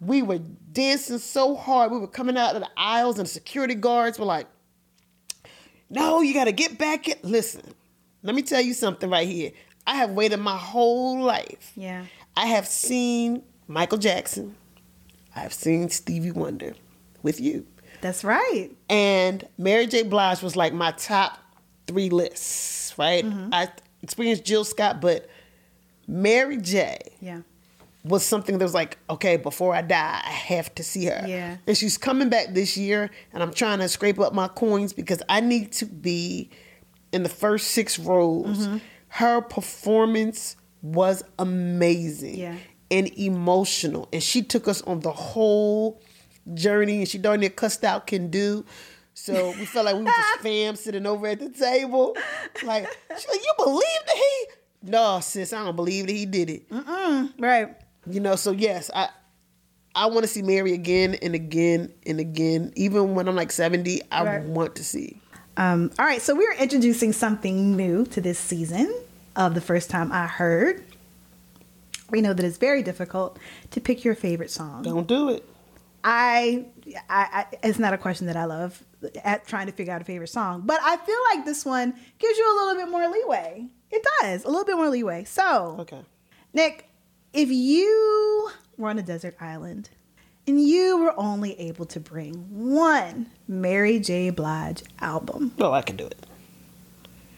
[0.00, 0.38] We were
[0.72, 1.90] dancing so hard.
[1.92, 4.46] We were coming out of the aisles, and security guards were like,
[5.88, 7.16] No, you got to get back in.
[7.22, 7.62] Listen,
[8.22, 9.52] let me tell you something right here.
[9.86, 11.72] I have waited my whole life.
[11.76, 12.04] Yeah.
[12.36, 14.56] I have seen Michael Jackson.
[15.34, 16.74] I have seen Stevie Wonder
[17.22, 17.66] with you.
[18.00, 18.70] That's right.
[18.88, 20.02] And Mary J.
[20.02, 21.38] Blige was like my top
[21.86, 23.24] three lists, right?
[23.24, 23.50] Mm-hmm.
[23.52, 23.68] I
[24.02, 25.28] experienced Jill Scott, but
[26.06, 27.40] Mary J Yeah.
[28.04, 31.24] was something that was like, okay, before I die, I have to see her.
[31.26, 31.56] Yeah.
[31.66, 35.22] And she's coming back this year, and I'm trying to scrape up my coins because
[35.28, 36.50] I need to be
[37.12, 38.66] in the first six rows.
[38.66, 38.80] Mhm.
[39.08, 42.56] Her performance was amazing Yeah.
[42.90, 46.00] and emotional, and she took us on the whole
[46.54, 48.64] journey, and she darn near cussed out Kendu.
[49.14, 52.16] So we felt like we were just fam sitting over at the table.
[52.62, 54.46] Like, she's like, you believe that he?
[54.90, 56.68] No, sis, I don't believe that he did it.
[56.70, 57.32] Mm-mm.
[57.38, 57.74] Right.
[58.08, 59.08] You know, so yes, I
[59.94, 62.72] I want to see Mary again and again and again.
[62.76, 64.42] Even when I'm like 70, I Right.
[64.44, 65.20] want to see.
[65.56, 68.94] Um, all right, so we're introducing something new to this season
[69.34, 70.84] of the first time I heard.
[72.10, 73.38] We know that it's very difficult
[73.72, 74.82] to pick your favorite song.
[74.82, 75.48] Don't do it.
[76.04, 76.66] I,
[77.10, 78.80] I, I it's not a question that I love
[79.24, 80.62] at trying to figure out a favorite song.
[80.64, 83.66] But I feel like this one gives you a little bit more leeway.
[83.90, 85.24] It does a little bit more leeway.
[85.24, 86.00] So, Okay.
[86.54, 86.88] Nick,
[87.32, 89.90] if you were on a desert island
[90.46, 94.30] and you were only able to bring one Mary J.
[94.30, 96.26] Blige album, Well, I can do it.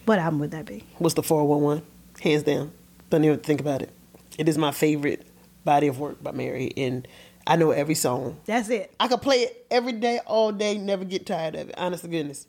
[0.05, 0.83] what album would that be?
[0.97, 1.83] What's the 411?
[2.21, 2.71] Hands down.
[3.09, 3.91] Don't even think about it.
[4.37, 5.25] It is my favorite
[5.65, 7.07] body of work by Mary, and
[7.47, 8.37] I know every song.
[8.45, 8.93] That's it.
[8.99, 11.75] I could play it every day, all day, never get tired of it.
[11.77, 12.47] Honest to goodness.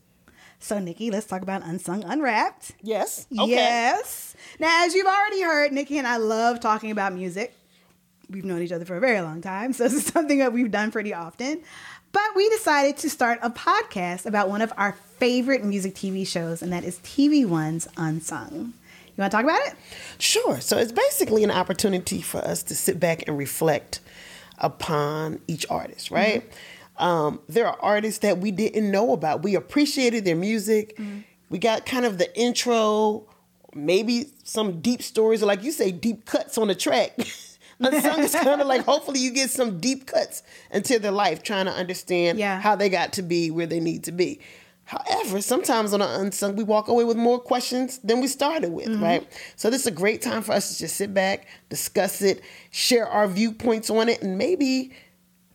[0.62, 2.72] So, Nikki, let's talk about Unsung Unwrapped.
[2.82, 3.26] Yes.
[3.32, 3.50] Okay.
[3.50, 4.36] Yes.
[4.58, 7.54] Now, as you've already heard, Nikki and I love talking about music.
[8.30, 10.70] We've known each other for a very long time, so this is something that we've
[10.70, 11.62] done pretty often.
[12.12, 16.62] But we decided to start a podcast about one of our favorite music TV shows,
[16.62, 18.72] and that is TV One's Unsung.
[19.20, 19.74] You want to talk about it?
[20.18, 20.60] Sure.
[20.60, 24.00] So it's basically an opportunity for us to sit back and reflect
[24.58, 26.50] upon each artist, right?
[26.96, 29.42] Um, there are artists that we didn't know about.
[29.42, 30.98] We appreciated their music.
[31.48, 33.26] We got kind of the intro,
[33.74, 37.18] maybe some deep stories, or like you say, deep cuts on the track.
[37.80, 41.66] Unsung is kind of like hopefully you get some deep cuts into their life, trying
[41.66, 42.60] to understand Yeah.
[42.60, 44.40] how they got to be where they need to be.
[44.84, 48.88] However, sometimes on an unsung, we walk away with more questions than we started with,
[48.88, 49.04] mm-hmm.
[49.04, 49.52] right?
[49.54, 52.42] So this is a great time for us to just sit back, discuss it,
[52.72, 54.90] share our viewpoints on it, and maybe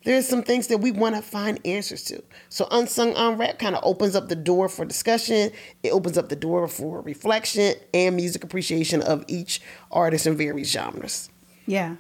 [0.06, 2.24] there's some things that we want to find answers to.
[2.48, 5.52] So unsung unwrap kind of opens up the door for discussion.
[5.84, 9.62] It opens up the door for reflection and music appreciation of each
[9.92, 11.30] artist in various genres.
[11.66, 11.96] Yeah.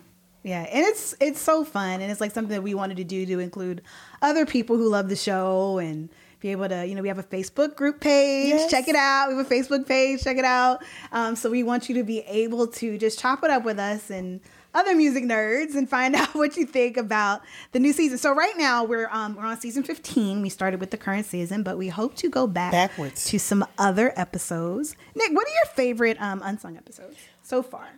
[0.45, 3.25] Yeah, and it's it's so fun, and it's like something that we wanted to do
[3.25, 3.81] to include
[4.21, 6.07] other people who love the show and
[6.39, 8.49] be able to, you know, we have a Facebook group page.
[8.49, 8.69] Yes.
[8.69, 9.29] Check it out.
[9.29, 10.23] We have a Facebook page.
[10.23, 10.83] Check it out.
[11.11, 14.11] Um, so we want you to be able to just chop it up with us
[14.11, 14.39] and
[14.75, 17.41] other music nerds and find out what you think about
[17.71, 18.19] the new season.
[18.19, 20.43] So right now we're um, we're on season 15.
[20.43, 23.25] We started with the current season, but we hope to go back Backwards.
[23.25, 24.95] to some other episodes.
[25.15, 27.89] Nick, what are your favorite um, unsung episodes so far?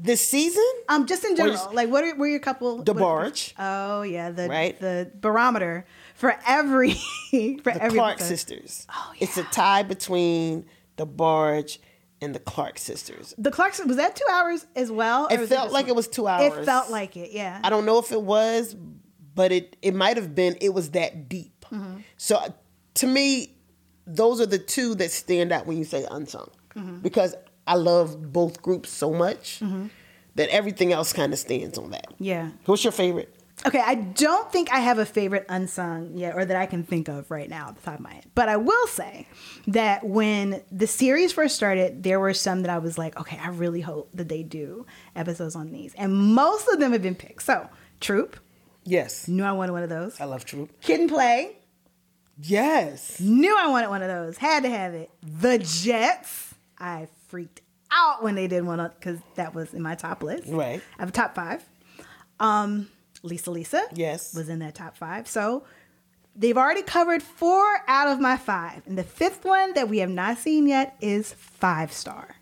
[0.00, 2.84] This season, Um, just in general, just- like what are, were your couple?
[2.84, 3.52] DeBarge.
[3.58, 4.78] Oh yeah, the Right.
[4.80, 6.92] the barometer for every
[7.30, 8.28] for the every Clark episode.
[8.28, 8.86] sisters.
[8.94, 9.24] Oh yeah.
[9.24, 10.66] It's a tie between
[10.96, 11.78] DeBarge
[12.20, 13.34] and the Clark sisters.
[13.38, 15.26] The Clarks was that two hours as well?
[15.28, 15.90] It felt just like one?
[15.90, 16.52] it was two hours.
[16.58, 17.60] It felt like it, yeah.
[17.64, 18.74] I don't know if it was,
[19.34, 20.56] but it it might have been.
[20.60, 21.64] It was that deep.
[21.72, 21.98] Mm-hmm.
[22.16, 22.54] So
[22.94, 23.56] to me,
[24.06, 26.98] those are the two that stand out when you say unsung, Mm-hmm.
[27.00, 27.34] because
[27.68, 29.86] I love both groups so much mm-hmm.
[30.34, 32.06] that everything else kind of stands on that.
[32.18, 32.50] Yeah.
[32.64, 33.34] What's your favorite?
[33.66, 37.08] Okay, I don't think I have a favorite unsung yet, or that I can think
[37.08, 38.26] of right now at the top of my head.
[38.34, 39.26] But I will say
[39.66, 43.48] that when the series first started, there were some that I was like, okay, I
[43.48, 44.86] really hope that they do
[45.16, 47.42] episodes on these, and most of them have been picked.
[47.42, 47.68] So,
[48.00, 48.38] Troop,
[48.84, 50.20] Yes, knew I wanted one of those.
[50.20, 50.80] I love Troop.
[50.80, 51.56] Kid 'n Play,
[52.40, 54.38] Yes, Knew I wanted one of those.
[54.38, 55.10] Had to have it.
[55.22, 56.54] The Jets.
[56.78, 60.48] I freaked out when they did one because that was in my top list.
[60.48, 60.80] Right.
[60.98, 61.64] I have a top five.
[62.40, 62.88] Um,
[63.22, 63.82] Lisa Lisa.
[63.92, 64.34] Yes.
[64.34, 65.28] Was in that top five.
[65.28, 65.64] So
[66.36, 68.82] they've already covered four out of my five.
[68.86, 72.36] And the fifth one that we have not seen yet is Five Star.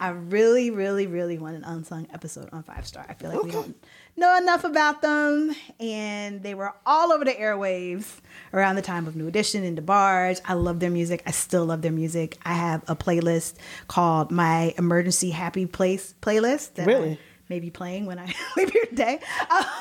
[0.00, 3.06] I really, really, really want an unsung episode on Five Star.
[3.08, 3.76] I feel like we don't
[4.16, 8.18] know enough about them, and they were all over the airwaves
[8.52, 10.40] around the time of New Edition and DeBarge.
[10.44, 11.22] I love their music.
[11.26, 12.38] I still love their music.
[12.44, 13.54] I have a playlist
[13.88, 16.74] called my Emergency Happy Place playlist.
[16.74, 17.12] That Really?
[17.12, 17.18] I
[17.48, 19.20] may be playing when I leave here today.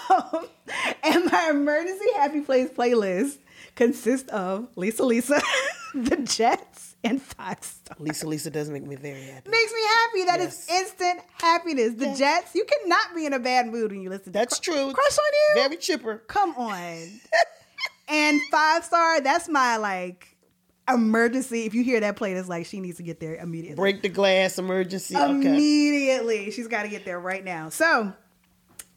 [0.09, 0.45] Um,
[1.03, 3.37] and my Emergency Happy Place playlist
[3.75, 5.41] consists of Lisa Lisa,
[5.93, 7.97] The Jets, and Five Star.
[7.99, 9.49] Lisa Lisa does make me very happy.
[9.49, 10.23] Makes me happy.
[10.25, 10.81] That is Yes.
[10.81, 11.93] instant happiness.
[11.95, 14.71] The Jets, you cannot be in a bad mood when you listen to That's Cr-
[14.71, 14.93] true.
[14.93, 15.61] Crush on you?
[15.63, 16.17] Very chipper.
[16.27, 17.07] Come on.
[18.07, 20.27] and five star, that's my like
[20.89, 21.65] emergency.
[21.65, 23.75] If you hear that play, it's like she needs to get there immediately.
[23.75, 25.15] Break the glass emergency.
[25.15, 25.29] Okay.
[25.31, 26.51] Immediately.
[26.51, 27.69] She's got to get there right now.
[27.69, 28.13] So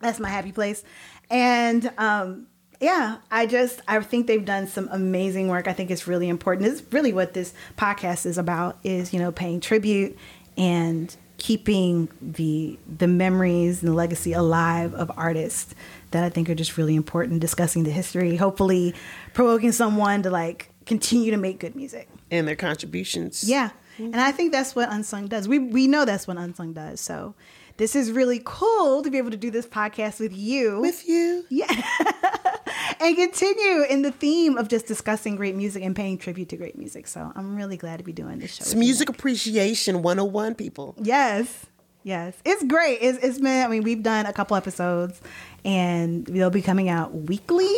[0.01, 0.82] that's my happy place.
[1.31, 2.48] And um
[2.80, 5.68] yeah, I just I think they've done some amazing work.
[5.68, 6.68] I think it's really important.
[6.68, 10.16] It's really what this podcast is about is, you know, paying tribute
[10.56, 15.74] and keeping the the memories and the legacy alive of artists
[16.12, 18.94] that I think are just really important, discussing the history, hopefully
[19.32, 22.09] provoking someone to like continue to make good music.
[22.30, 23.44] And their contributions.
[23.48, 23.70] Yeah.
[23.98, 25.46] And I think that's what Unsung does.
[25.46, 27.01] We we know that's what Unsung does.
[27.01, 27.34] So
[27.76, 30.80] this is really cool to be able to do this podcast with you.
[30.80, 31.44] With you.
[31.48, 31.66] yeah.
[33.01, 36.78] and continue in the theme of just discussing great music and paying tribute to great
[36.78, 37.06] music.
[37.06, 38.62] So I'm really glad to be doing this show.
[38.62, 38.80] It's with you.
[38.80, 40.94] music appreciation 101, people.
[40.98, 41.66] Yes.
[42.05, 42.36] Yes.
[42.44, 42.98] It's great.
[43.01, 45.20] It's, it's been, I mean, we've done a couple episodes
[45.64, 47.72] and they'll be coming out weekly.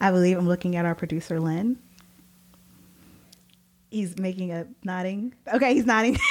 [0.00, 1.78] I believe I'm looking at our producer, Lynn.
[3.90, 5.34] He's making a nodding.
[5.52, 6.18] Okay, he's nodding.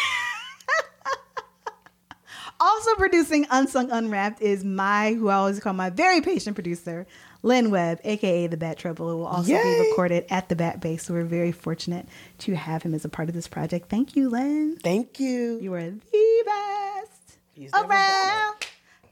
[2.60, 7.07] also producing Unsung Unwrapped is my, who I always call my very patient producer,
[7.41, 9.64] Lynn Webb, aka the Bat Trouble, who will also Yay.
[9.64, 11.03] be recorded at the Bat Base.
[11.03, 12.07] So we're very fortunate
[12.40, 13.90] to have him as a part of this project.
[13.90, 14.77] Thank you, Lynn.
[14.77, 15.60] Thank you.
[15.61, 18.56] You are the best He's oh, around.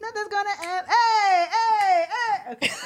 [0.02, 0.88] Nothing's gonna end.
[0.88, 2.52] Hey, hey, hey.
[2.54, 2.72] Okay.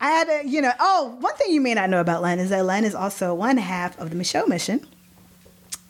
[0.00, 2.50] I had to, you know, oh, one thing you may not know about Len is
[2.50, 4.86] that Len is also one half of the Michelle Mission.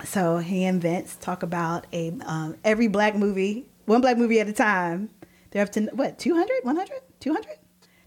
[0.04, 4.48] So he and Vince talk about a um, every black movie, one black movie at
[4.48, 5.10] a time.
[5.50, 7.46] They're up to what, 200, 100, 200?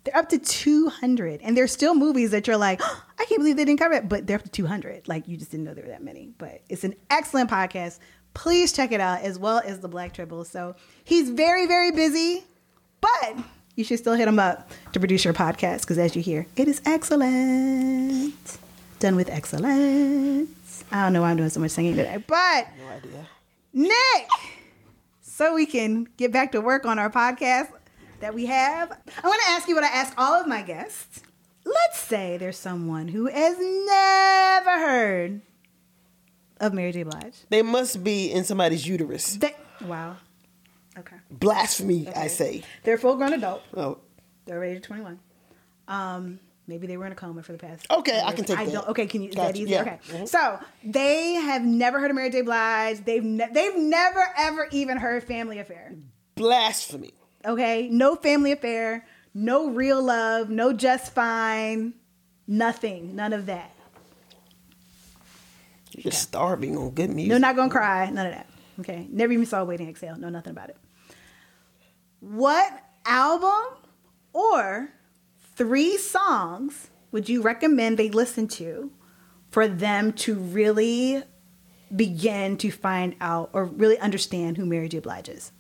[0.04, 1.42] They're up to 200.
[1.42, 2.82] And there's still movies that you're like,
[3.20, 5.08] I can't believe they didn't cover it, but they're up to 200.
[5.08, 6.34] Like you just didn't know there were that many.
[6.38, 8.00] But it's an excellent podcast.
[8.34, 10.46] Please check it out as well as the Black Triple.
[10.46, 12.46] So he's very, very busy,
[13.02, 13.38] but
[13.76, 16.68] you should still hit him up to produce your podcast because as you hear, it
[16.68, 18.58] is excellent.
[19.00, 20.61] Done with excellence.
[20.92, 23.28] I don't know why I'm doing so much singing today, but No idea.
[23.74, 24.28] Nick,
[25.22, 27.70] so we can get back to work on our podcast
[28.20, 28.92] that we have.
[28.92, 31.22] I want to ask you what I ask all of my guests.
[31.64, 35.42] Let's say there's someone who has never heard
[36.60, 37.04] of Mary J.
[37.04, 37.36] Blige.
[37.50, 39.36] They must be in somebody's uterus.
[39.36, 39.56] They,
[39.86, 40.18] wow.
[40.98, 41.16] Okay.
[41.30, 42.64] Blasphemy, I say.
[42.84, 43.62] They're a full grown adult.
[43.76, 44.00] Oh,
[44.46, 45.20] They're age 21.
[45.88, 46.40] Um,
[46.72, 47.86] maybe they were in a coma for the past.
[47.92, 48.72] Okay, I can take I that.
[48.74, 49.30] Don't, okay, can you?
[49.30, 49.72] Is Gotcha, that easy?
[49.72, 49.82] yeah.
[49.82, 50.00] Okay.
[50.08, 50.28] Mhm.
[50.28, 52.42] So they have never heard of Mary J.
[52.42, 53.04] Blige.
[53.04, 55.94] They've ne- they've never ever even heard Family Affair.
[56.36, 57.14] blasphemy.
[57.46, 61.94] Okay, no Family Affair, no Real Love, no Just Fine,
[62.48, 63.72] nothing, none of that.
[65.92, 67.32] You're just starving on good music.
[67.32, 68.48] No, not gonna cry, none of that.
[68.80, 70.16] Okay, never even saw Waiting Exhale.
[70.18, 70.78] Know nothing about it.
[72.22, 72.72] What
[73.06, 73.76] album
[74.34, 74.90] or
[75.62, 78.90] three songs would you recommend they listen to
[79.52, 81.22] for them to really
[81.96, 84.98] begin to find out or really understand who Mary J.
[84.98, 85.52] Blige is?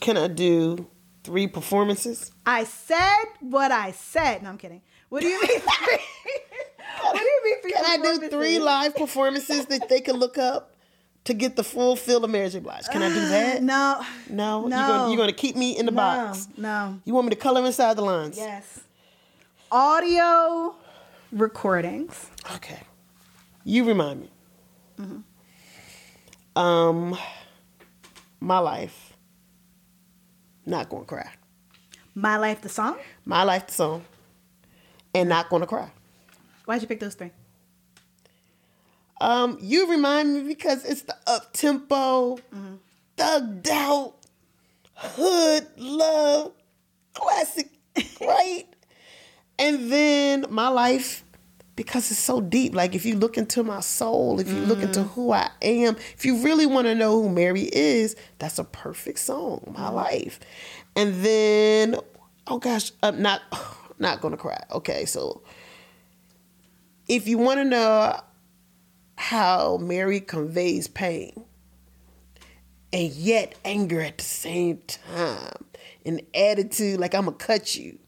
[0.00, 0.88] Can I do
[1.22, 2.32] three performances?
[2.44, 4.42] I said what I said.
[4.42, 4.82] No, I'm kidding.
[5.08, 5.60] What do you mean?
[5.60, 5.98] Three?
[7.02, 7.62] what do you mean?
[7.62, 10.69] Three Can I do three live performances that they can look up
[11.30, 12.58] to get the full feel of Mary J.
[12.58, 12.86] Blige?
[12.88, 13.62] Can I do that?
[13.62, 14.04] No.
[14.28, 14.66] No?
[14.66, 14.76] No.
[14.76, 16.48] You're gonna, you're gonna keep me in the No, box.
[16.56, 17.00] No.
[17.04, 18.36] You want me to color inside the lines?
[18.36, 18.80] Yes.
[19.70, 20.74] Audio
[21.32, 22.26] recordings.
[22.56, 22.80] Okay.
[23.64, 24.30] You remind me.
[25.00, 26.58] Mm-hmm.
[26.60, 27.16] Um,
[28.40, 29.14] my life.
[30.66, 31.30] Not gonna cry.
[32.14, 32.98] My Life, the song.
[33.24, 34.04] My life, the song.
[35.14, 35.90] And not gonna cry.
[36.64, 37.30] Why'd you pick those three?
[39.20, 42.38] Um, you remind me because it's the up tempo,
[43.16, 44.14] thugged out,
[44.94, 46.52] hood love,
[47.12, 47.70] classic,
[48.20, 48.64] right?
[49.58, 51.22] And then my life
[51.80, 52.74] because it's so deep.
[52.74, 56.26] Like if you look into my soul, if you look into who I am, if
[56.26, 59.74] you really want to know who Mary is, that's a perfect song.
[59.78, 60.40] My life.
[60.94, 61.96] And then,
[62.46, 63.40] oh gosh, I'm not
[63.98, 64.62] not gonna cry.
[64.72, 65.42] Okay, so
[67.08, 68.20] if you want to know
[69.20, 71.44] how Mary conveys pain
[72.90, 75.66] and yet anger at the same time,
[76.06, 77.98] an attitude like I'm gonna cut you,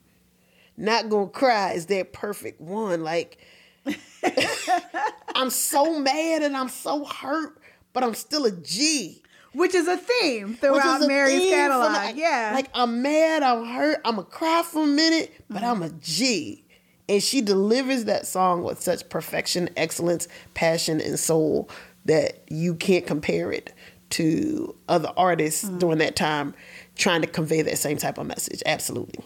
[0.75, 3.03] not gonna cry is that perfect one.
[3.03, 3.37] Like
[5.35, 7.59] I'm so mad and I'm so hurt,
[7.93, 9.21] but I'm still a G.
[9.53, 12.15] Which is a theme throughout a Mary's theme catalog.
[12.15, 12.53] yeah.
[12.55, 15.73] Like I'm mad, I'm hurt, I'm gonna cry for a minute, but uh-huh.
[15.73, 16.62] I'm a G.
[17.09, 21.69] And she delivers that song with such perfection, excellence, passion, and soul
[22.05, 23.73] that you can't compare it
[24.11, 25.79] to other artists mm.
[25.79, 26.53] during that time
[26.95, 28.61] trying to convey that same type of message.
[28.65, 29.23] Absolutely.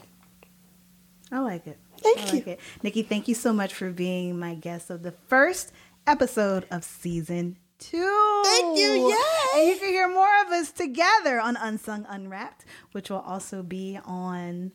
[1.30, 1.78] I like it.
[1.98, 2.32] Thank I you.
[2.32, 2.60] like it.
[2.82, 5.72] Nikki, thank you so much for being my guest of the first
[6.06, 8.42] episode of season two.
[8.44, 9.60] Thank you, yay!
[9.60, 13.98] And you can hear more of us together on Unsung Unwrapped, which will also be
[14.04, 14.72] on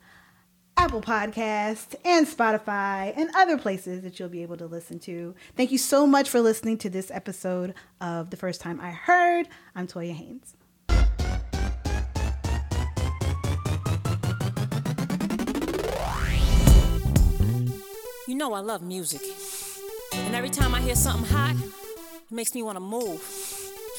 [0.78, 5.36] Apple Podcast and Spotify and other places that you'll be able to listen to.
[5.56, 9.48] Thank you so much for listening to this episode of The First Time I Heard.
[9.76, 10.56] I'm Toya Haynes.
[18.28, 19.22] You know I love music.
[20.14, 23.22] And every time I hear something hot, it makes me want to move.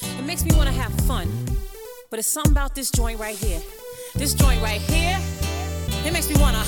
[0.01, 1.29] It makes me want to have fun.
[2.09, 3.61] But it's something about this joint right here.
[4.15, 5.19] This joint right here,
[6.05, 6.61] it makes me want to.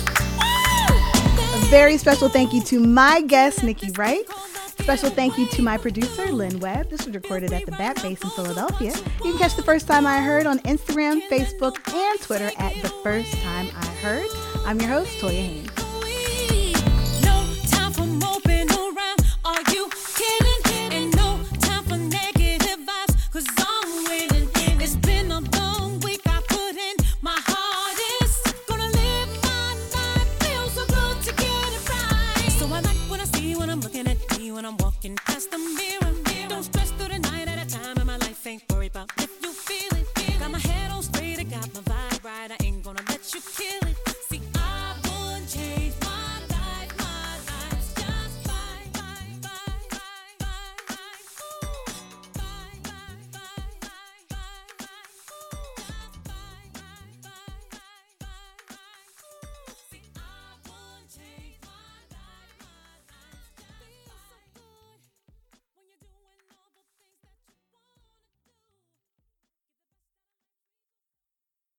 [1.54, 4.26] A very special thank you to my guest, Nikki Wright.
[4.80, 6.90] Special thank you to my producer, Lynn Webb.
[6.90, 8.94] This was recorded at the Bat Base in Philadelphia.
[9.24, 12.90] You can catch the first time I heard on Instagram, Facebook, and Twitter at the
[13.04, 14.28] first time I heard.
[14.66, 15.77] I'm your host, Toya Haynes.